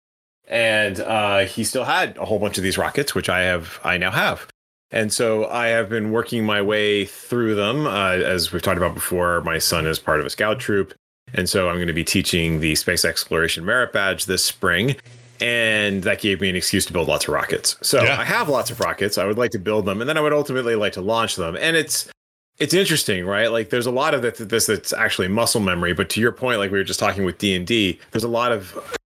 and 0.47 1.01
uh, 1.01 1.39
he 1.39 1.65
still 1.65 1.83
had 1.83 2.15
a 2.17 2.23
whole 2.23 2.39
bunch 2.39 2.57
of 2.57 2.63
these 2.63 2.77
rockets, 2.77 3.13
which 3.13 3.27
I 3.27 3.41
have 3.41 3.79
I 3.83 3.97
now 3.97 4.11
have. 4.11 4.47
And 4.91 5.11
so 5.11 5.47
I 5.47 5.67
have 5.67 5.89
been 5.89 6.11
working 6.11 6.45
my 6.45 6.61
way 6.61 7.05
through 7.05 7.55
them. 7.55 7.85
Uh, 7.85 8.11
as 8.11 8.51
we've 8.53 8.61
talked 8.61 8.77
about 8.77 8.93
before, 8.93 9.41
my 9.41 9.57
son 9.57 9.85
is 9.85 9.99
part 9.99 10.19
of 10.19 10.25
a 10.25 10.29
scout 10.29 10.59
troop. 10.59 10.93
And 11.33 11.49
so 11.49 11.67
I'm 11.67 11.75
going 11.75 11.87
to 11.87 11.93
be 11.93 12.05
teaching 12.05 12.61
the 12.61 12.73
Space 12.75 13.03
Exploration 13.03 13.65
Merit 13.65 13.91
Badge 13.91 14.25
this 14.25 14.43
spring. 14.43 14.95
And 15.41 16.03
that 16.03 16.21
gave 16.21 16.39
me 16.41 16.49
an 16.49 16.55
excuse 16.55 16.85
to 16.85 16.93
build 16.93 17.07
lots 17.09 17.27
of 17.27 17.33
rockets. 17.33 17.75
So 17.81 18.01
Yeah. 18.01 18.19
I 18.19 18.23
have 18.23 18.47
lots 18.49 18.71
of 18.71 18.79
rockets. 18.79 19.17
I 19.17 19.25
would 19.25 19.37
like 19.37 19.51
to 19.51 19.59
build 19.59 19.85
them. 19.85 19.99
And 20.01 20.09
then 20.09 20.17
I 20.17 20.21
would 20.21 20.33
ultimately 20.33 20.75
like 20.75 20.93
to 20.93 21.01
launch 21.01 21.35
them. 21.35 21.57
And 21.59 21.75
it's, 21.75 22.09
it's 22.57 22.73
interesting, 22.73 23.25
right? 23.25 23.51
Like 23.51 23.69
there's 23.69 23.85
a 23.85 23.91
lot 23.91 24.13
of 24.13 24.21
this 24.21 24.65
that's 24.65 24.93
actually 24.93 25.27
muscle 25.27 25.61
memory. 25.61 25.93
But 25.93 26.09
to 26.11 26.21
your 26.21 26.31
point, 26.31 26.59
like 26.59 26.71
we 26.71 26.77
were 26.77 26.83
just 26.83 26.99
talking 26.99 27.25
with 27.25 27.37
D 27.37 27.55
and 27.55 27.67
D, 27.67 27.99
there's 28.11 28.23
a 28.23 28.29
lot 28.29 28.51
of 28.51 28.97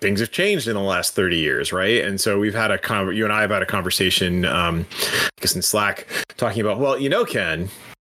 things 0.00 0.20
have 0.20 0.30
changed 0.30 0.68
in 0.68 0.74
the 0.74 0.80
last 0.80 1.14
30 1.14 1.36
years, 1.36 1.72
right? 1.72 2.04
And 2.04 2.20
so 2.20 2.38
we've 2.38 2.54
had 2.54 2.70
a 2.70 2.78
con- 2.78 3.14
you 3.14 3.24
and 3.24 3.32
I 3.32 3.40
have 3.42 3.50
had 3.50 3.62
a 3.62 3.66
conversation, 3.66 4.44
um, 4.44 4.86
I 4.92 5.40
guess 5.40 5.54
in 5.54 5.62
Slack, 5.62 6.06
talking 6.36 6.60
about, 6.60 6.78
well, 6.78 6.98
you 6.98 7.08
know, 7.08 7.24
Ken, 7.24 7.68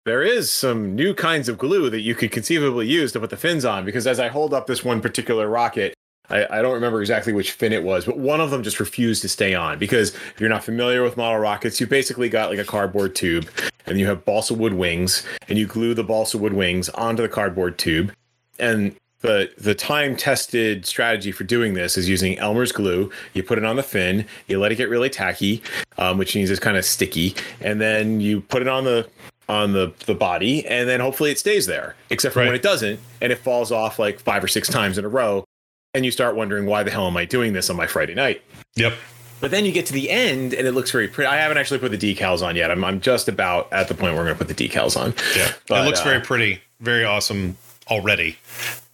there 0.05 0.23
is 0.23 0.51
some 0.51 0.95
new 0.95 1.13
kinds 1.13 1.49
of 1.49 1.57
glue 1.57 1.89
that 1.89 2.01
you 2.01 2.15
could 2.15 2.31
conceivably 2.31 2.87
use 2.87 3.11
to 3.13 3.19
put 3.19 3.29
the 3.29 3.37
fins 3.37 3.65
on. 3.65 3.85
Because 3.85 4.07
as 4.07 4.19
I 4.19 4.27
hold 4.27 4.53
up 4.53 4.67
this 4.67 4.83
one 4.83 5.01
particular 5.01 5.47
rocket, 5.47 5.93
I, 6.29 6.47
I 6.49 6.61
don't 6.61 6.73
remember 6.73 7.01
exactly 7.01 7.33
which 7.33 7.51
fin 7.51 7.73
it 7.73 7.83
was, 7.83 8.05
but 8.05 8.17
one 8.17 8.39
of 8.39 8.51
them 8.51 8.63
just 8.63 8.79
refused 8.79 9.21
to 9.23 9.29
stay 9.29 9.53
on. 9.53 9.77
Because 9.77 10.13
if 10.13 10.35
you're 10.39 10.49
not 10.49 10.63
familiar 10.63 11.03
with 11.03 11.17
model 11.17 11.39
rockets, 11.39 11.79
you 11.79 11.87
basically 11.87 12.29
got 12.29 12.49
like 12.49 12.59
a 12.59 12.63
cardboard 12.63 13.15
tube 13.15 13.49
and 13.85 13.99
you 13.99 14.07
have 14.07 14.23
balsa 14.23 14.53
wood 14.53 14.73
wings 14.73 15.25
and 15.49 15.57
you 15.57 15.67
glue 15.67 15.93
the 15.93 16.03
balsa 16.03 16.37
wood 16.37 16.53
wings 16.53 16.89
onto 16.89 17.21
the 17.21 17.29
cardboard 17.29 17.77
tube. 17.77 18.13
And 18.59 18.95
the 19.21 19.51
the 19.57 19.75
time 19.75 20.15
tested 20.15 20.85
strategy 20.85 21.31
for 21.31 21.43
doing 21.43 21.73
this 21.73 21.97
is 21.97 22.09
using 22.09 22.37
Elmer's 22.39 22.71
glue. 22.71 23.11
You 23.33 23.43
put 23.43 23.57
it 23.57 23.63
on 23.63 23.75
the 23.75 23.83
fin, 23.83 24.25
you 24.47 24.59
let 24.59 24.71
it 24.71 24.75
get 24.75 24.89
really 24.89 25.09
tacky, 25.09 25.61
um, 25.97 26.17
which 26.17 26.35
means 26.35 26.49
it's 26.49 26.59
kind 26.59 26.77
of 26.77 26.85
sticky, 26.85 27.35
and 27.61 27.79
then 27.79 28.19
you 28.19 28.41
put 28.41 28.61
it 28.61 28.67
on 28.67 28.83
the 28.83 29.07
on 29.47 29.73
the 29.73 29.93
the 30.05 30.15
body, 30.15 30.65
and 30.65 30.89
then 30.89 30.99
hopefully 30.99 31.31
it 31.31 31.39
stays 31.39 31.65
there. 31.67 31.95
Except 32.09 32.33
for 32.33 32.41
when 32.41 32.55
it 32.55 32.61
doesn't, 32.61 32.99
and 33.21 33.31
it 33.31 33.37
falls 33.37 33.71
off 33.71 33.99
like 33.99 34.19
five 34.19 34.43
or 34.43 34.47
six 34.47 34.67
times 34.67 34.97
in 34.97 35.05
a 35.05 35.09
row, 35.09 35.45
and 35.93 36.03
you 36.03 36.11
start 36.11 36.35
wondering 36.35 36.65
why 36.65 36.83
the 36.83 36.91
hell 36.91 37.07
am 37.07 37.17
I 37.17 37.25
doing 37.25 37.53
this 37.53 37.69
on 37.69 37.75
my 37.75 37.87
Friday 37.87 38.15
night? 38.15 38.41
yep 38.75 38.93
But 39.39 39.51
then 39.51 39.65
you 39.65 39.71
get 39.71 39.85
to 39.87 39.93
the 39.93 40.09
end, 40.09 40.53
and 40.53 40.67
it 40.67 40.71
looks 40.71 40.91
very 40.91 41.07
pretty. 41.07 41.27
I 41.27 41.37
haven't 41.37 41.57
actually 41.57 41.79
put 41.79 41.91
the 41.91 41.97
decals 42.15 42.41
on 42.41 42.55
yet. 42.55 42.71
I'm 42.71 42.83
I'm 42.83 43.01
just 43.01 43.27
about 43.27 43.71
at 43.71 43.87
the 43.87 43.93
point 43.93 44.13
where 44.13 44.21
I'm 44.21 44.25
going 44.25 44.37
to 44.37 44.45
put 44.45 44.55
the 44.55 44.67
decals 44.67 44.99
on. 44.99 45.13
Yeah, 45.37 45.51
But, 45.67 45.83
it 45.83 45.85
looks 45.85 46.01
uh, 46.01 46.05
very 46.05 46.21
pretty, 46.21 46.61
very 46.79 47.05
awesome 47.05 47.57
already. 47.91 48.37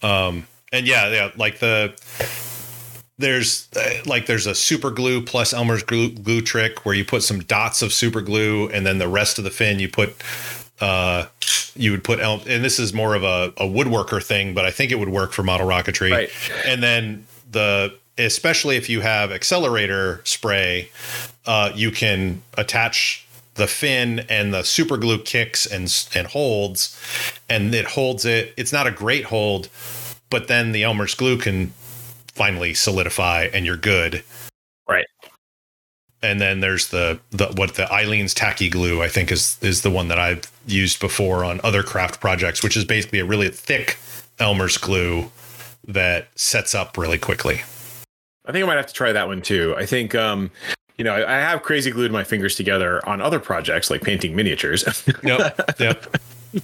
Um, 0.02 0.48
and 0.74 0.86
yeah, 0.88 1.10
yeah, 1.10 1.32
like 1.38 1.60
the 1.60 1.94
there's 3.18 3.68
uh, 3.76 4.02
like 4.06 4.26
there's 4.28 4.46
a 4.46 4.54
super 4.54 4.92
glue 4.92 5.22
plus 5.24 5.54
Elmer's 5.54 5.84
glue, 5.84 6.10
glue 6.12 6.42
trick 6.42 6.86
where 6.86 6.94
you 6.94 7.04
put 7.06 7.24
some 7.24 7.40
dots 7.40 7.82
of 7.82 7.92
super 7.92 8.22
glue 8.22 8.70
and 8.70 8.86
then 8.86 8.98
the 9.00 9.08
rest 9.08 9.38
of 9.38 9.44
the 9.44 9.50
fin 9.50 9.80
you 9.80 9.90
put 9.90 10.16
uh 10.82 11.26
you 11.76 11.90
would 11.92 12.04
put 12.04 12.20
El- 12.20 12.44
and 12.48 12.64
this 12.64 12.78
is 12.80 12.94
more 12.94 13.16
of 13.16 13.24
a, 13.24 13.52
a 13.58 13.66
woodworker 13.66 14.24
thing 14.24 14.54
but 14.54 14.66
i 14.66 14.70
think 14.72 14.92
it 14.92 15.00
would 15.00 15.10
work 15.10 15.32
for 15.32 15.42
model 15.42 15.66
rocketry 15.68 16.12
Right. 16.12 16.30
and 16.68 16.84
then 16.84 17.26
the 17.52 17.96
especially 18.20 18.76
if 18.78 18.88
you 18.88 19.02
have 19.02 19.32
accelerator 19.32 20.22
spray 20.24 20.92
uh 21.48 21.72
you 21.74 21.90
can 21.90 22.44
attach 22.56 23.27
the 23.58 23.68
fin 23.68 24.20
and 24.30 24.54
the 24.54 24.64
super 24.64 24.98
glue 24.98 25.20
kicks 25.20 25.66
and 25.66 26.08
and 26.16 26.28
holds 26.28 26.98
and 27.50 27.74
it 27.76 27.86
holds 27.86 28.26
it 28.26 28.54
it's 28.58 28.72
not 28.74 28.88
a 28.88 28.92
great 28.92 29.26
hold 29.26 29.68
but 30.30 30.48
then 30.48 30.72
the 30.72 30.84
elmer's 30.84 31.14
glue 31.16 31.38
can 31.38 31.68
finally 32.34 32.74
solidify 32.74 33.50
and 33.54 33.66
you're 33.66 33.78
good 33.78 34.24
Right. 34.88 35.06
and 36.22 36.40
then 36.40 36.60
there's 36.62 36.88
the 36.90 37.20
the 37.32 37.48
what 37.58 37.76
the 37.76 37.86
Aleene's 37.86 38.34
tacky 38.34 38.70
glue 38.70 39.02
I 39.02 39.10
think 39.10 39.32
is 39.32 39.58
is 39.62 39.82
the 39.82 39.92
one 39.92 40.08
that 40.08 40.20
I've 40.20 40.50
used 40.66 41.00
before 41.00 41.44
on 41.44 41.60
other 41.64 41.84
craft 41.84 42.20
projects, 42.22 42.64
which 42.64 42.78
is 42.78 42.86
basically 42.86 43.20
a 43.20 43.26
really 43.26 43.50
thick 43.50 43.98
Elmer's 44.40 44.78
glue 44.78 45.32
that 45.88 46.28
sets 46.36 46.76
up 46.76 46.98
really 46.98 47.18
quickly. 47.18 47.62
I 48.46 48.52
think 48.52 48.64
I 48.64 48.68
might 48.68 48.78
have 48.78 48.88
to 48.88 48.94
try 48.94 49.12
that 49.12 49.28
one 49.28 49.42
too. 49.42 49.74
I 49.78 49.86
think, 49.86 50.14
um, 50.16 50.52
you 50.98 51.04
know, 51.04 51.14
I, 51.14 51.38
I 51.38 51.40
have 51.40 51.62
crazy 51.64 51.92
glued 51.92 52.12
my 52.12 52.24
fingers 52.24 52.56
together 52.56 53.08
on 53.08 53.22
other 53.22 53.40
projects 53.40 53.90
like 53.90 54.02
painting 54.02 54.36
miniatures. 54.36 54.84
Yep. 55.24 55.80
yep. 55.80 56.18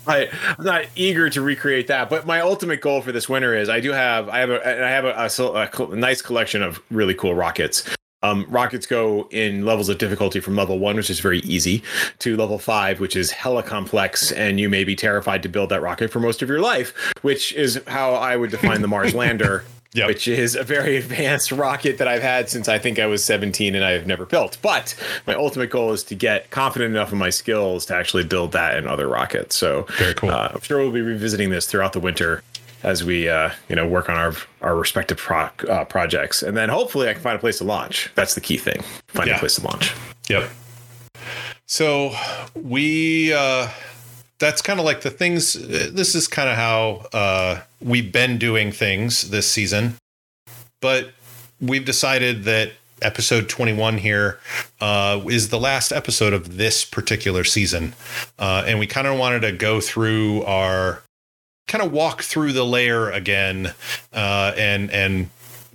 I, 0.07 0.29
I'm 0.57 0.63
not 0.63 0.86
eager 0.95 1.29
to 1.29 1.41
recreate 1.41 1.88
that, 1.88 2.09
but 2.09 2.25
my 2.25 2.39
ultimate 2.39 2.81
goal 2.81 3.01
for 3.01 3.11
this 3.11 3.27
winter 3.27 3.55
is 3.55 3.67
I 3.67 3.79
do 3.79 3.91
have 3.91 4.29
I 4.29 4.39
have 4.39 4.49
a 4.49 4.65
and 4.65 4.86
I 4.86 4.89
have 4.89 5.05
a, 5.05 5.79
a 5.79 5.91
a 5.91 5.95
nice 5.95 6.21
collection 6.21 6.61
of 6.61 6.81
really 6.89 7.13
cool 7.13 7.36
rockets. 7.36 7.84
Um, 8.21 8.45
rockets 8.47 8.86
go 8.86 9.27
in 9.31 9.65
levels 9.65 9.89
of 9.89 9.97
difficulty 9.97 10.39
from 10.39 10.55
level 10.55 10.79
one, 10.79 10.95
which 10.95 11.09
is 11.09 11.19
very 11.19 11.39
easy, 11.39 11.84
to 12.19 12.38
level 12.38 12.57
five, 12.57 13.01
which 13.01 13.17
is 13.17 13.31
hella 13.31 13.63
complex, 13.63 14.31
and 14.31 14.59
you 14.59 14.69
may 14.69 14.86
be 14.86 14.95
terrified 14.95 15.43
to 15.43 15.49
build 15.49 15.69
that 15.69 15.81
rocket 15.81 16.09
for 16.09 16.21
most 16.21 16.41
of 16.41 16.47
your 16.47 16.61
life, 16.61 16.93
which 17.21 17.51
is 17.53 17.81
how 17.88 18.13
I 18.13 18.38
would 18.38 18.49
define 18.49 18.81
the 18.81 18.88
Mars 18.88 19.13
lander 19.13 19.65
Yep. 19.96 20.08
which 20.08 20.28
is 20.28 20.56
a 20.56 20.64
very 20.64 20.98
advanced 21.04 21.52
rocket 21.52 21.98
that 22.00 22.08
I've 22.08 22.22
had 22.24 22.50
since 22.50 22.68
I 22.68 22.80
think 22.80 22.98
I 23.00 23.06
was 23.06 23.24
17 23.24 23.76
and 23.76 23.86
I've 23.86 24.08
never 24.08 24.26
built. 24.26 24.58
But 24.62 24.96
my 25.28 25.36
ultimate 25.36 25.70
goal 25.70 25.91
is 25.94 26.04
to 26.06 26.16
get 26.16 26.50
confident 26.50 26.96
enough 26.96 27.12
in 27.12 27.18
my 27.20 27.30
skills 27.30 27.86
to 27.88 27.96
actually 27.96 28.24
build 28.24 28.54
that 28.54 28.76
and 28.76 28.88
other 28.88 29.08
rockets. 29.08 29.56
So 29.56 29.84
Very 29.98 30.14
cool. 30.16 30.32
Uh, 30.32 30.50
I'm 30.54 30.62
sure 30.62 30.80
we'll 30.80 30.91
be 30.91 31.02
revisiting 31.02 31.50
this 31.52 31.68
throughout 31.68 31.94
the 31.94 32.00
winter 32.00 32.41
as 32.82 33.04
we 33.04 33.30
uh, 33.30 33.52
you 33.70 33.76
know 33.78 33.88
work 33.88 34.10
on 34.10 34.16
our 34.18 34.34
our 34.62 34.76
respective 34.76 35.20
uh, 35.32 35.86
projects, 35.86 36.44
and 36.44 36.58
then 36.58 36.68
hopefully 36.70 37.08
I 37.08 37.14
can 37.14 37.22
find 37.22 37.36
a 37.36 37.39
place 37.39 37.60
to 37.60 37.64
launch. 37.64 38.12
That's 38.16 38.36
the 38.36 38.41
key 38.41 38.58
thing: 38.58 38.82
find 39.08 39.30
Yeah. 39.30 39.38
a 39.38 39.39
place 39.39 39.56
to 39.56 39.64
launch. 39.64 39.94
Yep. 40.28 40.50
So 41.66 42.14
we 42.56 43.32
uh 43.34 43.70
that's 44.44 44.62
kind 44.62 44.78
of 44.78 44.86
like 44.86 45.02
the 45.02 45.10
things 45.10 45.54
this 45.54 46.16
is 46.16 46.28
kind 46.28 46.50
of 46.50 46.56
how 46.56 47.06
uh 47.14 47.62
we've 47.80 48.12
been 48.12 48.38
doing 48.38 48.72
things 48.72 49.30
this 49.30 49.48
season. 49.50 49.96
But 50.82 51.12
we've 51.62 51.86
decided 51.86 52.44
that 52.44 52.74
episode 53.02 53.48
21 53.48 54.00
here 54.00 54.39
uh, 54.82 55.22
is 55.28 55.50
the 55.50 55.60
last 55.60 55.91
episode 55.91 56.34
of 56.34 56.58
this 56.58 56.84
particular 56.84 57.44
season. 57.44 57.94
Uh, 58.38 58.64
and 58.66 58.80
we 58.80 58.88
kind 58.88 59.08
of 59.08 59.18
wanted 59.18 59.41
to 59.41 59.52
go 59.52 59.80
through 59.80 60.44
our 60.44 61.04
kind 61.68 61.84
of 61.84 61.91
walk 61.94 62.22
through 62.22 62.52
the 62.52 62.66
layer 62.66 63.10
again 63.12 63.74
uh, 64.12 64.54
and 64.58 64.91
and 64.91 65.30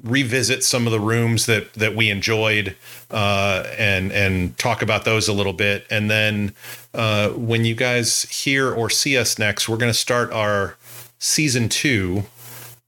revisit 0.08 0.64
some 0.64 0.86
of 0.86 0.92
the 0.92 1.00
rooms 1.00 1.46
that 1.46 1.72
that 1.74 1.94
we 1.94 2.10
enjoyed 2.10 2.76
uh, 3.10 3.64
and 3.78 4.12
and 4.12 4.56
talk 4.58 4.82
about 4.82 5.04
those 5.04 5.28
a 5.28 5.32
little 5.32 5.52
bit. 5.52 5.86
And 5.90 6.10
then 6.10 6.54
uh, 6.94 7.30
when 7.30 7.64
you 7.64 7.74
guys 7.74 8.22
hear 8.24 8.72
or 8.72 8.90
see 8.90 9.16
us 9.16 9.38
next, 9.38 9.68
we're 9.68 9.76
going 9.76 9.92
to 9.92 9.98
start 9.98 10.32
our 10.32 10.76
season 11.18 11.68
two, 11.68 12.24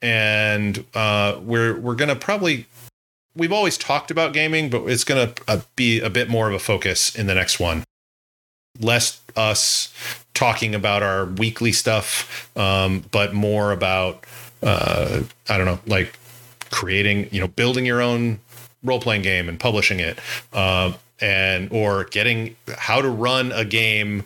and 0.03 0.85
uh, 0.95 1.39
we're 1.43 1.79
we're 1.79 1.95
going 1.95 2.09
to 2.09 2.17
probably 2.17 2.67
we've 3.35 3.53
always 3.53 3.79
talked 3.79 4.11
about 4.11 4.33
gaming, 4.33 4.71
but 4.71 4.85
it's 4.87 5.05
going 5.05 5.29
to 5.33 5.43
uh, 5.49 5.61
be 5.77 6.01
a 6.01 6.11
bit 6.11 6.29
more 6.29 6.49
of 6.49 6.55
a 6.55 6.59
focus 6.59 7.15
in 7.15 7.27
the 7.27 7.35
next 7.35 7.61
one. 7.61 7.85
Less 8.79 9.21
us 9.37 9.93
talking 10.33 10.75
about 10.75 11.03
our 11.03 11.27
weekly 11.27 11.73
stuff, 11.73 12.51
um, 12.57 13.05
but 13.11 13.35
more 13.35 13.73
about 13.73 14.25
uh, 14.63 15.23
I 15.49 15.57
don't 15.57 15.67
know, 15.67 15.81
like 15.87 16.19
creating, 16.71 17.29
you 17.33 17.41
know, 17.41 17.49
building 17.49 17.85
your 17.87 18.01
own 18.01 18.39
role 18.83 19.01
playing 19.01 19.23
game 19.23 19.49
and 19.49 19.59
publishing 19.59 20.01
it, 20.01 20.19
uh, 20.53 20.93
and 21.21 21.71
or 21.71 22.05
getting 22.05 22.57
how 22.79 23.01
to 23.03 23.09
run 23.09 23.53
a 23.53 23.65
game 23.65 24.25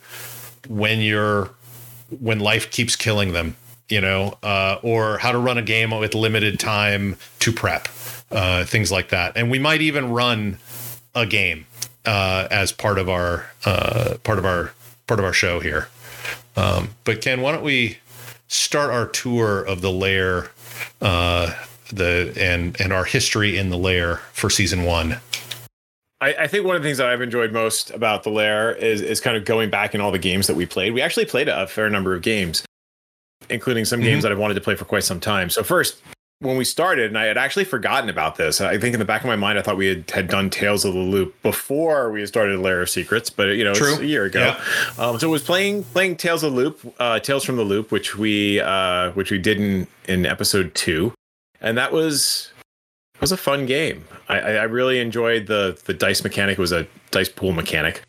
when 0.68 1.00
you're 1.00 1.50
when 2.20 2.38
life 2.38 2.70
keeps 2.70 2.96
killing 2.96 3.32
them, 3.32 3.56
you 3.88 4.00
know, 4.00 4.38
uh, 4.42 4.78
or 4.82 5.18
how 5.18 5.32
to 5.32 5.38
run 5.38 5.58
a 5.58 5.62
game 5.62 5.90
with 5.90 6.14
limited 6.14 6.60
time 6.60 7.16
to 7.40 7.52
prep, 7.52 7.88
uh, 8.30 8.64
things 8.64 8.92
like 8.92 9.08
that. 9.08 9.36
And 9.36 9.50
we 9.50 9.58
might 9.58 9.82
even 9.82 10.10
run 10.10 10.58
a 11.14 11.26
game 11.26 11.66
uh, 12.04 12.48
as 12.50 12.72
part 12.72 12.98
of 12.98 13.08
our 13.08 13.46
uh, 13.64 14.16
part 14.22 14.38
of 14.38 14.44
our 14.44 14.72
part 15.06 15.20
of 15.20 15.26
our 15.26 15.32
show 15.32 15.60
here. 15.60 15.88
Um, 16.56 16.90
but 17.04 17.20
Ken, 17.20 17.40
why 17.40 17.52
don't 17.52 17.64
we 17.64 17.98
start 18.48 18.90
our 18.90 19.06
tour 19.06 19.62
of 19.62 19.80
the 19.80 19.90
lair, 19.90 20.50
uh, 21.00 21.52
the 21.94 22.32
and 22.38 22.78
and 22.80 22.92
our 22.92 23.04
history 23.04 23.56
in 23.56 23.70
the 23.70 23.78
lair 23.78 24.16
for 24.32 24.50
season 24.50 24.84
one? 24.84 25.18
I, 26.20 26.34
I 26.40 26.46
think 26.46 26.64
one 26.64 26.76
of 26.76 26.82
the 26.82 26.88
things 26.88 26.98
that 26.98 27.08
I've 27.08 27.20
enjoyed 27.22 27.52
most 27.52 27.90
about 27.90 28.22
the 28.22 28.30
lair 28.30 28.72
is 28.74 29.00
is 29.00 29.20
kind 29.20 29.36
of 29.36 29.44
going 29.44 29.70
back 29.70 29.94
in 29.94 30.00
all 30.00 30.10
the 30.12 30.18
games 30.18 30.46
that 30.46 30.54
we 30.56 30.66
played. 30.66 30.92
We 30.92 31.00
actually 31.02 31.26
played 31.26 31.48
a 31.48 31.66
fair 31.66 31.90
number 31.90 32.14
of 32.14 32.22
games, 32.22 32.64
including 33.50 33.84
some 33.84 34.00
Mhm. 34.00 34.04
games 34.04 34.22
that 34.22 34.32
I've 34.32 34.38
wanted 34.38 34.54
to 34.54 34.60
play 34.60 34.74
for 34.74 34.84
quite 34.84 35.04
some 35.04 35.20
time. 35.20 35.50
So 35.50 35.62
first, 35.62 35.96
when 36.40 36.56
we 36.56 36.64
started, 36.64 37.06
and 37.06 37.16
I 37.18 37.24
had 37.24 37.38
actually 37.38 37.64
forgotten 37.64 38.10
about 38.10 38.36
this. 38.36 38.60
I 38.60 38.76
think 38.76 38.92
in 38.92 38.98
the 38.98 39.04
back 39.06 39.22
of 39.22 39.28
my 39.28 39.36
mind, 39.36 39.58
I 39.58 39.62
thought 39.62 39.76
we 39.78 39.86
had, 39.86 40.10
had 40.10 40.28
done 40.28 40.50
Tales 40.50 40.84
of 40.84 40.92
the 40.92 40.98
Loop 41.00 41.40
before 41.42 42.10
we 42.10 42.20
had 42.20 42.28
started 42.28 42.58
Lair 42.58 42.82
of 42.82 42.90
Secrets, 42.90 43.30
but 43.30 43.48
you 43.56 43.64
know, 43.64 43.72
True. 43.72 43.92
it's 43.92 44.00
a 44.00 44.06
year 44.06 44.24
ago. 44.24 44.54
Um, 44.98 45.18
so 45.18 45.28
it 45.28 45.30
was 45.30 45.42
playing 45.42 45.84
playing 45.84 46.16
Tales 46.16 46.42
of 46.42 46.52
the 46.52 46.56
Loop, 46.56 46.94
uh, 46.98 47.18
Tales 47.20 47.44
from 47.44 47.56
the 47.56 47.62
Loop, 47.64 47.90
which 47.90 48.16
we 48.16 48.60
uh, 48.60 49.10
which 49.12 49.30
we 49.30 49.38
did 49.38 49.58
in 49.60 49.86
in 50.06 50.26
episode 50.26 50.74
two, 50.74 51.12
and 51.64 51.78
that 51.78 51.92
was 51.92 52.52
it 53.14 53.20
was 53.20 53.32
a 53.32 53.36
fun 53.36 53.66
game. 53.66 54.04
I, 54.28 54.38
I 54.38 54.62
really 54.64 55.00
enjoyed 55.00 55.46
the 55.48 55.80
the 55.86 55.94
dice 55.94 56.22
mechanic. 56.22 56.58
It 56.58 56.60
was 56.60 56.72
a 56.72 56.86
dice 57.10 57.28
pool 57.28 57.52
mechanic, 57.52 58.02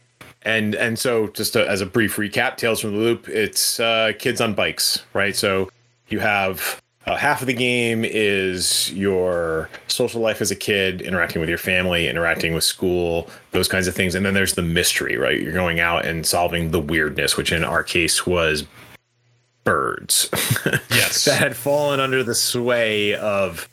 and 0.43 0.76
and 0.76 0.99
so 0.99 1.28
just 1.28 1.53
to, 1.53 1.68
as 1.68 1.82
a 1.82 1.86
brief 1.86 2.18
recap, 2.18 2.58
Tales 2.58 2.82
from 2.82 2.91
the 2.91 2.99
Loop, 2.99 3.28
it's 3.28 3.80
uh, 3.80 4.12
kids 4.20 4.41
on 4.41 4.53
bikes, 4.53 5.03
right? 5.14 5.36
So 5.36 5.70
you 6.10 6.20
have 6.20 6.82
uh, 7.06 7.16
half 7.16 7.41
of 7.41 7.47
the 7.47 7.53
game 7.53 8.03
is 8.03 8.91
your 8.91 9.70
social 9.88 10.22
life 10.22 10.41
as 10.41 10.51
a 10.51 10.56
kid, 10.56 11.01
interacting 11.01 11.39
with 11.39 11.49
your 11.49 11.58
family, 11.58 12.10
interacting 12.10 12.53
with 12.53 12.64
school, 12.64 13.30
those 13.51 13.70
kinds 13.70 13.88
of 13.88 13.95
things, 13.95 14.16
and 14.16 14.26
then 14.26 14.34
there's 14.34 14.56
the 14.56 14.62
mystery, 14.62 15.16
right? 15.16 15.39
You're 15.39 15.53
going 15.53 15.80
out 15.80 16.06
and 16.06 16.26
solving 16.26 16.72
the 16.72 16.82
weirdness, 16.82 17.38
which 17.38 17.53
in 17.53 17.64
our 17.64 17.84
case 17.84 18.28
was 18.28 18.66
Yes, 20.91 21.26
that 21.26 21.38
had 21.39 21.56
fallen 21.56 22.00
under 22.00 22.24
the 22.24 22.36
sway 22.36 23.16
of 23.16 23.68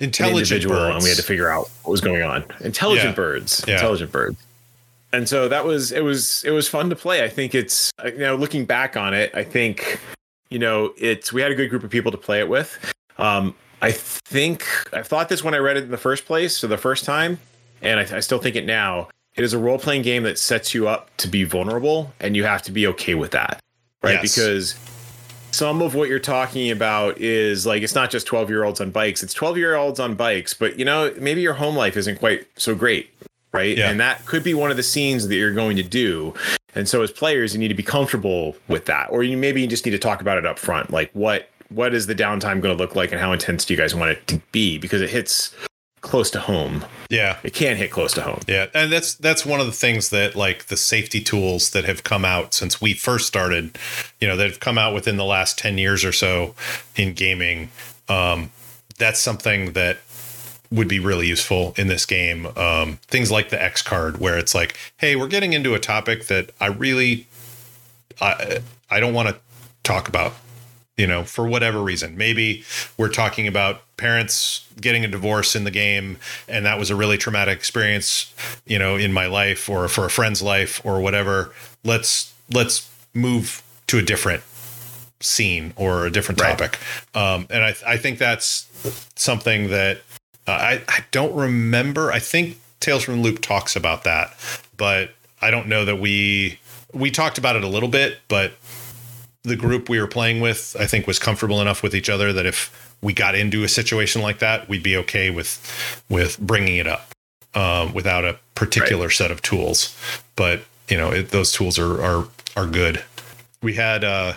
intelligent 0.00 0.66
birds. 0.66 0.94
and 0.94 1.02
we 1.02 1.08
had 1.08 1.16
to 1.18 1.24
figure 1.24 1.50
out 1.50 1.68
what 1.82 1.90
was 1.90 2.00
going 2.00 2.22
on. 2.22 2.44
Intelligent 2.60 3.10
Yeah. 3.10 3.14
birds, 3.14 3.64
Yeah. 3.66 3.74
intelligent 3.74 4.12
birds. 4.12 4.38
And 5.12 5.28
so 5.28 5.48
that 5.48 5.64
was 5.64 5.90
it 5.90 6.02
was 6.04 6.42
it 6.44 6.50
was 6.50 6.68
fun 6.68 6.90
to 6.90 6.96
play. 6.96 7.24
I 7.24 7.28
think 7.28 7.54
it's 7.54 7.90
you 8.04 8.18
know 8.18 8.36
looking 8.36 8.64
back 8.66 8.96
on 8.96 9.14
it, 9.14 9.30
I 9.34 9.42
think 9.42 9.98
you 10.50 10.58
know 10.58 10.92
it's 10.98 11.32
we 11.32 11.40
had 11.40 11.50
a 11.50 11.54
good 11.54 11.70
group 11.70 11.82
of 11.82 11.90
people 11.90 12.12
to 12.12 12.18
play 12.18 12.40
it 12.40 12.48
with. 12.48 12.78
Um, 13.16 13.54
I 13.80 13.90
think 13.92 14.66
I 14.92 15.02
thought 15.02 15.28
this 15.30 15.42
when 15.42 15.54
I 15.54 15.58
read 15.58 15.76
it 15.78 15.84
in 15.84 15.90
the 15.90 15.96
first 15.96 16.26
place, 16.26 16.56
so 16.56 16.66
the 16.66 16.76
first 16.76 17.04
time, 17.04 17.38
and 17.80 17.98
I, 18.00 18.16
I 18.16 18.20
still 18.20 18.38
think 18.38 18.54
it 18.56 18.66
now. 18.66 19.08
It 19.34 19.44
is 19.44 19.52
a 19.52 19.58
role 19.58 19.78
playing 19.78 20.02
game 20.02 20.24
that 20.24 20.36
sets 20.38 20.74
you 20.74 20.88
up 20.88 21.16
to 21.18 21.28
be 21.28 21.44
vulnerable, 21.44 22.12
and 22.20 22.36
you 22.36 22.42
have 22.44 22.60
to 22.62 22.72
be 22.72 22.86
okay 22.88 23.14
with 23.14 23.30
that, 23.30 23.62
right? 24.02 24.14
Yes. 24.22 24.34
Because 24.34 24.74
some 25.50 25.82
of 25.82 25.94
what 25.94 26.08
you're 26.08 26.18
talking 26.18 26.70
about 26.70 27.18
is 27.18 27.66
like 27.66 27.82
it's 27.82 27.94
not 27.94 28.10
just 28.10 28.26
12 28.26 28.50
year 28.50 28.64
olds 28.64 28.80
on 28.80 28.90
bikes 28.90 29.22
it's 29.22 29.34
12 29.34 29.56
year 29.56 29.74
olds 29.74 29.98
on 29.98 30.14
bikes 30.14 30.54
but 30.54 30.78
you 30.78 30.84
know 30.84 31.12
maybe 31.18 31.40
your 31.40 31.54
home 31.54 31.74
life 31.74 31.96
isn't 31.96 32.18
quite 32.18 32.46
so 32.56 32.74
great 32.74 33.10
right? 33.52 33.76
Yeah. 33.76 33.90
and 33.90 34.00
that 34.00 34.24
could 34.26 34.44
be 34.44 34.54
one 34.54 34.70
of 34.70 34.76
the 34.76 34.82
scenes 34.82 35.28
that 35.28 35.34
you're 35.34 35.54
going 35.54 35.76
to 35.76 35.82
do. 35.82 36.34
And 36.74 36.88
so 36.88 37.02
as 37.02 37.10
players 37.10 37.54
you 37.54 37.58
need 37.58 37.68
to 37.68 37.74
be 37.74 37.82
comfortable 37.82 38.56
with 38.68 38.86
that 38.86 39.10
or 39.10 39.22
you 39.22 39.36
maybe 39.36 39.60
you 39.60 39.66
just 39.66 39.84
need 39.84 39.92
to 39.92 39.98
talk 39.98 40.20
about 40.20 40.38
it 40.38 40.46
up 40.46 40.58
front 40.58 40.90
like 40.90 41.10
what 41.12 41.48
what 41.70 41.92
is 41.94 42.06
the 42.06 42.14
downtime 42.14 42.60
going 42.60 42.74
to 42.74 42.82
look 42.82 42.96
like 42.96 43.12
and 43.12 43.20
how 43.20 43.32
intense 43.32 43.64
do 43.64 43.74
you 43.74 43.78
guys 43.78 43.94
want 43.94 44.10
it 44.10 44.26
to 44.26 44.40
be? 44.52 44.78
Because 44.78 45.02
it 45.02 45.10
hits 45.10 45.54
close 46.00 46.30
to 46.30 46.40
home 46.40 46.84
yeah, 47.10 47.38
it 47.42 47.54
can 47.54 47.76
hit 47.76 47.90
close 47.90 48.12
to 48.14 48.22
home 48.22 48.40
Yeah, 48.46 48.66
and 48.74 48.92
that's 48.92 49.14
that's 49.14 49.46
one 49.46 49.60
of 49.60 49.66
the 49.66 49.72
things 49.72 50.10
that 50.10 50.36
like 50.36 50.66
the 50.66 50.76
safety 50.76 51.22
tools 51.22 51.70
that 51.70 51.84
have 51.86 52.04
come 52.04 52.24
out 52.24 52.52
since 52.52 52.82
we 52.82 52.92
first 52.92 53.26
started, 53.26 53.78
you 54.20 54.28
know, 54.28 54.36
that 54.36 54.46
have 54.46 54.60
come 54.60 54.76
out 54.76 54.92
within 54.92 55.16
the 55.16 55.24
last 55.24 55.58
10 55.58 55.78
years 55.78 56.04
or 56.04 56.12
so 56.12 56.54
in 56.96 57.14
gaming. 57.14 57.70
Um 58.08 58.50
that's 58.98 59.20
something 59.20 59.72
that 59.72 59.98
would 60.70 60.88
be 60.88 60.98
really 60.98 61.26
useful 61.26 61.72
in 61.78 61.86
this 61.86 62.04
game. 62.04 62.46
Um 62.58 62.98
things 63.06 63.30
like 63.30 63.48
the 63.48 63.62
X 63.62 63.80
card 63.80 64.18
where 64.18 64.36
it's 64.36 64.54
like, 64.54 64.76
"Hey, 64.98 65.16
we're 65.16 65.28
getting 65.28 65.54
into 65.54 65.74
a 65.74 65.80
topic 65.80 66.26
that 66.26 66.50
I 66.60 66.66
really 66.66 67.26
I 68.20 68.58
I 68.90 69.00
don't 69.00 69.14
want 69.14 69.28
to 69.28 69.36
talk 69.82 70.08
about." 70.08 70.34
You 70.98 71.06
know, 71.06 71.24
for 71.24 71.46
whatever 71.48 71.80
reason. 71.82 72.16
Maybe 72.18 72.64
we're 72.98 73.08
talking 73.08 73.46
about 73.46 73.82
parents 73.96 74.66
getting 74.80 75.04
a 75.04 75.08
divorce 75.08 75.56
in 75.56 75.64
the 75.64 75.70
game 75.70 76.18
and 76.48 76.66
that 76.66 76.78
was 76.78 76.90
a 76.90 76.94
really 76.96 77.18
traumatic 77.18 77.56
experience 77.56 78.32
you 78.64 78.78
know 78.78 78.94
in 78.96 79.12
my 79.12 79.26
life 79.26 79.68
or 79.68 79.88
for 79.88 80.04
a 80.04 80.10
friend's 80.10 80.40
life 80.40 80.80
or 80.84 81.00
whatever 81.00 81.52
let's 81.84 82.32
let's 82.52 82.88
move 83.12 83.60
to 83.88 83.98
a 83.98 84.02
different 84.02 84.44
scene 85.20 85.72
or 85.76 86.06
a 86.06 86.12
different 86.12 86.40
Right. 86.40 86.56
topic 86.56 86.78
um 87.12 87.48
and 87.50 87.64
i 87.64 87.74
i 87.84 87.96
think 87.96 88.18
that's 88.20 88.68
something 89.16 89.68
that 89.70 89.98
uh, 90.46 90.52
i 90.52 90.82
i 90.86 91.04
don't 91.10 91.34
remember 91.34 92.12
i 92.12 92.20
think 92.20 92.56
tales 92.78 93.02
from 93.02 93.16
the 93.16 93.22
loop 93.22 93.40
talks 93.40 93.74
about 93.74 94.04
that 94.04 94.36
but 94.76 95.10
i 95.42 95.50
don't 95.50 95.66
know 95.66 95.84
that 95.84 95.96
we 95.96 96.60
we 96.92 97.10
talked 97.10 97.36
about 97.36 97.56
it 97.56 97.64
a 97.64 97.68
little 97.68 97.88
bit 97.88 98.18
but 98.28 98.52
the 99.44 99.56
group 99.56 99.88
we 99.88 100.00
were 100.00 100.06
playing 100.06 100.40
with, 100.40 100.76
I 100.78 100.86
think, 100.86 101.06
was 101.06 101.18
comfortable 101.18 101.60
enough 101.60 101.82
with 101.82 101.94
each 101.94 102.10
other 102.10 102.32
that 102.32 102.46
if 102.46 102.96
we 103.00 103.12
got 103.12 103.34
into 103.34 103.62
a 103.64 103.68
situation 103.68 104.22
like 104.22 104.40
that, 104.40 104.68
we'd 104.68 104.82
be 104.82 104.96
okay 104.96 105.30
with 105.30 106.02
with 106.08 106.38
bringing 106.38 106.76
it 106.76 106.86
up 106.86 107.14
um, 107.54 107.94
without 107.94 108.24
a 108.24 108.38
particular 108.54 109.10
set 109.10 109.30
of 109.30 109.42
tools. 109.42 109.96
But 110.36 110.62
you 110.88 110.96
know, 110.96 111.12
it, 111.12 111.30
those 111.30 111.52
tools 111.52 111.78
are 111.78 112.02
are 112.02 112.28
are 112.56 112.66
good. 112.66 113.02
We 113.62 113.74
had 113.74 114.04
uh, 114.04 114.34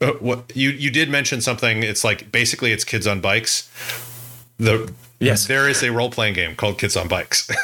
uh, 0.00 0.12
what 0.14 0.54
you 0.54 0.70
you 0.70 0.90
did 0.90 1.08
mention 1.08 1.40
something. 1.40 1.82
It's 1.82 2.04
like 2.04 2.32
basically 2.32 2.72
it's 2.72 2.84
kids 2.84 3.06
on 3.06 3.20
bikes. 3.20 3.70
The 4.58 4.92
Yes. 5.20 5.46
there 5.46 5.68
is 5.68 5.82
a 5.82 5.92
role 5.92 6.10
playing 6.10 6.32
game 6.32 6.56
called 6.56 6.78
Kids 6.78 6.96
on 6.96 7.06
Bikes. 7.06 7.50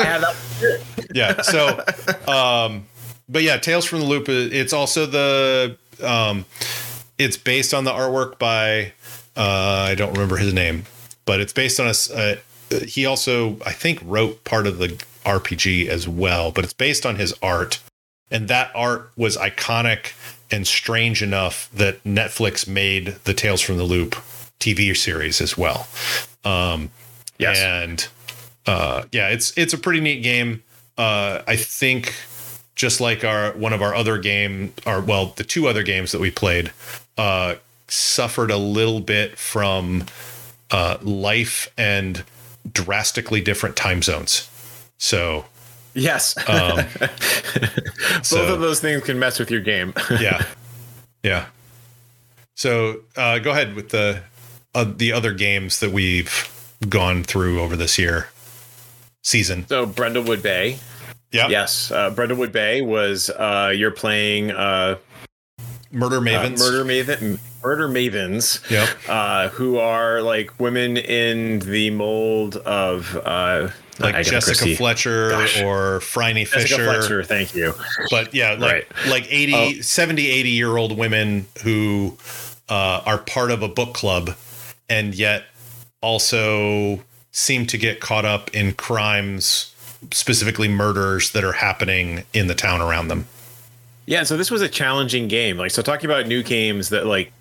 i 0.00 0.04
have 0.04 0.20
that 0.20 0.80
yeah. 1.14 1.40
So, 1.42 1.78
um, 2.26 2.86
but 3.28 3.42
yeah, 3.42 3.56
Tales 3.58 3.84
from 3.84 4.00
the 4.00 4.06
Loop. 4.06 4.28
uh, 4.28 4.32
It's 4.32 4.72
also 4.72 5.06
the 5.06 5.76
um, 6.02 6.44
it's 7.18 7.36
based 7.36 7.74
on 7.74 7.84
the 7.84 7.90
artwork 7.92 8.38
by 8.38 8.92
Uh, 9.36 9.86
I 9.90 9.94
don't 9.94 10.12
remember 10.12 10.36
his 10.36 10.52
name, 10.52 10.84
but 11.24 11.40
it's 11.40 11.52
based 11.52 11.78
on 11.80 11.86
a. 11.86 11.94
Uh, 12.12 12.36
he 12.86 13.06
also, 13.06 13.56
I 13.64 13.72
think, 13.72 14.00
wrote 14.04 14.42
part 14.44 14.66
of 14.66 14.78
the 14.78 14.88
RPG 15.24 15.86
as 15.88 16.08
well, 16.08 16.50
but 16.50 16.64
it's 16.64 16.72
based 16.72 17.06
on 17.06 17.16
his 17.16 17.32
art, 17.40 17.78
and 18.30 18.48
that 18.48 18.70
art 18.74 19.10
was 19.16 19.36
iconic 19.36 20.12
and 20.50 20.66
strange 20.66 21.22
enough 21.22 21.68
that 21.72 22.02
Netflix 22.04 22.66
made 22.66 23.16
the 23.24 23.32
Tales 23.34 23.60
from 23.60 23.76
the 23.76 23.84
Loop 23.84 24.16
TV 24.58 24.96
series 24.96 25.40
as 25.40 25.56
well. 25.56 25.86
Um, 26.44 26.90
Yes. 27.38 27.58
and 27.58 28.08
uh, 28.66 29.04
yeah, 29.12 29.28
it's 29.28 29.52
it's 29.56 29.72
a 29.72 29.78
pretty 29.78 30.00
neat 30.00 30.22
game. 30.24 30.62
Uh, 30.96 31.42
I 31.46 31.54
think 31.56 32.12
just 32.78 33.00
like 33.00 33.24
our 33.24 33.50
one 33.52 33.72
of 33.72 33.82
our 33.82 33.92
other 33.92 34.16
game, 34.18 34.72
or 34.86 35.00
well, 35.00 35.34
the 35.36 35.42
two 35.44 35.66
other 35.66 35.82
games 35.82 36.12
that 36.12 36.20
we 36.20 36.30
played, 36.30 36.70
uh, 37.18 37.56
suffered 37.88 38.50
a 38.52 38.56
little 38.56 39.00
bit 39.00 39.36
from 39.36 40.06
uh, 40.70 40.96
life 41.02 41.68
and 41.76 42.22
drastically 42.72 43.40
different 43.40 43.74
time 43.76 44.00
zones. 44.00 44.48
So 44.98 45.44
Yes. 45.94 46.36
um, 46.48 46.76
Both 47.00 48.24
so- 48.26 48.54
of 48.54 48.60
those 48.60 48.78
things 48.80 49.02
can 49.02 49.18
mess 49.18 49.38
with 49.40 49.50
your 49.50 49.60
game. 49.60 49.92
yeah, 50.20 50.44
yeah. 51.24 51.46
So 52.54 53.00
uh, 53.16 53.38
go 53.40 53.50
ahead 53.50 53.74
with 53.74 53.88
the 53.88 54.22
uh, 54.74 54.84
the 54.96 55.12
other 55.12 55.32
games 55.32 55.80
that 55.80 55.90
we've 55.90 56.48
gone 56.88 57.24
through 57.24 57.60
over 57.60 57.74
this 57.76 57.98
year 57.98 58.28
season. 59.24 59.66
so 59.66 59.84
Brindlewood 59.86 60.42
Bay. 60.42 60.78
Yeah, 61.32 61.48
Yes. 61.48 61.90
Uh, 61.90 62.10
Brindlewood 62.10 62.52
Bay 62.52 62.80
was 62.82 63.28
uh, 63.30 63.72
you're 63.74 63.90
playing 63.90 64.50
uh, 64.50 64.96
Murder 65.90 66.16
uh, 66.18 66.20
Mavens. 66.20 66.58
murder 66.58 66.84
maven 66.84 67.38
murder 67.62 67.88
mavens 67.88 68.70
Yep. 68.70 68.88
uh, 69.08 69.48
who 69.48 69.78
are 69.78 70.20
like 70.22 70.58
women 70.60 70.96
in 70.96 71.58
the 71.60 71.90
mold 71.90 72.56
of 72.56 73.16
uh, 73.24 73.68
like 73.98 74.14
Agatha 74.14 74.30
Jessica 74.30 74.56
Christie. 74.58 74.74
Fletcher 74.76 75.30
Gosh. 75.30 75.62
or 75.62 76.00
Phryne 76.00 76.36
Jessica 76.44 76.60
Fisher. 76.60 76.84
Fletcher, 76.84 77.24
thank 77.24 77.54
you. 77.54 77.74
But 78.10 78.32
yeah, 78.34 78.52
like 78.58 78.88
like 79.08 79.26
80, 79.28 79.82
70, 79.82 80.26
80 80.30 80.48
year 80.50 80.76
old 80.76 80.96
women 80.96 81.46
who 81.62 82.16
uh, 82.68 83.02
are 83.04 83.18
part 83.18 83.50
of 83.50 83.62
a 83.62 83.68
book 83.68 83.94
club 83.94 84.34
and 84.90 85.14
yet 85.14 85.44
also 86.02 87.00
seem 87.32 87.66
to 87.66 87.78
get 87.78 88.00
caught 88.00 88.24
up 88.24 88.54
in 88.54 88.72
crimes, 88.74 89.74
specifically 90.12 90.68
murders 90.68 91.30
that 91.32 91.44
are 91.44 91.52
happening 91.52 92.24
in 92.32 92.46
the 92.46 92.54
town 92.54 92.80
around 92.80 93.08
them. 93.08 93.26
Yeah, 94.06 94.22
so 94.22 94.36
this 94.36 94.50
was 94.50 94.62
a 94.62 94.68
challenging 94.68 95.28
game. 95.28 95.58
Like, 95.58 95.70
so 95.70 95.82
talking 95.82 96.08
about 96.08 96.26
new 96.26 96.42
games 96.42 96.88
that 96.88 97.06
like 97.06 97.32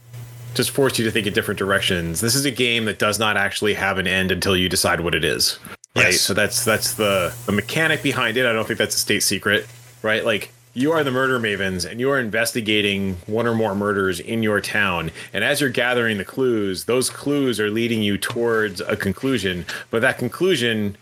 just 0.53 0.71
force 0.71 0.97
you 0.97 1.05
to 1.05 1.11
think 1.11 1.27
in 1.27 1.33
different 1.33 1.57
directions. 1.59 2.19
This 2.19 2.35
is 2.35 2.43
a 2.43 2.51
game 2.51 2.85
that 2.85 2.99
does 2.99 3.19
not 3.19 3.37
actually 3.37 3.75
have 3.75 3.97
an 3.99 4.07
end 4.07 4.31
until 4.31 4.57
you 4.57 4.67
decide 4.67 5.01
what 5.01 5.15
it 5.15 5.23
is. 5.23 5.59
Right. 5.95 6.07
Yes. 6.07 6.21
So 6.21 6.33
that's 6.33 6.65
that's 6.65 6.95
the 6.95 7.33
the 7.45 7.51
mechanic 7.51 8.03
behind 8.03 8.37
it. 8.37 8.45
I 8.45 8.53
don't 8.53 8.65
think 8.67 8.79
that's 8.79 8.95
a 8.95 8.99
state 8.99 9.23
secret, 9.23 9.67
right? 10.01 10.25
Like 10.25 10.51
you 10.73 10.91
are 10.91 11.03
the 11.03 11.11
murder 11.11 11.39
mavens 11.39 11.89
and 11.89 11.99
you 11.99 12.09
are 12.11 12.19
investigating 12.19 13.17
one 13.25 13.47
or 13.47 13.55
more 13.55 13.73
murders 13.73 14.19
in 14.19 14.43
your 14.43 14.61
town. 14.61 15.11
And 15.33 15.43
as 15.43 15.59
you're 15.59 15.71
gathering 15.71 16.17
the 16.17 16.25
clues, 16.25 16.85
those 16.85 17.09
clues 17.09 17.59
are 17.59 17.69
leading 17.71 18.03
you 18.03 18.17
towards 18.17 18.81
a 18.81 18.95
conclusion. 18.95 19.65
But 19.89 20.01
that 20.01 20.19
conclusion 20.19 20.95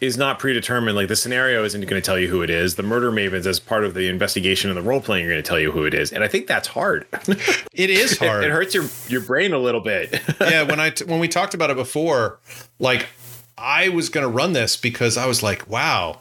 is 0.00 0.16
not 0.16 0.38
predetermined. 0.38 0.96
Like 0.96 1.08
the 1.08 1.16
scenario 1.16 1.64
isn't 1.64 1.80
going 1.80 2.00
to 2.00 2.04
tell 2.04 2.18
you 2.18 2.28
who 2.28 2.42
it 2.42 2.50
is. 2.50 2.76
The 2.76 2.82
murder 2.82 3.10
mavens, 3.10 3.46
as 3.46 3.58
part 3.60 3.84
of 3.84 3.94
the 3.94 4.08
investigation 4.08 4.70
and 4.70 4.76
the 4.76 4.82
role 4.82 5.00
playing, 5.00 5.26
are 5.26 5.30
going 5.30 5.42
to 5.42 5.48
tell 5.48 5.58
you 5.58 5.72
who 5.72 5.84
it 5.84 5.94
is. 5.94 6.12
And 6.12 6.22
I 6.22 6.28
think 6.28 6.46
that's 6.46 6.68
hard. 6.68 7.06
It 7.72 7.90
is 7.90 8.12
It- 8.12 8.18
hard. 8.18 8.44
It, 8.44 8.50
hurts 8.50 8.74
your 8.74 8.84
your 9.08 9.20
brain 9.20 9.52
a 9.52 9.58
little 9.58 9.80
bit. 9.80 10.20
yeah, 10.40 10.62
when 10.62 10.80
I 10.80 10.90
t- 10.90 11.04
when 11.04 11.20
we 11.20 11.28
talked 11.28 11.54
about 11.54 11.70
it 11.70 11.76
before, 11.76 12.38
like 12.80 13.06
I 13.56 13.88
was 13.88 14.08
going 14.08 14.24
to 14.24 14.30
run 14.32 14.52
this 14.52 14.76
because 14.76 15.16
I 15.16 15.26
was 15.26 15.42
like, 15.42 15.68
wow, 15.68 16.20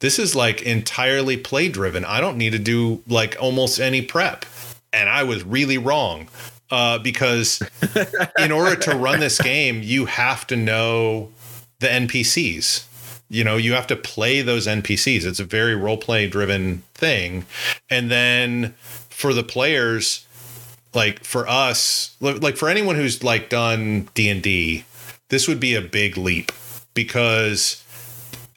this 0.00 0.18
is 0.18 0.34
like 0.36 0.62
entirely 0.62 1.36
play 1.36 1.68
driven. 1.68 2.04
I 2.04 2.20
don't 2.20 2.36
need 2.36 2.50
to 2.52 2.58
do 2.58 3.02
like 3.08 3.36
almost 3.40 3.80
any 3.80 4.02
prep, 4.02 4.44
and 4.92 5.08
I 5.08 5.22
was 5.24 5.42
really 5.44 5.78
wrong 5.78 6.28
uh, 6.70 6.98
because 6.98 7.60
in 8.38 8.52
order 8.52 8.76
to 8.76 8.94
run 8.96 9.18
this 9.20 9.40
game, 9.40 9.80
you 9.82 10.06
have 10.06 10.46
to 10.48 10.56
know 10.56 11.30
the 11.80 11.88
NPCs. 11.88 12.84
You 13.32 13.44
know, 13.44 13.56
you 13.56 13.72
have 13.72 13.86
to 13.86 13.96
play 13.96 14.42
those 14.42 14.66
NPCs. 14.66 15.24
It's 15.24 15.40
a 15.40 15.44
very 15.44 15.74
role 15.74 15.96
play 15.96 16.28
driven 16.28 16.82
thing, 16.94 17.46
and 17.88 18.10
then 18.10 18.74
for 19.08 19.32
the 19.32 19.42
players 19.42 20.26
like 20.94 21.24
for 21.24 21.48
us 21.48 22.16
like 22.20 22.56
for 22.56 22.68
anyone 22.68 22.96
who's 22.96 23.24
like 23.24 23.48
done 23.48 24.06
d&d 24.12 24.84
this 25.30 25.48
would 25.48 25.58
be 25.58 25.74
a 25.74 25.80
big 25.80 26.18
leap 26.18 26.52
because 26.92 27.82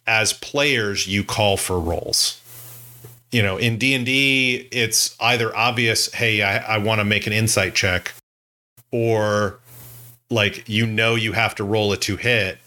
as 0.05 0.33
players 0.33 1.07
you 1.07 1.23
call 1.23 1.55
for 1.55 1.79
rolls. 1.79 2.41
You 3.31 3.41
know 3.41 3.57
in 3.57 3.77
d&d 3.77 4.67
it's 4.71 5.15
either 5.19 5.55
obvious 5.55 6.11
hey 6.13 6.41
i, 6.41 6.75
I 6.75 6.77
want 6.79 6.99
to 6.99 7.05
make 7.05 7.25
an 7.25 7.31
insight 7.31 7.73
check 7.73 8.13
or 8.91 9.59
like 10.29 10.67
you 10.67 10.85
know 10.85 11.15
you 11.15 11.33
have 11.33 11.55
to 11.55 11.63
roll 11.63 11.91
a 11.91 11.97
two 11.97 12.17
hit. 12.17 12.57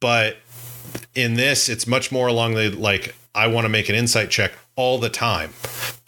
But 0.00 0.36
in 1.14 1.34
this 1.34 1.68
it's 1.68 1.86
much 1.86 2.12
more 2.12 2.28
along 2.28 2.54
the 2.54 2.70
like 2.70 3.14
i 3.34 3.46
want 3.46 3.64
to 3.64 3.68
make 3.68 3.88
an 3.88 3.94
insight 3.94 4.30
check 4.30 4.52
all 4.76 4.98
the 4.98 5.10
time. 5.10 5.52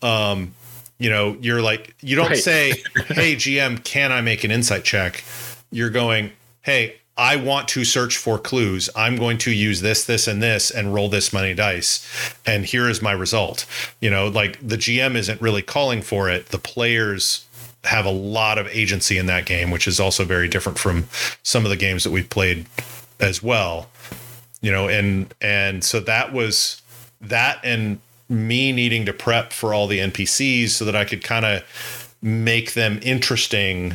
Um 0.02 0.54
you 0.98 1.10
know 1.10 1.36
you're 1.40 1.60
like 1.62 1.94
you 2.00 2.14
don't 2.16 2.28
Right. 2.30 2.38
say 2.38 2.70
hey 3.08 3.34
gm 3.34 3.82
can 3.84 4.12
i 4.12 4.20
make 4.20 4.44
an 4.44 4.50
insight 4.50 4.84
check? 4.84 5.24
You're 5.70 5.90
going 5.90 6.30
hey 6.62 6.96
i 7.16 7.36
want 7.36 7.68
to 7.68 7.84
search 7.84 8.16
for 8.16 8.38
clues. 8.38 8.88
I'm 8.96 9.16
going 9.16 9.38
to 9.38 9.50
use 9.50 9.80
this 9.80 10.04
this 10.04 10.26
and 10.28 10.42
this 10.42 10.70
and 10.70 10.94
roll 10.94 11.08
this 11.08 11.32
many 11.32 11.54
dice 11.54 12.06
and 12.46 12.64
here 12.64 12.88
is 12.88 13.02
my 13.02 13.12
result. 13.12 13.66
You 14.00 14.10
know 14.10 14.28
like 14.28 14.58
the 14.66 14.76
gm 14.76 15.16
isn't 15.16 15.40
really 15.40 15.62
calling 15.62 16.02
for 16.02 16.28
it. 16.30 16.46
The 16.46 16.58
players 16.58 17.46
have 17.84 18.06
a 18.06 18.10
lot 18.10 18.58
of 18.58 18.68
agency 18.68 19.18
in 19.18 19.26
that 19.26 19.44
game 19.44 19.70
which 19.72 19.88
is 19.88 19.98
also 19.98 20.24
very 20.24 20.46
different 20.48 20.78
from 20.78 21.08
some 21.42 21.64
of 21.64 21.70
the 21.70 21.76
games 21.76 22.04
that 22.04 22.12
we've 22.12 22.30
played 22.30 22.64
as 23.18 23.42
well 23.42 23.88
you 24.62 24.72
know 24.72 24.88
and 24.88 25.34
and 25.42 25.84
so 25.84 26.00
that 26.00 26.32
was 26.32 26.80
that 27.20 27.58
and 27.62 27.98
me 28.28 28.72
needing 28.72 29.04
to 29.04 29.12
prep 29.12 29.52
for 29.52 29.74
all 29.74 29.86
the 29.86 29.98
npcs 29.98 30.70
so 30.70 30.84
that 30.86 30.96
i 30.96 31.04
could 31.04 31.22
kind 31.22 31.44
of 31.44 32.14
make 32.22 32.72
them 32.74 32.98
interesting 33.02 33.94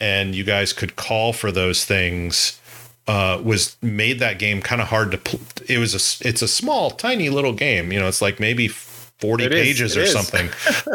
and 0.00 0.34
you 0.34 0.44
guys 0.44 0.72
could 0.74 0.96
call 0.96 1.32
for 1.32 1.50
those 1.50 1.84
things 1.84 2.60
uh, 3.06 3.40
was 3.42 3.76
made 3.80 4.18
that 4.18 4.38
game 4.38 4.60
kind 4.60 4.82
of 4.82 4.88
hard 4.88 5.10
to 5.10 5.16
pl- 5.18 5.40
it 5.66 5.78
was 5.78 5.94
a 5.94 6.28
it's 6.28 6.42
a 6.42 6.48
small 6.48 6.90
tiny 6.90 7.30
little 7.30 7.54
game 7.54 7.90
you 7.90 7.98
know 7.98 8.06
it's 8.06 8.20
like 8.20 8.38
maybe 8.38 8.68
40 8.68 9.44
It 9.44 9.54
is, 9.54 9.64
pages 9.64 9.96
it 9.96 10.00
or 10.00 10.02
is. 10.02 10.12
something 10.12 10.50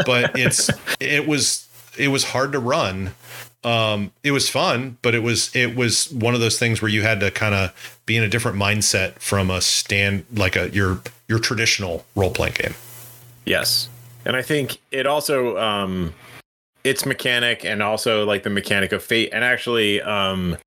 but 0.06 0.38
it's 0.38 0.70
it 1.00 1.28
was 1.28 1.68
it 1.98 2.10
was 2.10 2.24
hard 2.26 2.52
to 2.52 2.60
run 2.60 3.14
um 3.66 4.12
it 4.24 4.32
was 4.32 4.50
fun 4.50 4.98
but 5.02 5.16
it 5.16 5.24
was 5.24 5.56
it 5.56 5.76
was 5.76 6.12
one 6.12 6.34
of 6.34 6.40
those 6.40 6.60
things 6.60 6.82
where 6.82 6.90
you 6.90 7.02
had 7.02 7.20
to 7.20 7.32
kind 7.32 7.56
of 7.56 8.00
be 8.06 8.18
in 8.18 8.24
a 8.24 8.30
different 8.30 8.58
mindset 8.58 9.14
from 9.14 9.50
a 9.50 9.62
stand 9.62 10.26
like 10.34 10.56
a 10.56 10.70
your 10.72 11.02
your 11.28 11.40
traditional 11.40 12.06
role 12.16 12.32
playing 12.32 12.54
game 12.54 12.74
Yes. 13.46 13.90
And 14.26 14.36
I 14.36 14.42
think 14.42 14.80
it 14.92 15.06
also 15.06 15.58
um 15.58 16.14
its 16.84 17.06
mechanic 17.06 17.64
and 17.64 17.82
also 17.82 18.26
like 18.26 18.44
the 18.44 18.50
mechanic 18.50 18.92
of 18.92 19.04
fate 19.04 19.30
and 19.34 19.44
actually 19.44 20.02
um 20.02 20.58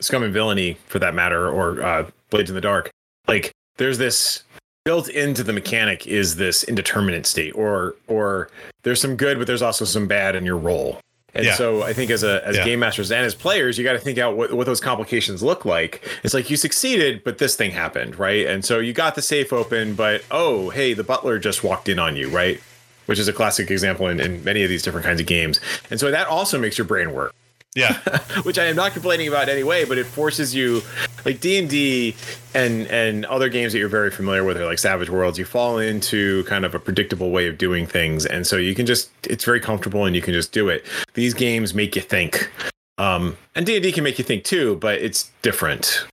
scum 0.00 0.22
and 0.22 0.32
villainy 0.32 0.76
for 0.86 0.98
that 0.98 1.14
matter 1.14 1.48
or 1.48 1.82
uh 1.82 2.10
blades 2.30 2.50
in 2.50 2.54
the 2.54 2.60
dark 2.60 2.90
like 3.26 3.52
there's 3.76 3.98
this 3.98 4.44
built 4.84 5.08
into 5.08 5.42
the 5.42 5.52
mechanic 5.52 6.06
is 6.06 6.36
this 6.36 6.62
indeterminate 6.64 7.26
state 7.26 7.50
or 7.54 7.96
or 8.06 8.48
there's 8.82 9.00
some 9.00 9.16
good 9.16 9.38
but 9.38 9.46
there's 9.46 9.60
also 9.60 9.84
some 9.84 10.06
bad 10.06 10.34
in 10.34 10.44
your 10.46 10.56
role 10.56 11.00
and 11.34 11.44
Yeah. 11.46 11.54
so 11.54 11.82
i 11.82 11.92
think 11.92 12.10
as 12.10 12.22
a 12.22 12.46
as 12.46 12.56
Yeah. 12.56 12.64
game 12.64 12.78
masters 12.80 13.10
and 13.12 13.24
as 13.24 13.34
players 13.34 13.78
you 13.78 13.84
got 13.84 13.92
to 13.92 13.98
think 13.98 14.18
out 14.18 14.36
what, 14.36 14.52
what 14.52 14.66
those 14.66 14.80
complications 14.80 15.42
look 15.42 15.64
like. 15.64 16.02
It's 16.24 16.34
like 16.34 16.50
you 16.50 16.56
succeeded 16.56 17.22
but 17.24 17.38
this 17.38 17.56
thing 17.56 17.70
happened 17.70 18.18
right? 18.18 18.46
And 18.46 18.64
so 18.64 18.78
you 18.78 18.92
got 18.92 19.14
the 19.14 19.22
safe 19.22 19.52
open 19.52 19.94
but 19.94 20.22
oh 20.30 20.70
hey 20.70 20.92
the 20.94 21.04
butler 21.04 21.38
just 21.38 21.62
walked 21.64 21.88
in 21.88 21.98
on 21.98 22.16
you 22.16 22.28
right? 22.28 22.60
Which 23.06 23.18
is 23.18 23.26
a 23.28 23.32
classic 23.32 23.70
example 23.70 24.06
in, 24.08 24.20
in 24.20 24.44
many 24.44 24.62
of 24.62 24.68
these 24.68 24.82
different 24.82 25.04
kinds 25.04 25.20
of 25.20 25.26
games. 25.26 25.60
And 25.90 25.98
so 25.98 26.10
that 26.10 26.26
also 26.28 26.58
makes 26.58 26.78
your 26.78 26.86
brain 26.86 27.12
work 27.12 27.34
yeah 27.74 27.98
which 28.42 28.58
I 28.58 28.64
am 28.64 28.76
not 28.76 28.92
complaining 28.92 29.28
about 29.28 29.48
anyway, 29.48 29.84
but 29.84 29.96
it 29.98 30.06
forces 30.06 30.54
you 30.54 30.82
like 31.24 31.40
D 31.40 31.58
and 31.58 31.68
D 31.70 32.16
and 32.54 32.86
and 32.88 33.24
other 33.26 33.48
games 33.48 33.72
that 33.72 33.78
you're 33.78 33.88
very 33.88 34.10
familiar 34.10 34.42
with, 34.44 34.60
like 34.60 34.78
Savage 34.78 35.08
Worlds. 35.10 35.38
You 35.38 35.44
fall 35.44 35.78
into 35.78 36.42
kind 36.44 36.64
of 36.64 36.74
a 36.74 36.78
predictable 36.80 37.30
way 37.30 37.46
of 37.48 37.58
doing 37.58 37.86
things, 37.86 38.26
and 38.26 38.46
so 38.46 38.56
you 38.56 38.74
can 38.74 38.86
just 38.86 39.10
it's 39.24 39.44
very 39.44 39.60
comfortable 39.60 40.04
and 40.04 40.16
you 40.16 40.22
can 40.22 40.34
just 40.34 40.52
do 40.52 40.68
it. 40.68 40.84
These 41.14 41.34
games 41.34 41.72
make 41.74 41.94
you 41.94 42.02
think, 42.02 42.50
um, 42.98 43.36
and 43.54 43.64
D 43.66 43.76
and 43.76 43.82
D 43.82 43.92
can 43.92 44.02
make 44.04 44.18
you 44.18 44.24
think 44.24 44.42
too, 44.44 44.76
but 44.76 44.98
it's 45.00 45.30
different. 45.42 46.06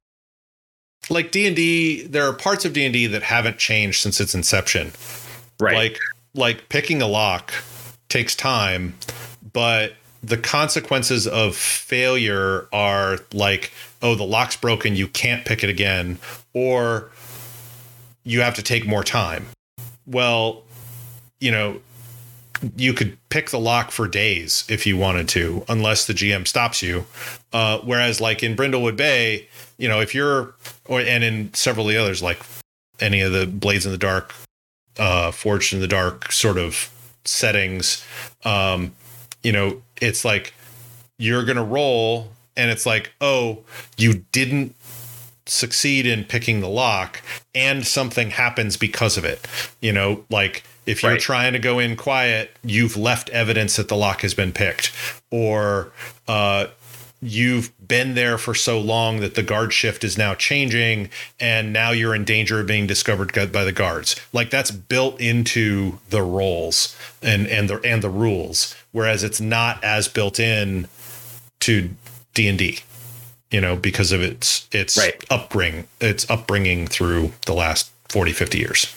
like 1.10 1.32
d&d 1.32 2.04
there 2.08 2.28
are 2.28 2.34
parts 2.34 2.66
of 2.66 2.74
d&d 2.74 3.08
that 3.08 3.24
haven't 3.24 3.58
changed 3.58 4.02
since 4.02 4.20
its 4.20 4.36
inception 4.36 4.92
Right. 5.60 5.74
like 5.76 6.00
like 6.36 6.68
picking 6.70 7.02
a 7.02 7.08
lock 7.08 7.54
takes 8.10 8.36
time 8.36 8.94
but 9.54 9.94
the 10.24 10.38
consequences 10.38 11.28
of 11.28 11.56
failure 11.56 12.68
are 12.74 13.20
like, 13.34 13.72
oh, 14.02 14.16
the 14.16 14.24
lock's 14.24 14.56
broken, 14.56 14.96
you 14.96 15.08
can't 15.08 15.46
pick 15.46 15.64
it 15.64 15.70
again, 15.70 16.18
or 16.54 17.12
you 18.24 18.42
have 18.42 18.56
to 18.56 18.64
take 18.64 18.86
more 18.86 19.04
time. 19.04 19.48
Well, 20.06 20.64
you 21.40 21.52
know, 21.52 21.82
you 22.76 22.94
could 22.94 23.18
pick 23.30 23.50
the 23.50 23.60
lock 23.60 23.92
for 23.92 24.08
days 24.08 24.66
if 24.68 24.86
you 24.88 24.98
wanted 24.98 25.30
to, 25.30 25.64
unless 25.70 26.08
the 26.08 26.14
GM 26.14 26.48
stops 26.48 26.82
you. 26.82 27.06
Uh, 27.54 27.80
whereas, 27.80 28.20
like 28.20 28.44
in 28.44 28.56
Brindlewood 28.56 28.98
Bay, 28.98 29.48
you 29.78 29.88
know, 29.88 30.02
if 30.02 30.16
you're, 30.16 30.56
or 30.86 31.02
and 31.02 31.24
in 31.24 31.54
several 31.54 31.88
of 31.88 31.94
the 31.94 32.02
others, 32.02 32.24
like 32.24 32.42
any 33.00 33.22
of 33.22 33.32
the 33.32 33.46
Blades 33.46 33.86
in 33.86 33.92
the 33.92 33.98
Dark, 33.98 34.34
uh, 34.98 35.32
Forged 35.32 35.74
in 35.74 35.80
the 35.80 35.88
Dark 35.88 36.32
sort 36.32 36.58
of 36.58 36.92
settings, 37.26 38.04
um, 38.44 38.94
you 39.44 39.52
know, 39.52 39.82
it's 40.02 40.24
like 40.26 40.54
you're 41.18 41.44
gonna 41.46 41.64
roll, 41.64 42.30
and 42.56 42.70
it's 42.72 42.86
like, 42.86 43.12
oh, 43.22 43.60
you 43.98 44.26
didn't 44.32 44.76
succeed 45.46 46.06
in 46.06 46.24
picking 46.26 46.60
the 46.62 46.68
lock, 46.70 47.22
and 47.56 47.86
something 47.88 48.32
happens 48.32 48.78
because 48.78 49.18
of 49.18 49.24
it. 49.26 49.48
You 49.82 49.94
know, 49.94 50.26
like 50.30 50.64
if 50.86 51.04
you're 51.04 51.14
Right. 51.14 51.22
trying 51.22 51.54
to 51.54 51.60
go 51.60 51.80
in 51.80 51.96
quiet, 51.96 52.52
you've 52.64 52.96
left 52.98 53.30
evidence 53.30 53.76
that 53.78 53.88
the 53.88 53.96
lock 53.96 54.22
has 54.22 54.34
been 54.34 54.52
picked, 54.52 54.92
or 55.32 55.92
uh, 56.28 56.68
you've 57.22 57.72
been 57.88 58.16
there 58.16 58.38
for 58.38 58.54
so 58.54 58.80
long 58.80 59.20
that 59.20 59.36
the 59.36 59.44
guard 59.44 59.74
shift 59.74 60.04
is 60.04 60.18
now 60.18 60.36
changing, 60.36 61.10
and 61.40 61.74
now 61.74 61.92
you're 61.92 62.14
in 62.16 62.24
danger 62.24 62.60
of 62.60 62.68
being 62.68 62.88
discovered 62.88 63.34
by 63.52 63.64
the 63.64 63.72
guards. 63.72 64.16
Like 64.34 64.50
that's 64.50 64.72
built 64.72 65.20
into 65.20 66.00
the 66.10 66.22
roles 66.22 66.96
and 67.22 67.48
and 67.48 67.70
the 67.70 67.80
and 67.82 68.02
the 68.04 68.10
rules, 68.10 68.76
whereas 68.92 69.24
it's 69.24 69.42
not 69.42 69.84
as 69.84 70.08
built 70.08 70.40
in 70.40 70.88
to 71.62 71.90
D 72.34 72.48
and 72.48 72.58
D. 72.58 72.80
You 73.50 73.62
know, 73.62 73.76
because 73.78 74.12
of 74.12 74.22
its 74.22 74.68
its 74.72 74.98
Right. 74.98 75.24
upbringing, 75.30 75.88
its 76.02 76.30
upbringing 76.30 76.86
through 76.88 77.32
the 77.46 77.54
last 77.54 77.90
40, 78.10 78.34
50 78.34 78.58
years. 78.60 78.94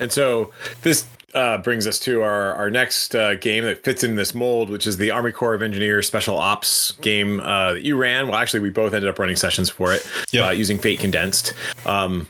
And 0.00 0.12
so 0.12 0.52
this 0.82 1.04
uh, 1.34 1.58
brings 1.58 1.86
us 1.86 1.98
to 2.00 2.22
our 2.22 2.54
our 2.54 2.70
next 2.70 3.14
uh, 3.14 3.34
game 3.34 3.64
that 3.64 3.84
fits 3.84 4.02
in 4.04 4.16
this 4.16 4.34
mold, 4.34 4.70
which 4.70 4.86
is 4.86 4.96
the 4.96 5.10
Army 5.10 5.32
Corps 5.32 5.54
of 5.54 5.62
Engineers 5.62 6.06
Special 6.06 6.36
Ops 6.38 6.92
game 7.00 7.40
uh, 7.40 7.74
that 7.74 7.82
you 7.82 7.96
ran. 7.96 8.28
Well, 8.28 8.36
actually, 8.38 8.60
we 8.60 8.70
both 8.70 8.94
ended 8.94 9.08
up 9.08 9.18
running 9.18 9.36
sessions 9.36 9.68
for 9.70 9.92
it 9.92 10.06
Yep. 10.32 10.46
uh, 10.46 10.50
using 10.50 10.78
Fate 10.78 11.00
Condensed. 11.00 11.52
Um, 11.86 12.26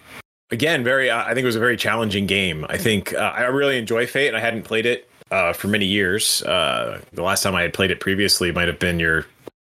again, 0.51 0.82
very. 0.84 1.11
Uh, 1.11 1.22
I 1.24 1.28
think 1.28 1.40
it 1.44 1.46
was 1.46 1.57
a 1.57 1.61
very 1.61 1.76
challenging 1.76 2.26
game. 2.26 2.66
I 2.68 2.76
think 2.76 3.14
uh, 3.14 3.32
I 3.36 3.42
really 3.42 3.78
enjoy 3.78 4.07
Fate, 4.07 4.28
and 4.28 4.36
I 4.36 4.40
hadn't 4.40 4.62
played 4.64 4.86
it 4.86 5.09
uh, 5.30 5.53
for 5.53 5.68
many 5.68 5.86
years. 5.86 6.42
Uh, 6.42 7.01
the 7.12 7.22
last 7.22 7.42
time 7.42 7.55
I 7.55 7.62
had 7.62 7.72
played 7.72 7.90
it 7.90 8.01
previously 8.01 8.51
might 8.53 8.66
have 8.68 8.78
been 8.78 8.99
your 8.99 9.26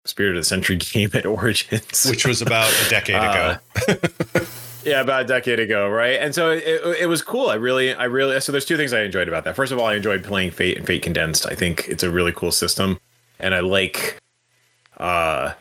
Spirit 0.05 0.31
of 0.37 0.41
the 0.41 0.45
Century 0.45 0.77
game 0.93 1.11
at 1.15 1.27
Origins, 1.27 2.07
which 2.11 2.27
was 2.27 2.43
about 2.43 2.73
a 2.87 2.91
decade 2.91 3.17
ago. 3.17 3.57
yeah, 4.85 5.01
about 5.01 5.23
a 5.23 5.25
decade 5.27 5.61
ago, 5.61 5.89
right? 5.89 6.19
And 6.21 6.35
so 6.35 6.51
it, 6.51 6.63
it 7.01 7.07
was 7.09 7.23
cool. 7.23 7.49
I 7.49 7.55
really, 7.55 7.95
I 7.95 8.05
really. 8.05 8.41
So 8.41 8.53
there's 8.53 8.65
two 8.65 8.77
things 8.77 8.93
I 8.93 9.03
enjoyed 9.03 9.29
about 9.29 9.45
that. 9.45 9.57
First 9.57 9.73
of 9.73 9.79
all, 9.79 9.87
I 9.87 9.95
enjoyed 9.95 10.25
playing 10.25 10.51
Fate 10.53 10.77
and 10.77 10.87
Fate 10.87 11.03
Condensed. 11.03 11.47
I 11.47 11.55
think 11.55 11.89
it's 11.89 12.03
a 12.03 12.11
really 12.11 12.33
cool 12.33 12.53
system, 12.53 12.99
and 13.39 13.55
I 13.55 13.61
like 13.61 14.19
uh, 14.99 15.53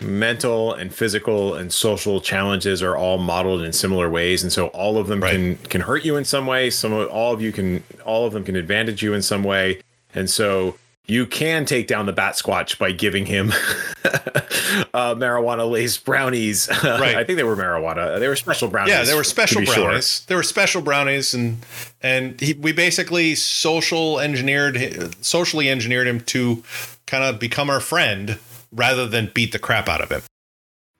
mental 0.00 0.72
and 0.74 0.94
physical 0.94 1.54
and 1.54 1.72
social 1.72 2.20
challenges 2.20 2.82
are 2.82 2.96
all 2.96 3.18
modeled 3.18 3.62
in 3.62 3.72
similar 3.72 4.08
ways, 4.08 4.42
and 4.42 4.52
so 4.52 4.68
all 4.68 4.96
of 4.98 5.06
them 5.08 5.20
Right. 5.22 5.32
can 5.32 5.56
can 5.56 5.80
hurt 5.82 6.04
you 6.04 6.16
in 6.16 6.24
some 6.24 6.46
way. 6.46 6.70
Some 6.70 6.92
of 6.92 7.08
all 7.08 7.32
of 7.32 7.42
you 7.42 7.52
can, 7.52 7.82
all 8.04 8.26
of 8.26 8.32
them 8.32 8.44
can 8.44 8.56
advantage 8.56 9.02
you 9.02 9.14
in 9.14 9.22
some 9.22 9.42
way, 9.44 9.80
and 10.14 10.28
so. 10.30 10.76
You 11.08 11.24
can 11.24 11.64
take 11.64 11.86
down 11.86 12.04
the 12.04 12.12
bat 12.12 12.34
squatch 12.34 12.78
by 12.78 12.92
giving 12.92 13.24
him 13.24 13.48
uh, 14.04 15.14
marijuana 15.14 15.68
laced 15.68 16.04
brownies. 16.04 16.68
Right. 16.84 17.16
I 17.16 17.24
think 17.24 17.36
they 17.38 17.44
were 17.44 17.56
marijuana. 17.56 18.18
They 18.20 18.28
were 18.28 18.36
special 18.36 18.68
brownies. 18.68 18.92
Yeah, 18.92 19.04
there 19.04 19.16
were 19.16 19.24
special 19.24 19.60
be 19.60 19.66
sure. 19.66 19.84
brownies. 19.84 20.24
There 20.26 20.36
were 20.36 20.42
special 20.42 20.82
brownies, 20.82 21.32
and 21.32 21.58
and 22.02 22.40
he, 22.40 22.54
we 22.54 22.72
basically 22.72 23.34
social 23.34 24.20
engineered, 24.20 25.14
socially 25.24 25.70
engineered 25.70 26.06
him 26.06 26.20
to 26.20 26.62
kind 27.06 27.24
of 27.24 27.38
become 27.40 27.70
our 27.70 27.80
friend 27.80 28.38
rather 28.72 29.06
than 29.06 29.30
beat 29.34 29.52
the 29.52 29.58
crap 29.58 29.88
out 29.88 30.00
of 30.00 30.10
him. 30.10 30.22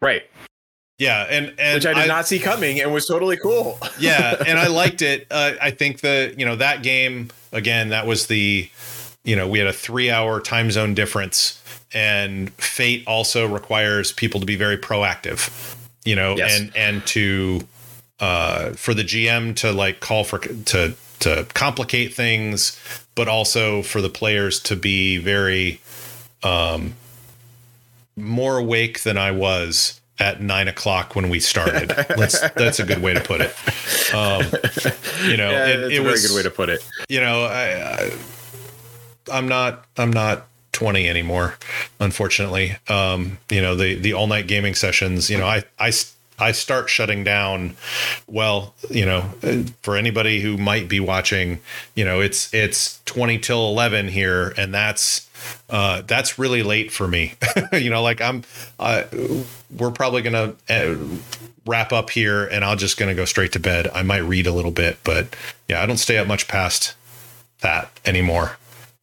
Right. 0.00 0.22
Yeah, 0.98 1.26
and 1.30 1.54
and 1.58 1.76
Which 1.76 1.86
I 1.86 1.94
did 1.94 2.08
not 2.08 2.26
see 2.26 2.38
coming 2.38 2.80
and 2.80 2.92
was 2.92 3.06
totally 3.06 3.36
cool. 3.36 3.78
yeah, 3.98 4.36
and 4.46 4.58
I 4.58 4.66
liked 4.82 5.02
it. 5.02 5.26
Uh, 5.30 5.52
I 5.60 5.70
think 5.70 6.00
the 6.00 6.34
you 6.36 6.44
know 6.44 6.56
that 6.56 6.82
game 6.82 7.30
again. 7.52 7.90
That 7.90 8.06
was 8.06 8.26
the 8.26 8.68
you 9.28 9.36
know 9.36 9.46
we 9.46 9.58
had 9.58 9.68
a 9.68 9.72
three 9.72 10.10
hour 10.10 10.40
time 10.40 10.70
zone 10.70 10.94
difference, 10.94 11.62
and 11.92 12.50
Fate 12.54 13.04
also 13.06 13.46
requires 13.46 14.10
people 14.10 14.40
to 14.40 14.46
be 14.46 14.56
very 14.56 14.78
proactive. 14.78 15.76
You 16.04 16.16
know, 16.16 16.36
Yes. 16.36 16.58
and 16.58 16.72
and 16.76 17.06
to 17.08 17.60
uh, 18.20 18.70
for 18.70 18.94
the 18.94 19.04
GM 19.04 19.54
to 19.56 19.72
like 19.72 20.00
call 20.00 20.24
for 20.24 20.38
to 20.38 20.94
to 21.20 21.46
complicate 21.52 22.14
things, 22.14 22.80
but 23.14 23.28
also 23.28 23.82
for 23.82 24.00
the 24.00 24.08
players 24.08 24.60
to 24.60 24.76
be 24.76 25.18
very 25.18 25.80
um, 26.42 26.94
more 28.16 28.56
awake 28.58 29.02
than 29.02 29.18
I 29.18 29.30
was 29.32 30.00
at 30.18 30.40
nine 30.40 30.68
o'clock 30.68 31.14
when 31.14 31.28
we 31.28 31.38
started. 31.38 31.90
Let's 32.16 32.40
that's 32.52 32.80
a 32.80 32.84
good 32.84 33.02
way 33.02 33.12
to 33.14 33.20
put 33.20 33.40
it. 33.42 33.54
Um, 34.14 34.42
you 35.28 35.36
know, 35.36 35.50
yeah, 35.50 35.66
it, 35.66 35.76
that's 35.82 35.92
it 35.92 35.98
a 35.98 36.02
very 36.02 36.12
was 36.12 36.26
good 36.26 36.36
way 36.36 36.42
to 36.44 36.50
put 36.50 36.68
it. 36.70 36.80
you 37.08 37.20
know, 37.20 37.44
I, 37.44 38.04
I 38.06 38.10
I'm 39.30 39.48
not 39.48 39.86
I'm 39.96 40.12
not 40.12 40.46
20 40.72 41.08
anymore, 41.08 41.56
unfortunately. 41.98 42.76
Um, 42.88 43.38
you 43.50 43.60
know, 43.60 43.74
the 43.74 43.94
the 43.94 44.14
all 44.14 44.26
night 44.26 44.46
gaming 44.46 44.74
sessions, 44.74 45.28
you 45.28 45.38
know, 45.38 45.46
I 45.46 45.64
I 45.78 45.92
I 46.38 46.52
start 46.52 46.88
shutting 46.88 47.24
down. 47.24 47.76
Well, 48.26 48.74
you 48.88 49.04
know, 49.04 49.22
for 49.82 49.96
anybody 49.96 50.40
who 50.40 50.56
might 50.56 50.88
be 50.88 51.00
watching, 51.00 51.60
you 51.94 52.04
know, 52.04 52.20
it's 52.20 52.52
it's 52.54 53.00
20 53.06 53.38
till 53.38 53.68
11 53.68 54.08
here, 54.08 54.54
and 54.56 54.72
that's 54.72 55.28
uh, 55.68 56.02
that's 56.06 56.38
really 56.38 56.62
late 56.62 56.92
for 56.92 57.08
me. 57.08 57.34
you 57.72 57.90
know, 57.90 58.02
like 58.02 58.20
I'm, 58.20 58.44
uh, 58.78 59.04
we're 59.76 59.90
probably 59.90 60.22
gonna 60.22 60.54
uh, 60.70 60.94
wrap 61.66 61.92
up 61.92 62.10
here, 62.10 62.46
and 62.46 62.64
I'm 62.64 62.78
just 62.78 62.96
gonna 62.96 63.14
go 63.14 63.24
straight 63.24 63.52
to 63.52 63.60
bed. 63.60 63.88
I 63.92 64.02
might 64.02 64.18
read 64.18 64.46
a 64.46 64.52
little 64.52 64.70
bit, 64.70 64.98
but 65.02 65.34
yeah, 65.68 65.82
I 65.82 65.86
don't 65.86 65.96
stay 65.98 66.18
up 66.18 66.28
much 66.28 66.46
past 66.46 66.94
that 67.60 67.90
anymore. 68.04 68.58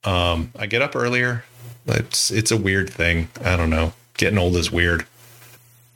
Um, 0.05 0.51
I 0.57 0.65
get 0.67 0.81
up 0.81 0.95
earlier. 0.95 1.43
It's 1.87 2.31
it's 2.31 2.51
a 2.51 2.57
weird 2.57 2.89
thing. 2.89 3.29
I 3.43 3.55
don't 3.57 3.69
know. 3.69 3.93
Getting 4.17 4.37
old 4.39 4.55
is 4.55 4.71
weird. 4.71 5.05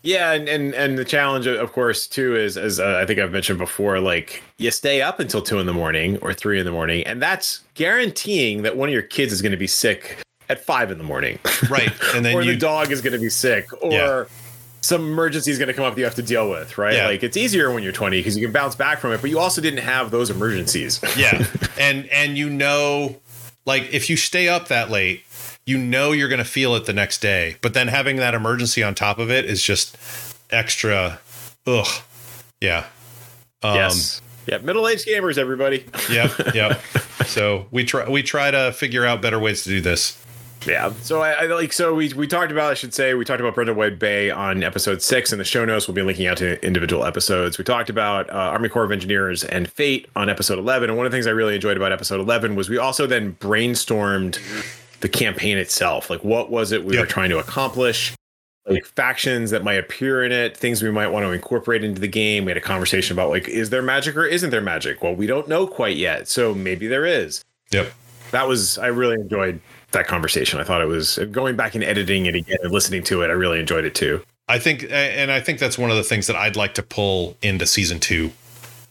Yeah, 0.02 0.32
and 0.32 0.48
and, 0.48 0.74
and 0.74 0.98
the 0.98 1.04
challenge, 1.06 1.46
of 1.46 1.72
course, 1.74 2.08
too, 2.08 2.36
is 2.36 2.58
as 2.58 2.80
uh, 2.80 3.00
I 3.02 3.06
think 3.06 3.20
I've 3.20 3.32
mentioned 3.32 3.60
before, 3.60 4.00
like 4.00 4.42
you 4.58 4.72
stay 4.72 5.02
up 5.02 5.20
until 5.20 5.42
two 5.42 5.60
in 5.60 5.66
the 5.66 5.74
morning 5.74 6.18
or 6.22 6.34
three 6.34 6.58
in 6.60 6.66
the 6.66 6.72
morning, 6.72 7.06
and 7.06 7.22
that's 7.22 7.62
guaranteeing 7.74 8.62
that 8.62 8.78
one 8.78 8.88
of 8.90 8.94
your 8.94 9.02
kids 9.02 9.34
is 9.34 9.42
going 9.42 9.52
to 9.52 9.58
be 9.58 9.68
sick 9.68 10.20
at 10.48 10.64
five 10.64 10.90
in 10.90 10.98
the 10.98 11.04
morning, 11.04 11.38
Right. 11.70 11.92
And 12.16 12.26
then 12.26 12.34
or 12.36 12.42
you 12.42 12.54
the 12.54 12.58
dog 12.58 12.92
is 12.92 13.02
going 13.02 13.14
to 13.14 13.20
be 13.20 13.30
sick, 13.30 13.68
or 13.84 13.92
Yeah. 13.92 14.24
some 14.82 15.02
emergency 15.06 15.52
is 15.52 15.60
going 15.60 15.68
to 15.68 15.74
come 15.74 15.84
up 15.86 15.94
that 15.96 16.00
you 16.00 16.06
have 16.06 16.16
to 16.16 16.24
deal 16.24 16.50
with, 16.50 16.78
right? 16.78 16.96
Yeah. 16.96 17.06
Like 17.08 17.22
it's 17.22 17.38
easier 17.38 17.72
when 17.72 17.84
you're 17.84 17.92
20 17.92 18.18
because 18.20 18.36
you 18.38 18.46
can 18.48 18.54
bounce 18.54 18.76
back 18.76 19.00
from 19.00 19.12
it, 19.12 19.20
but 19.22 19.30
you 19.30 19.38
also 19.38 19.62
didn't 19.62 19.84
have 19.84 20.12
those 20.12 20.30
emergencies. 20.30 21.02
yeah. 21.18 21.46
And 21.80 22.08
and 22.10 22.38
you 22.38 22.50
know 22.50 23.18
like 23.70 23.94
if 23.94 24.10
you 24.10 24.18
stay 24.18 24.50
up 24.50 24.68
that 24.70 24.90
late, 24.90 25.24
you 25.64 25.78
know 25.78 26.12
you're 26.12 26.28
going 26.28 26.40
to 26.40 26.44
feel 26.44 26.76
it 26.76 26.86
the 26.86 26.94
next 26.94 27.22
day. 27.22 27.56
But 27.62 27.76
then 27.76 27.88
having 27.88 28.16
that 28.18 28.34
emergency 28.34 28.82
on 28.82 28.96
top 28.96 29.20
of 29.20 29.30
it 29.30 29.46
is 29.46 29.62
just 29.62 29.96
extra 30.50 31.20
ugh. 31.68 31.88
Yeah. 32.60 32.88
Um 33.62 33.76
yes. 33.76 34.22
Yeah, 34.48 34.58
middle-aged 34.58 35.08
gamers, 35.08 35.38
everybody. 35.38 35.86
Yep, 36.10 36.56
yep. 36.56 36.82
so 37.28 37.68
we 37.70 37.86
try 37.86 38.10
we 38.10 38.24
try 38.24 38.50
to 38.50 38.72
figure 38.74 39.06
out 39.06 39.22
better 39.22 39.38
ways 39.38 39.64
to 39.66 39.70
do 39.70 39.80
this. 39.80 40.18
Yeah. 40.68 40.92
So 41.02 41.22
I, 41.22 41.32
I 41.32 41.46
like 41.46 41.72
so 41.72 41.96
we 41.96 42.12
we 42.14 42.28
talked 42.28 42.52
about 42.52 42.72
I 42.72 42.74
should 42.74 42.94
say 42.94 43.14
we 43.14 43.24
talked 43.24 43.40
about 43.40 43.56
Brindlewood 43.56 43.98
Bay 43.98 44.30
on 44.30 44.62
episode 44.62 45.02
six 45.02 45.32
in 45.32 45.38
the 45.38 45.46
show 45.46 45.64
notes. 45.64 45.88
We'll 45.88 45.96
be 45.96 46.02
linking 46.02 46.28
out 46.28 46.38
to 46.38 46.64
individual 46.66 47.06
episodes. 47.06 47.58
We 47.58 47.64
talked 47.64 47.90
about 47.90 48.30
uh, 48.30 48.34
Army 48.34 48.68
Corps 48.68 48.84
of 48.84 48.92
Engineers 48.92 49.46
and 49.46 49.72
Fate 49.72 50.08
on 50.18 50.30
episode 50.30 50.60
eleven. 50.60 50.90
And 50.90 50.98
one 50.98 51.06
of 51.06 51.12
the 51.12 51.16
things 51.16 51.28
I 51.28 51.32
really 51.32 51.56
enjoyed 51.56 51.78
about 51.78 51.94
episode 51.94 52.20
eleven 52.20 52.56
was 52.56 52.70
we 52.70 52.78
also 52.78 53.08
then 53.08 53.36
brainstormed 53.36 54.38
the 55.00 55.08
campaign 55.10 55.58
itself. 55.58 56.10
Like 56.10 56.24
what 56.26 56.52
was 56.52 56.74
it 56.74 56.84
we 56.84 56.96
Yep. 56.96 57.02
were 57.04 57.08
trying 57.08 57.30
to 57.30 57.38
accomplish? 57.40 58.14
Like 58.68 58.86
factions 58.86 59.52
that 59.52 59.64
might 59.64 59.76
appear 59.80 60.24
in 60.26 60.32
it, 60.34 60.56
things 60.58 60.84
we 60.84 60.92
might 60.92 61.08
want 61.08 61.26
to 61.26 61.32
incorporate 61.32 61.84
into 61.86 62.02
the 62.02 62.08
game. 62.08 62.44
We 62.46 62.52
had 62.52 62.58
a 62.58 62.62
conversation 62.62 63.16
about 63.16 63.30
like, 63.30 63.48
is 63.48 63.70
there 63.70 63.82
magic 63.82 64.16
or 64.18 64.26
isn't 64.26 64.50
there 64.50 64.62
magic? 64.62 65.02
Well, 65.02 65.16
we 65.16 65.26
don't 65.26 65.48
know 65.48 65.66
quite 65.66 65.96
yet. 65.96 66.28
So 66.28 66.54
maybe 66.54 66.86
there 66.88 67.06
is 67.06 67.44
Yep. 67.72 67.92
that 68.32 68.48
was 68.48 68.78
I 68.78 68.88
really 68.88 69.16
enjoyed 69.16 69.62
that 69.92 70.08
conversation. 70.08 70.60
I 70.60 70.64
thought 70.64 70.82
it 70.82 70.88
was 70.88 71.18
going 71.32 71.56
back 71.56 71.76
and 71.76 71.84
editing 71.84 72.26
it 72.26 72.36
again 72.36 72.58
and 72.64 72.72
listening 72.72 73.04
to 73.06 73.22
it. 73.24 73.28
I 73.28 73.34
really 73.34 73.60
enjoyed 73.60 73.86
it 73.86 73.96
too. 73.96 74.22
I 74.48 74.60
think, 74.60 74.86
and 74.90 75.32
I 75.32 75.40
think 75.40 75.60
that's 75.60 75.78
one 75.78 75.92
of 75.92 75.98
the 75.98 76.04
things 76.04 76.28
that 76.28 76.36
I'd 76.36 76.56
like 76.56 76.74
to 76.76 76.84
pull 76.84 77.38
into 77.42 77.66
season 77.68 78.00
two 78.00 78.32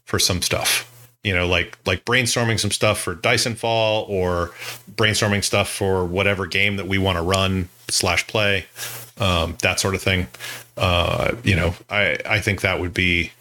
for 0.05 0.19
some 0.19 0.41
stuff. 0.43 0.91
you 1.25 1.35
know, 1.35 1.47
like 1.49 1.77
like 1.85 2.05
brainstorming 2.05 2.59
some 2.61 2.71
stuff 2.71 3.01
for 3.01 3.15
Dyson 3.15 3.55
Fall 3.55 4.05
or 4.09 4.53
brainstorming 4.95 5.43
stuff 5.45 5.69
for 5.69 6.05
whatever 6.05 6.47
game 6.47 6.77
that 6.77 6.87
we 6.87 6.97
want 6.99 7.17
to 7.17 7.23
run 7.23 7.69
slash 7.89 8.27
play, 8.27 8.67
um, 9.19 9.57
that 9.63 9.81
sort 9.81 9.95
of 9.95 10.03
thing. 10.03 10.29
Uh, 10.77 11.35
you 11.43 11.57
know, 11.57 11.75
I 11.91 12.19
I 12.25 12.41
think 12.41 12.61
that 12.61 12.81
would 12.81 12.95
be. 12.95 13.33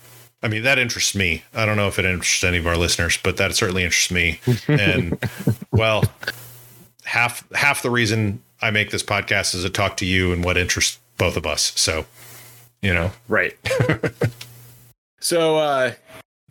I 0.43 0.49
mean, 0.49 0.63
that 0.63 0.77
interests 0.79 1.15
me. 1.15 1.43
I 1.53 1.65
don't 1.65 1.77
know 1.77 1.87
if 1.87 1.97
it 1.97 2.05
interests 2.05 2.43
any 2.43 2.57
of 2.57 2.67
our 2.67 2.77
listeners, 2.77 3.17
but 3.23 3.37
that 3.37 3.55
certainly 3.55 3.83
interests 3.83 4.11
me. 4.11 4.39
And 4.67 5.17
well, 5.71 6.03
half 7.17 7.51
half 7.53 7.81
the 7.81 7.89
reason 7.89 8.41
I 8.61 8.69
make 8.69 8.91
this 8.91 9.03
podcast 9.03 9.55
is 9.55 9.63
to 9.63 9.69
talk 9.69 9.97
to 9.97 10.05
you 10.05 10.31
and 10.31 10.43
what 10.43 10.55
interests 10.55 10.99
both 11.17 11.35
of 11.35 11.47
us. 11.47 11.73
So, 11.75 12.05
you 12.81 12.93
know, 12.93 13.11
right. 13.27 13.57
so, 15.19 15.57
uh, 15.57 15.93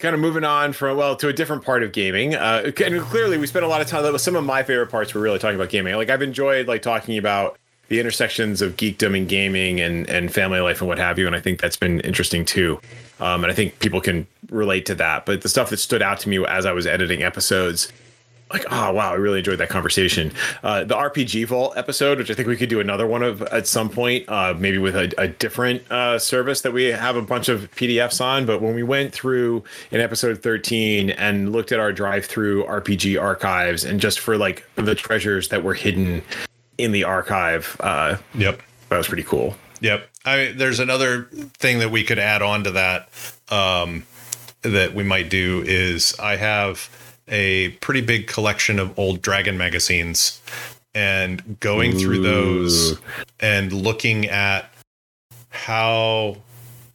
kind 0.01 0.15
of 0.15 0.21
moving 0.21 0.45
on 0.45 0.73
from 0.73 0.97
well 0.97 1.15
to 1.17 1.29
a 1.29 1.33
different 1.33 1.65
part 1.65 1.83
of 1.83 1.93
gaming. 1.93 2.35
Uh 2.35 2.71
and 2.85 3.01
clearly 3.01 3.39
we 3.39 3.47
spent 3.47 3.65
a 3.65 3.69
lot 3.69 3.81
of 3.81 3.87
time 3.87 4.19
some 4.19 4.37
of 4.37 4.45
my 4.45 4.63
favorite 4.63 4.89
parts 4.89 5.15
were 5.15 5.21
really 5.21 5.39
talking 5.39 5.57
about 5.57 5.71
gaming. 5.71 5.95
Like 5.95 6.11
i've 6.11 6.21
enjoyed 6.21 6.69
like 6.69 6.83
talking 6.83 7.17
about 7.17 7.59
the 7.89 8.01
intersections 8.01 8.61
of 8.61 8.77
geekdom 8.77 9.17
and 9.17 9.27
gaming 9.27 9.81
and 9.81 10.07
and 10.11 10.35
family 10.35 10.61
life 10.61 10.81
and 10.81 10.89
what 10.89 10.99
have 10.99 11.19
you 11.19 11.27
and 11.27 11.35
i 11.35 11.41
think 11.41 11.63
that's 11.63 11.79
been 11.79 12.01
interesting 12.01 12.45
too. 12.45 12.79
Um 13.21 13.43
and 13.43 13.51
i 13.51 13.55
think 13.55 13.79
people 13.79 14.03
can 14.03 14.27
relate 14.51 14.85
to 14.87 14.95
that. 14.97 15.25
But 15.25 15.41
the 15.41 15.49
stuff 15.49 15.71
that 15.71 15.79
stood 15.79 16.03
out 16.03 16.21
to 16.21 16.29
me 16.29 16.45
as 16.45 16.67
i 16.67 16.73
was 16.73 16.87
editing 16.87 17.23
episodes 17.23 17.91
like 18.53 18.65
oh 18.71 18.93
wow 18.93 19.13
i 19.13 19.15
really 19.15 19.39
enjoyed 19.39 19.59
that 19.59 19.69
conversation. 19.69 20.33
Uh, 20.63 20.85
the 20.85 20.95
rpg 20.95 21.47
vault 21.47 21.77
episode 21.77 22.19
which 22.19 22.31
i 22.31 22.35
think 22.35 22.47
we 22.49 22.57
could 22.57 22.69
do 22.69 22.81
another 22.81 23.07
one 23.07 23.23
of 23.23 23.43
at 23.43 23.67
some 23.67 23.89
point 23.89 24.29
uh, 24.29 24.55
maybe 24.59 24.79
with 24.79 24.97
a, 24.97 25.13
a 25.19 25.29
different 25.29 25.83
uh, 25.91 26.19
service 26.19 26.61
that 26.61 26.73
we 26.73 26.85
have 26.85 27.17
a 27.17 27.23
bunch 27.23 27.49
of 27.49 27.71
pdfs 27.73 28.21
on. 28.21 28.47
But 28.47 28.61
when 28.63 28.75
we 28.75 28.83
went 28.83 29.13
through 29.13 29.65
in 29.91 30.01
episode 30.01 30.43
13 30.43 31.11
and 31.11 31.53
looked 31.53 31.73
at 31.73 31.81
our 31.81 31.93
DriveThruRPG 31.93 33.21
archives 33.21 33.85
and 33.85 34.01
just 34.01 34.21
for 34.21 34.37
like 34.37 34.69
the 34.77 34.95
treasures 34.95 35.49
that 35.49 35.63
were 35.63 35.75
hidden 35.75 36.23
in 36.79 36.93
the 36.93 37.05
archive 37.05 37.77
uh, 37.81 38.17
yep. 38.35 38.61
that 38.89 38.99
was 38.99 39.09
pretty 39.09 39.23
cool. 39.23 39.57
Yep. 39.81 40.09
I 40.25 40.53
there's 40.57 40.81
another 40.81 41.25
thing 41.59 41.79
that 41.81 41.91
we 41.91 42.03
could 42.03 42.19
add 42.19 42.43
on 42.43 42.65
to 42.65 42.71
that 42.73 43.09
um, 43.51 44.05
that 44.63 44.95
we 44.95 45.05
might 45.05 45.31
do 45.31 45.63
is 45.65 46.19
i 46.19 46.37
have 46.37 46.91
a 47.29 47.71
pretty 47.81 48.01
big 48.01 48.27
collection 48.27 48.79
of 48.79 48.99
old 48.99 49.23
Dragon 49.23 49.59
magazines 49.59 50.41
and 50.95 51.61
going 51.61 51.95
Ooh. 51.95 51.99
through 51.99 52.23
those 52.23 52.99
and 53.41 53.73
looking 53.73 54.27
at 54.27 54.71
how 55.51 56.37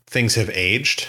things 0.07 0.35
have 0.35 0.49
aged 0.49 1.07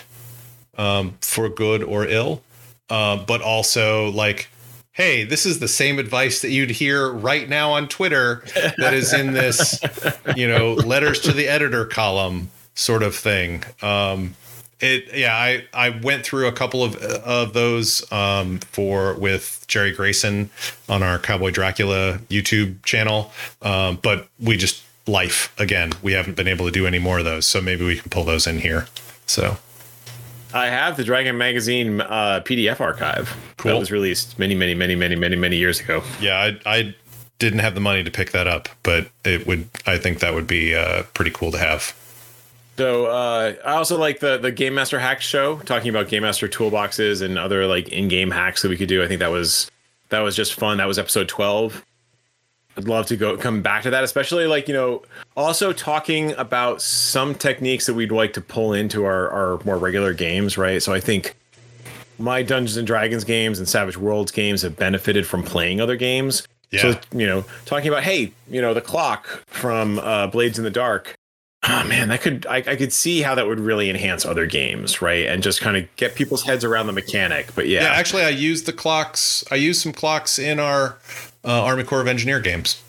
um, 0.77 1.17
for 1.21 1.49
good 1.49 1.83
or 1.83 2.07
ill, 2.07 2.43
uh, 2.91 3.17
but 3.17 3.41
also 3.43 4.11
like, 4.11 4.49
hey, 4.93 5.25
this 5.25 5.47
is 5.47 5.59
the 5.59 5.69
same 5.69 5.99
advice 5.99 6.43
that 6.43 6.51
you'd 6.51 6.71
hear 6.71 7.11
right 7.11 7.49
now 7.49 7.73
on 7.73 7.89
Twitter 7.89 8.45
that 8.77 8.93
is 8.93 9.13
in 9.13 9.33
this, 9.33 9.81
you 10.37 10.47
know, 10.47 10.75
letters 10.75 11.21
to 11.21 11.33
the 11.33 11.49
editor 11.49 11.85
column 11.87 12.51
sort 12.75 13.03
of 13.03 13.15
thing. 13.15 13.65
Um, 13.81 14.35
it 14.83 15.15
yeah 15.15 15.35
i 15.35 15.65
i 15.73 15.91
went 15.91 16.25
through 16.25 16.47
a 16.47 16.53
couple 16.53 16.85
of 16.85 16.97
of 16.97 17.53
those 17.53 18.11
um, 18.13 18.59
for 18.59 19.15
with 19.15 19.65
jerry 19.69 19.93
grayson 19.93 20.51
on 20.89 21.03
our 21.03 21.19
cowboy 21.19 21.51
dracula 21.51 22.19
youtube 22.29 22.83
channel 22.83 23.33
um, 23.63 23.99
but 24.03 24.29
we 24.41 24.57
just 24.57 24.83
life 25.07 25.53
again 25.59 25.93
we 26.03 26.13
haven't 26.13 26.37
been 26.37 26.49
able 26.49 26.67
to 26.67 26.73
do 26.73 26.87
any 26.87 26.99
more 26.99 27.19
of 27.19 27.25
those 27.25 27.47
so 27.47 27.61
maybe 27.61 27.85
we 27.85 27.97
can 27.97 28.11
pull 28.11 28.25
those 28.25 28.47
in 28.47 28.59
here 28.59 28.87
so 29.27 29.57
I 30.55 30.67
have 30.67 30.99
the 30.99 31.05
Dragon 31.05 31.39
Magazine 31.39 32.03
uh, 32.03 32.43
PDF 32.45 32.79
archive 32.81 33.35
cool. 33.57 33.73
that 33.73 33.79
was 33.79 33.91
released 33.91 34.39
many, 34.39 34.55
many, 34.55 34.75
many, 34.75 34.95
many, 34.95 35.17
many, 35.17 35.35
many 35.35 35.57
years 35.57 35.81
ago. 35.81 36.03
Yeah, 36.21 36.37
I, 36.37 36.61
I 36.67 36.95
didn't 37.39 37.61
have 37.61 37.75
the 37.75 37.81
money 37.81 38.05
to 38.05 38.11
pick 38.11 38.33
that 38.33 38.47
up, 38.47 38.69
but 38.83 39.09
it 39.25 39.47
would. 39.47 39.69
I 39.87 39.99
think 39.99 40.21
that 40.21 40.35
would 40.35 40.47
be 40.47 40.75
uh, 40.75 41.05
pretty 41.15 41.31
cool 41.31 41.53
to 41.53 41.59
have. 41.59 41.95
So 42.77 43.07
uh, 43.07 43.55
I 43.65 43.73
also 43.73 43.99
like 43.99 44.21
the 44.21 44.39
the 44.39 44.51
Game 44.51 44.75
Master 44.75 44.99
Hacks 44.99 45.25
show, 45.25 45.59
talking 45.59 45.91
about 45.91 46.09
Game 46.09 46.23
Master 46.23 46.49
toolboxes 46.49 47.23
and 47.23 47.39
other 47.39 47.67
like 47.67 47.89
in-game 47.91 48.31
hacks 48.31 48.63
that 48.63 48.69
we 48.69 48.77
could 48.77 48.89
do. 48.89 49.03
I 49.03 49.09
think 49.09 49.21
that 49.21 49.31
was 49.31 49.71
that 50.09 50.21
was 50.21 50.35
just 50.35 50.55
fun. 50.55 50.79
That 50.79 50.87
was 50.87 50.99
episode 50.99 51.29
twelve. 51.29 51.85
I'd 52.77 52.89
love 52.89 53.07
to 53.07 53.17
go 53.17 53.37
come 53.37 53.61
back 53.61 53.83
to 53.83 53.91
that, 53.91 54.03
especially 54.03 54.47
like 54.47 54.69
you 54.69 54.75
know, 54.75 55.03
also 55.37 55.75
talking 55.75 56.33
about 56.33 56.81
some 56.81 57.35
techniques 57.35 57.85
that 57.87 57.95
we'd 57.95 58.11
like 58.11 58.33
to 58.35 58.41
pull 58.41 58.73
into 58.73 59.05
our 59.05 59.29
our 59.29 59.61
more 59.65 59.77
regular 59.77 60.15
games, 60.15 60.57
right? 60.57 60.83
So 60.83 60.95
I 60.95 61.01
think 61.01 61.37
my 62.19 62.43
Dungeons 62.43 62.79
and 62.79 62.87
Dragons 62.87 63.25
games 63.25 63.59
and 63.59 63.69
Savage 63.69 63.99
Worlds 63.99 64.33
games 64.33 64.63
have 64.63 64.77
benefited 64.77 65.27
from 65.27 65.43
playing 65.43 65.83
other 65.83 65.97
games. 65.97 66.49
Yeah. 66.71 66.81
So 66.81 67.01
you 67.15 67.27
know, 67.27 67.45
talking 67.67 67.89
about 67.89 68.03
hey, 68.03 68.33
you 68.49 68.63
know, 68.63 68.73
the 68.73 68.81
clock 68.81 69.27
from 69.47 69.99
uh, 69.99 70.29
Blades 70.29 70.57
in 70.57 70.65
the 70.65 70.71
Dark 70.71 71.15
oh 71.65 71.85
man 71.85 72.09
that 72.09 72.21
could 72.21 72.47
I, 72.47 72.57
I 72.57 72.77
could 72.77 72.93
see 72.93 73.23
how 73.23 73.35
that 73.35 73.47
would 73.47 73.61
really 73.61 73.89
enhance 73.89 74.25
other 74.25 74.47
games 74.47 75.01
right? 75.01 75.27
And 75.27 75.43
just 75.43 75.61
kind 75.61 75.77
of 75.77 75.97
get 75.97 76.15
people's 76.15 76.43
heads 76.43 76.65
around 76.65 76.87
the 76.87 76.93
mechanic 76.93 77.55
but 77.55 77.69
yeah. 77.69 77.83
Yeah 77.83 77.93
actually 77.93 78.23
i 78.23 78.31
used 78.31 78.67
the 78.67 78.73
clocks 78.73 79.45
i 79.51 79.55
used 79.55 79.81
some 79.81 79.93
clocks 79.93 80.39
in 80.39 80.59
our 80.59 80.99
uh, 81.45 81.63
army 81.65 81.85
corps 81.85 82.01
of 82.01 82.07
engineer 82.07 82.41
games 82.41 82.83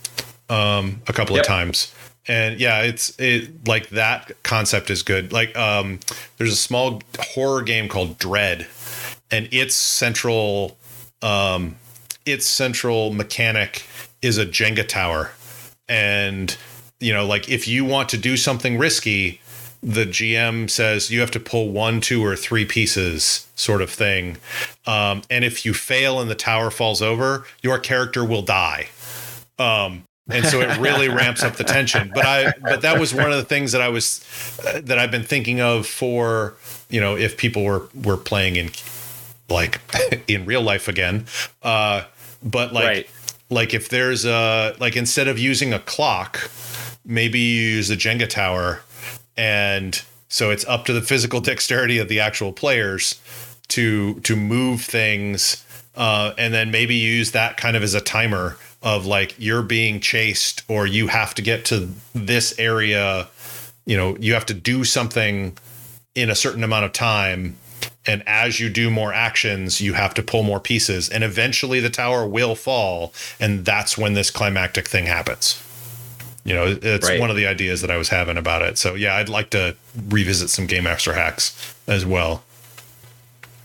um, 0.50 1.02
a 1.08 1.14
couple 1.14 1.36
yep. 1.36 1.44
of 1.44 1.48
times. 1.48 1.94
And 2.28 2.60
yeah 2.60 2.84
it's 2.84 3.20
it 3.20 3.68
like 3.68 3.90
that 3.90 4.32
concept 4.44 4.90
is 4.90 5.04
good. 5.04 5.34
Like 5.34 5.58
um, 5.58 6.00
there's 6.38 6.54
a 6.54 6.58
small 6.58 7.02
horror 7.20 7.62
game 7.62 7.90
called 7.90 8.18
dread 8.18 8.68
and 9.30 9.50
its 9.52 9.76
central 9.76 10.78
um, 11.22 11.76
its 12.26 12.46
central 12.46 13.12
mechanic 13.12 13.84
is 14.22 14.38
a 14.38 14.46
jenga 14.46 14.88
tower. 14.88 15.32
And 15.90 16.56
you 17.04 17.14
know, 17.14 17.26
like 17.26 17.50
if 17.50 17.68
you 17.68 17.86
want 17.86 18.10
to 18.10 18.18
do 18.18 18.38
something 18.38 18.78
risky, 18.78 19.42
the 19.84 20.06
GM 20.06 20.70
says 20.70 21.12
you 21.12 21.20
have 21.20 21.32
to 21.32 21.40
pull 21.40 21.70
one, 21.70 22.00
two, 22.00 22.26
or 22.26 22.36
three 22.38 22.64
pieces, 22.64 23.48
sort 23.56 23.82
of 23.82 23.90
thing. 23.90 24.38
Um, 24.88 25.24
and 25.30 25.44
if 25.44 25.66
you 25.66 25.74
fail 25.74 26.22
and 26.22 26.32
the 26.32 26.36
tower 26.36 26.72
falls 26.72 27.02
over, 27.02 27.46
your 27.62 27.78
character 27.80 28.24
will 28.24 28.42
die. 28.42 28.88
Um, 29.60 30.06
and 30.30 30.46
so 30.46 30.62
it 30.62 30.78
really 30.78 31.10
ramps 31.14 31.44
up 31.44 31.58
the 31.58 31.66
tension. 31.66 32.12
But 32.16 32.26
I, 32.26 32.54
but 32.62 32.82
that 32.82 32.98
was 32.98 33.14
one 33.14 33.32
of 33.32 33.38
the 33.38 33.44
things 33.44 33.74
that 33.74 33.82
I 33.82 33.90
was, 33.90 34.26
uh, 34.66 34.80
that 34.86 34.98
I've 34.98 35.12
been 35.12 35.24
thinking 35.24 35.60
of 35.60 35.86
for, 35.86 36.56
you 36.90 37.02
know, 37.02 37.18
if 37.18 37.36
people 37.36 37.66
were 37.66 37.90
were 38.06 38.18
playing 38.18 38.56
in, 38.56 38.72
like, 39.50 39.82
in 40.30 40.46
real 40.46 40.62
life 40.62 40.88
again. 40.88 41.26
Uh, 41.62 42.04
but 42.42 42.72
like, 42.72 42.86
right. 42.86 43.10
like 43.50 43.74
if 43.74 43.90
there's 43.90 44.26
a 44.26 44.76
like 44.80 44.96
instead 44.96 45.28
of 45.28 45.38
using 45.38 45.74
a 45.74 45.80
clock 45.80 46.50
maybe 47.06 47.40
you 47.40 47.62
use 47.62 47.90
a 47.90 47.98
Jenga 47.98 48.30
tower, 48.30 48.82
and 49.38 50.02
so 50.30 50.50
it's 50.52 50.66
up 50.66 50.86
to 50.86 50.94
the 50.94 51.02
physical 51.02 51.40
dexterity 51.50 52.00
of 52.00 52.08
the 52.08 52.20
actual 52.20 52.54
players 52.54 53.22
to 53.70 54.20
to 54.22 54.36
move 54.36 54.82
things, 54.82 55.66
uh, 55.96 56.34
and 56.38 56.54
then 56.54 56.72
maybe 56.72 56.96
use 56.96 57.32
that 57.32 57.58
kind 57.58 57.76
of 57.76 57.84
as 57.84 57.94
a 57.94 58.02
timer 58.02 58.58
of 58.82 59.06
like 59.06 59.36
you're 59.38 59.64
being 59.64 60.00
chased 60.00 60.64
or 60.68 60.86
you 60.86 61.08
have 61.08 61.34
to 61.36 61.42
get 61.42 61.66
to 61.66 61.90
this 62.14 62.58
area. 62.60 63.30
You 63.86 63.98
know, 63.98 64.18
you 64.18 64.34
have 64.34 64.46
to 64.48 64.54
do 64.54 64.84
something 64.84 65.58
in 66.16 66.30
a 66.30 66.36
certain 66.36 66.64
amount 66.64 66.86
of 66.86 66.94
time 66.94 67.58
and 68.06 68.24
as 68.28 68.60
you 68.60 68.70
do 68.70 68.90
more 68.90 69.14
actions 69.14 69.82
you 69.82 69.94
have 69.94 70.14
to 70.14 70.24
pull 70.24 70.44
more 70.44 70.60
pieces 70.60 71.10
and 71.10 71.24
eventually 71.24 71.80
the 71.80 71.90
tower 71.90 72.26
will 72.28 72.56
fall 72.56 73.14
and 73.40 73.66
that's 73.66 73.98
when 73.98 74.14
this 74.14 74.30
climactic 74.30 74.88
thing 74.88 75.06
happens 75.06 75.62
you 76.44 76.54
know, 76.54 76.78
it's 76.82 77.10
right. 77.10 77.20
one 77.20 77.30
of 77.30 77.36
the 77.36 77.48
ideas 77.48 77.82
that 77.82 77.92
I 77.92 77.98
was 77.98 78.10
having 78.10 78.38
about 78.38 78.62
it. 78.62 78.78
So 78.78 78.96
yeah, 78.96 79.16
I'd 79.16 79.30
like 79.30 79.50
to 79.52 79.76
revisit 80.10 80.50
some 80.50 80.68
Game 80.68 80.84
Master 80.84 81.14
hacks 81.14 81.76
as 81.88 82.06
well. 82.06 82.44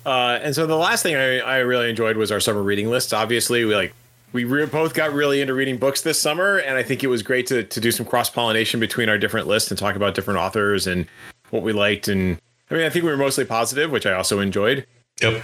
Uh, 0.07 0.39
and 0.43 0.55
so 0.55 0.67
the 0.67 0.77
last 0.77 1.03
thing 1.03 1.17
I, 1.17 1.39
I 1.39 1.59
really 1.59 1.91
enjoyed 1.91 2.17
was 2.17 2.31
our 2.31 2.41
summer 2.41 2.63
reading 2.63 2.89
list. 2.89 3.13
Obviously, 3.13 3.65
we 3.65 3.75
like 3.75 3.95
we 4.33 4.45
re- 4.45 4.67
both 4.67 4.95
got 4.95 5.13
really 5.13 5.41
into 5.41 5.55
reading 5.55 5.77
books 5.77 6.03
this 6.03 6.21
summer, 6.21 6.59
and 6.59 6.77
I 6.77 6.83
think 6.83 7.03
it 7.03 7.09
was 7.09 7.23
great 7.23 7.47
to 7.49 7.65
to 7.65 7.81
do 7.81 7.91
some 7.91 8.07
cross 8.07 8.31
pollination 8.31 8.81
between 8.81 9.09
our 9.09 9.19
different 9.19 9.49
lists 9.49 9.71
and 9.71 9.79
talk 9.79 9.97
about 9.97 10.15
different 10.15 10.39
authors 10.39 10.87
and 10.87 11.07
what 11.51 11.63
we 11.63 11.73
liked. 11.73 12.09
And 12.09 12.41
I 12.71 12.75
mean, 12.75 12.85
I 12.85 12.91
think 12.91 13.05
we 13.05 13.11
were 13.11 13.17
mostly 13.17 13.45
positive, 13.45 13.91
which 13.91 14.07
I 14.07 14.13
also 14.13 14.41
enjoyed. 14.41 14.87
Yep 15.21 15.43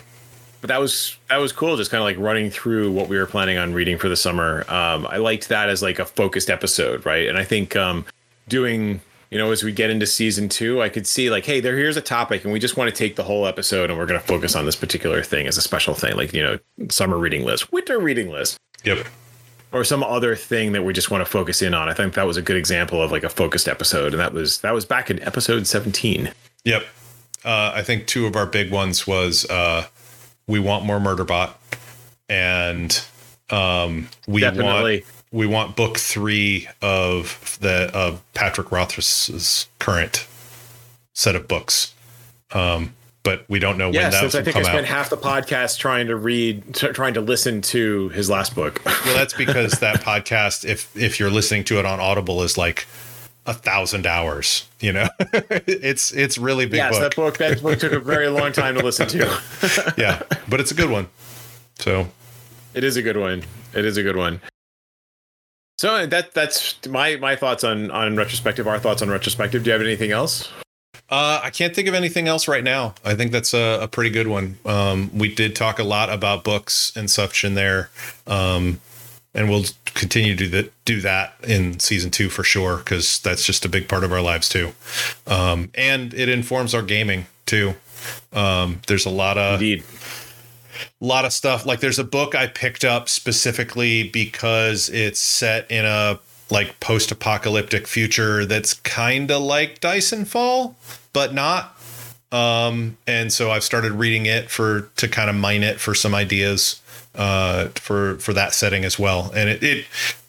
but 0.64 0.68
that 0.68 0.80
was 0.80 1.18
that 1.28 1.36
was 1.36 1.52
cool 1.52 1.76
just 1.76 1.90
kind 1.90 2.00
of 2.00 2.06
like 2.06 2.16
running 2.16 2.48
through 2.48 2.90
what 2.90 3.06
we 3.06 3.18
were 3.18 3.26
planning 3.26 3.58
on 3.58 3.74
reading 3.74 3.98
for 3.98 4.08
the 4.08 4.16
summer. 4.16 4.64
Um, 4.72 5.06
i 5.08 5.18
liked 5.18 5.50
that 5.50 5.68
as 5.68 5.82
like 5.82 5.98
a 5.98 6.06
focused 6.06 6.48
episode 6.48 7.04
right? 7.04 7.28
And 7.28 7.36
i 7.36 7.44
think 7.44 7.76
um, 7.76 8.06
doing 8.48 9.02
you 9.30 9.36
know 9.36 9.52
as 9.52 9.62
we 9.62 9.72
get 9.72 9.90
into 9.90 10.06
season 10.06 10.48
two 10.48 10.80
i 10.80 10.88
could 10.88 11.06
see 11.06 11.28
like 11.28 11.44
hey 11.44 11.60
there 11.60 11.76
here's 11.76 11.98
a 11.98 12.00
topic 12.00 12.44
and 12.44 12.52
we 12.52 12.58
just 12.58 12.78
want 12.78 12.88
to 12.88 12.96
take 12.96 13.14
the 13.14 13.24
whole 13.24 13.46
episode 13.46 13.90
and 13.90 13.98
we're 13.98 14.06
going 14.06 14.18
to 14.18 14.26
focus 14.26 14.56
on 14.56 14.64
this 14.64 14.74
particular 14.74 15.22
thing 15.22 15.46
as 15.46 15.58
a 15.58 15.60
special 15.60 15.92
thing 15.92 16.16
like 16.16 16.32
you 16.32 16.42
know 16.42 16.58
summer 16.88 17.18
reading 17.18 17.44
list 17.44 17.70
winter 17.70 17.98
reading 17.98 18.30
list. 18.30 18.56
Yep. 18.84 19.06
Or 19.70 19.84
some 19.84 20.02
other 20.02 20.34
thing 20.34 20.72
that 20.72 20.82
we 20.82 20.94
just 20.94 21.10
want 21.10 21.22
to 21.26 21.30
focus 21.30 21.60
in 21.60 21.74
on. 21.74 21.90
I 21.90 21.94
think 21.94 22.14
that 22.14 22.26
was 22.26 22.38
a 22.38 22.42
good 22.42 22.56
example 22.56 23.02
of 23.02 23.12
like 23.12 23.24
a 23.24 23.28
focused 23.28 23.68
episode 23.68 24.14
and 24.14 24.20
that 24.20 24.32
was 24.32 24.62
that 24.62 24.72
was 24.72 24.86
back 24.86 25.10
in 25.10 25.22
episode 25.22 25.66
17 25.66 26.32
yep. 26.64 26.86
Uh, 27.44 27.72
i 27.74 27.82
think 27.82 28.06
two 28.06 28.24
of 28.24 28.34
our 28.34 28.46
big 28.46 28.70
ones 28.70 29.06
was 29.06 29.44
uh 29.50 29.84
we 30.46 30.58
want 30.58 30.84
more 30.84 30.98
Murderbot, 30.98 31.52
and 32.28 33.02
um, 33.50 34.08
we 34.26 34.40
Definitely. 34.40 35.00
want 35.00 35.04
we 35.32 35.46
want 35.46 35.76
book 35.76 35.98
three 35.98 36.68
of 36.80 37.58
the 37.60 37.90
of 37.94 38.22
Patrick 38.34 38.68
Rothfuss's 38.70 39.68
current 39.78 40.26
set 41.14 41.34
of 41.36 41.48
books. 41.48 41.94
Um, 42.52 42.94
but 43.24 43.44
we 43.48 43.58
don't 43.58 43.78
know 43.78 43.86
when 43.88 43.94
Yeah, 43.94 44.10
that 44.10 44.20
since 44.20 44.34
I 44.34 44.42
think 44.42 44.56
I 44.56 44.62
spent 44.62 44.78
out. 44.80 44.84
half 44.84 45.08
the 45.10 45.16
podcast 45.16 45.78
trying 45.78 46.08
to 46.08 46.14
read, 46.16 46.74
t- 46.74 46.88
trying 46.88 47.14
to 47.14 47.22
listen 47.22 47.62
to 47.62 48.10
his 48.10 48.28
last 48.28 48.54
book. 48.54 48.82
well, 48.84 49.14
that's 49.14 49.32
because 49.32 49.72
that 49.80 50.00
podcast, 50.02 50.64
if 50.66 50.94
if 50.96 51.18
you're 51.18 51.30
listening 51.30 51.64
to 51.64 51.78
it 51.78 51.86
on 51.86 52.00
Audible, 52.00 52.42
is 52.42 52.58
like 52.58 52.86
a 53.46 53.54
thousand 53.54 54.06
hours. 54.06 54.66
You 54.80 54.92
know, 54.92 55.08
it's 55.20 56.12
it's 56.12 56.38
really 56.38 56.66
big 56.66 56.78
yes, 56.78 56.92
book. 56.92 57.00
that 57.00 57.16
book 57.16 57.38
that 57.38 57.62
book 57.62 57.78
took 57.78 57.92
a 57.92 58.00
very 58.00 58.28
long 58.28 58.52
time 58.52 58.74
to 58.74 58.82
listen 58.82 59.06
to. 59.08 59.94
yeah, 59.98 60.22
but 60.48 60.60
it's 60.60 60.70
a 60.70 60.74
good 60.74 60.90
one. 60.90 61.08
So 61.78 62.08
It 62.74 62.84
is 62.84 62.96
a 62.96 63.02
good 63.02 63.16
one. 63.16 63.44
It 63.74 63.84
is 63.84 63.96
a 63.96 64.02
good 64.02 64.16
one. 64.16 64.40
So 65.78 66.06
that 66.06 66.32
that's 66.34 66.86
my 66.86 67.16
my 67.16 67.36
thoughts 67.36 67.64
on 67.64 67.90
on 67.90 68.16
retrospective. 68.16 68.66
Our 68.66 68.78
thoughts 68.78 69.02
on 69.02 69.10
retrospective. 69.10 69.64
Do 69.64 69.68
you 69.68 69.72
have 69.72 69.82
anything 69.82 70.12
else? 70.12 70.50
Uh, 71.10 71.40
I 71.42 71.50
can't 71.50 71.74
think 71.74 71.86
of 71.86 71.94
anything 71.94 72.28
else 72.28 72.48
right 72.48 72.64
now. 72.64 72.94
I 73.04 73.14
think 73.14 73.30
that's 73.30 73.52
a, 73.52 73.80
a 73.82 73.88
pretty 73.88 74.08
good 74.10 74.26
one. 74.26 74.58
Um, 74.64 75.10
we 75.12 75.32
did 75.32 75.54
talk 75.54 75.78
a 75.78 75.84
lot 75.84 76.10
about 76.10 76.44
books 76.44 76.92
and 76.96 77.10
such 77.10 77.44
in 77.44 77.54
there, 77.54 77.90
um, 78.26 78.80
and 79.34 79.50
we'll 79.50 79.64
continue 79.86 80.36
to 80.36 80.44
do 80.44 80.48
that, 80.48 80.84
do 80.84 81.00
that 81.00 81.34
in 81.42 81.78
season 81.78 82.10
two 82.10 82.28
for 82.28 82.44
sure 82.44 82.78
because 82.78 83.18
that's 83.20 83.44
just 83.44 83.64
a 83.64 83.68
big 83.68 83.88
part 83.88 84.04
of 84.04 84.12
our 84.12 84.20
lives 84.20 84.48
too, 84.48 84.72
um, 85.26 85.70
and 85.74 86.14
it 86.14 86.28
informs 86.28 86.74
our 86.74 86.82
gaming 86.82 87.26
too. 87.46 87.74
Um, 88.32 88.80
there's 88.86 89.06
a 89.06 89.10
lot 89.10 89.38
of 89.38 89.54
Indeed. 89.54 89.82
lot 91.00 91.24
of 91.24 91.32
stuff. 91.32 91.64
Like 91.66 91.80
there's 91.80 91.98
a 91.98 92.04
book 92.04 92.34
I 92.34 92.46
picked 92.46 92.84
up 92.84 93.08
specifically 93.08 94.08
because 94.08 94.88
it's 94.88 95.20
set 95.20 95.70
in 95.70 95.84
a 95.84 96.18
like 96.50 96.78
post-apocalyptic 96.80 97.86
future 97.86 98.44
that's 98.44 98.74
kind 98.74 99.30
of 99.30 99.42
like 99.42 99.80
Dyson 99.80 100.24
Fall, 100.24 100.76
but 101.12 101.32
not. 101.32 101.78
Um, 102.30 102.98
and 103.06 103.32
so 103.32 103.50
I've 103.50 103.64
started 103.64 103.92
reading 103.92 104.26
it 104.26 104.50
for 104.50 104.90
to 104.96 105.08
kind 105.08 105.30
of 105.30 105.36
mine 105.36 105.62
it 105.62 105.80
for 105.80 105.94
some 105.94 106.14
ideas 106.14 106.80
uh, 107.14 107.68
for 107.74 108.18
for 108.18 108.32
that 108.32 108.54
setting 108.54 108.84
as 108.84 108.98
well. 108.98 109.30
And 109.34 109.48
it 109.48 109.62
it 109.62 109.86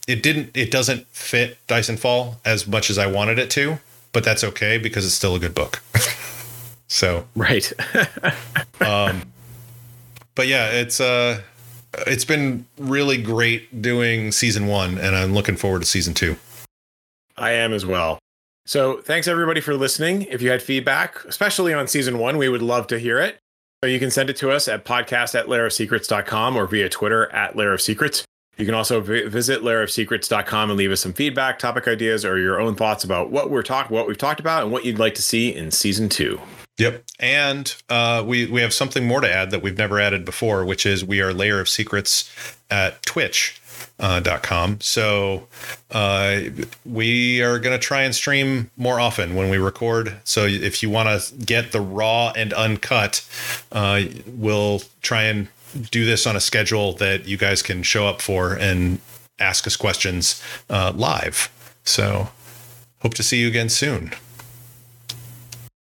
it 0.07 0.23
didn't 0.23 0.55
it 0.55 0.71
doesn't 0.71 1.07
fit 1.07 1.57
Dyson 1.67 1.97
Fall 1.97 2.37
as 2.45 2.67
much 2.67 2.89
as 2.89 2.97
I 2.97 3.07
wanted 3.07 3.39
it 3.39 3.49
to, 3.51 3.79
but 4.13 4.23
that's 4.23 4.43
okay 4.43 4.77
because 4.77 5.05
it's 5.05 5.15
still 5.15 5.35
a 5.35 5.39
good 5.39 5.55
book. 5.55 5.81
so 6.87 7.25
Right. 7.35 7.71
Um, 8.81 9.21
but 10.35 10.47
yeah, 10.47 10.69
it's 10.69 10.99
uh 10.99 11.41
it's 12.05 12.25
been 12.25 12.65
really 12.77 13.21
great 13.21 13.81
doing 13.81 14.33
season 14.33 14.67
one, 14.67 14.97
and 14.97 15.15
I'm 15.15 15.33
looking 15.33 15.55
forward 15.55 15.81
to 15.81 15.87
season 15.87 16.13
two. 16.13 16.35
I 17.37 17.51
am 17.51 17.73
as 17.73 17.85
well. 17.85 18.19
So 18.65 19.01
thanks 19.01 19.27
everybody 19.27 19.61
for 19.61 19.75
listening. 19.75 20.23
If 20.23 20.41
you 20.41 20.49
had 20.49 20.61
feedback, 20.61 21.23
especially 21.25 21.73
on 21.73 21.87
season 21.87 22.17
one, 22.17 22.37
we 22.37 22.49
would 22.49 22.61
love 22.61 22.87
to 22.87 22.99
hear 22.99 23.19
it. 23.19 23.39
So 23.85 23.89
you 23.89 23.99
can 23.99 24.09
send 24.09 24.31
it 24.31 24.37
to 24.37 24.49
us 24.49 24.67
at 24.67 24.83
podcast 24.83 25.39
at 25.39 25.45
lairofsecrets.com 25.45 26.55
or 26.55 26.65
via 26.65 26.89
Twitter 26.89 27.31
at 27.31 27.55
lair 27.55 27.71
of 27.71 27.79
secrets. 27.79 28.25
You 28.57 28.65
can 28.65 28.73
also 28.73 28.99
vi- 28.99 29.27
visit 29.27 29.61
lairofsecrets.com 29.61 30.71
and 30.71 30.75
leave 30.79 30.89
us 30.91 31.01
some 31.01 31.13
feedback, 31.13 31.59
topic 31.59 31.87
ideas, 31.87 32.25
or 32.25 32.39
your 32.39 32.59
own 32.59 32.73
thoughts 32.73 33.03
about 33.03 33.29
what 33.29 33.51
we're 33.51 33.61
talking, 33.61 33.95
what 33.95 34.07
we've 34.07 34.17
talked 34.17 34.39
about, 34.39 34.63
and 34.63 34.71
what 34.71 34.85
you'd 34.85 34.97
like 34.97 35.13
to 35.13 35.21
see 35.21 35.53
in 35.53 35.69
season 35.69 36.09
two. 36.09 36.41
Yep. 36.79 37.03
And 37.19 37.75
uh, 37.87 38.23
we 38.25 38.47
we 38.47 38.61
have 38.61 38.73
something 38.73 39.05
more 39.05 39.21
to 39.21 39.31
add 39.31 39.51
that 39.51 39.61
we've 39.61 39.77
never 39.77 39.99
added 39.99 40.25
before, 40.25 40.65
which 40.65 40.87
is 40.87 41.05
we 41.05 41.21
are 41.21 41.31
Lair 41.31 41.59
of 41.59 41.69
Secrets 41.69 42.57
at 42.71 43.03
Twitch. 43.03 43.61
Uh, 43.97 44.39
com. 44.43 44.77
So 44.81 45.47
uh, 45.91 46.41
we 46.85 47.41
are 47.41 47.59
going 47.59 47.79
to 47.79 47.83
try 47.83 48.01
and 48.01 48.13
stream 48.13 48.69
more 48.75 48.99
often 48.99 49.35
when 49.35 49.49
we 49.49 49.57
record. 49.57 50.17
So 50.25 50.45
if 50.45 50.83
you 50.83 50.89
want 50.89 51.07
to 51.07 51.33
get 51.35 51.71
the 51.71 51.79
raw 51.79 52.33
and 52.35 52.51
uncut, 52.51 53.25
uh, 53.71 54.01
we'll 54.27 54.81
try 55.01 55.23
and 55.23 55.47
do 55.91 56.05
this 56.05 56.27
on 56.27 56.35
a 56.35 56.41
schedule 56.41 56.91
that 56.93 57.25
you 57.25 57.37
guys 57.37 57.61
can 57.61 57.83
show 57.83 58.05
up 58.05 58.21
for 58.21 58.53
and 58.53 58.99
ask 59.39 59.65
us 59.65 59.77
questions 59.77 60.41
uh, 60.69 60.91
live. 60.93 61.49
So 61.83 62.29
hope 62.99 63.13
to 63.13 63.23
see 63.23 63.39
you 63.39 63.47
again 63.47 63.69
soon. 63.69 64.11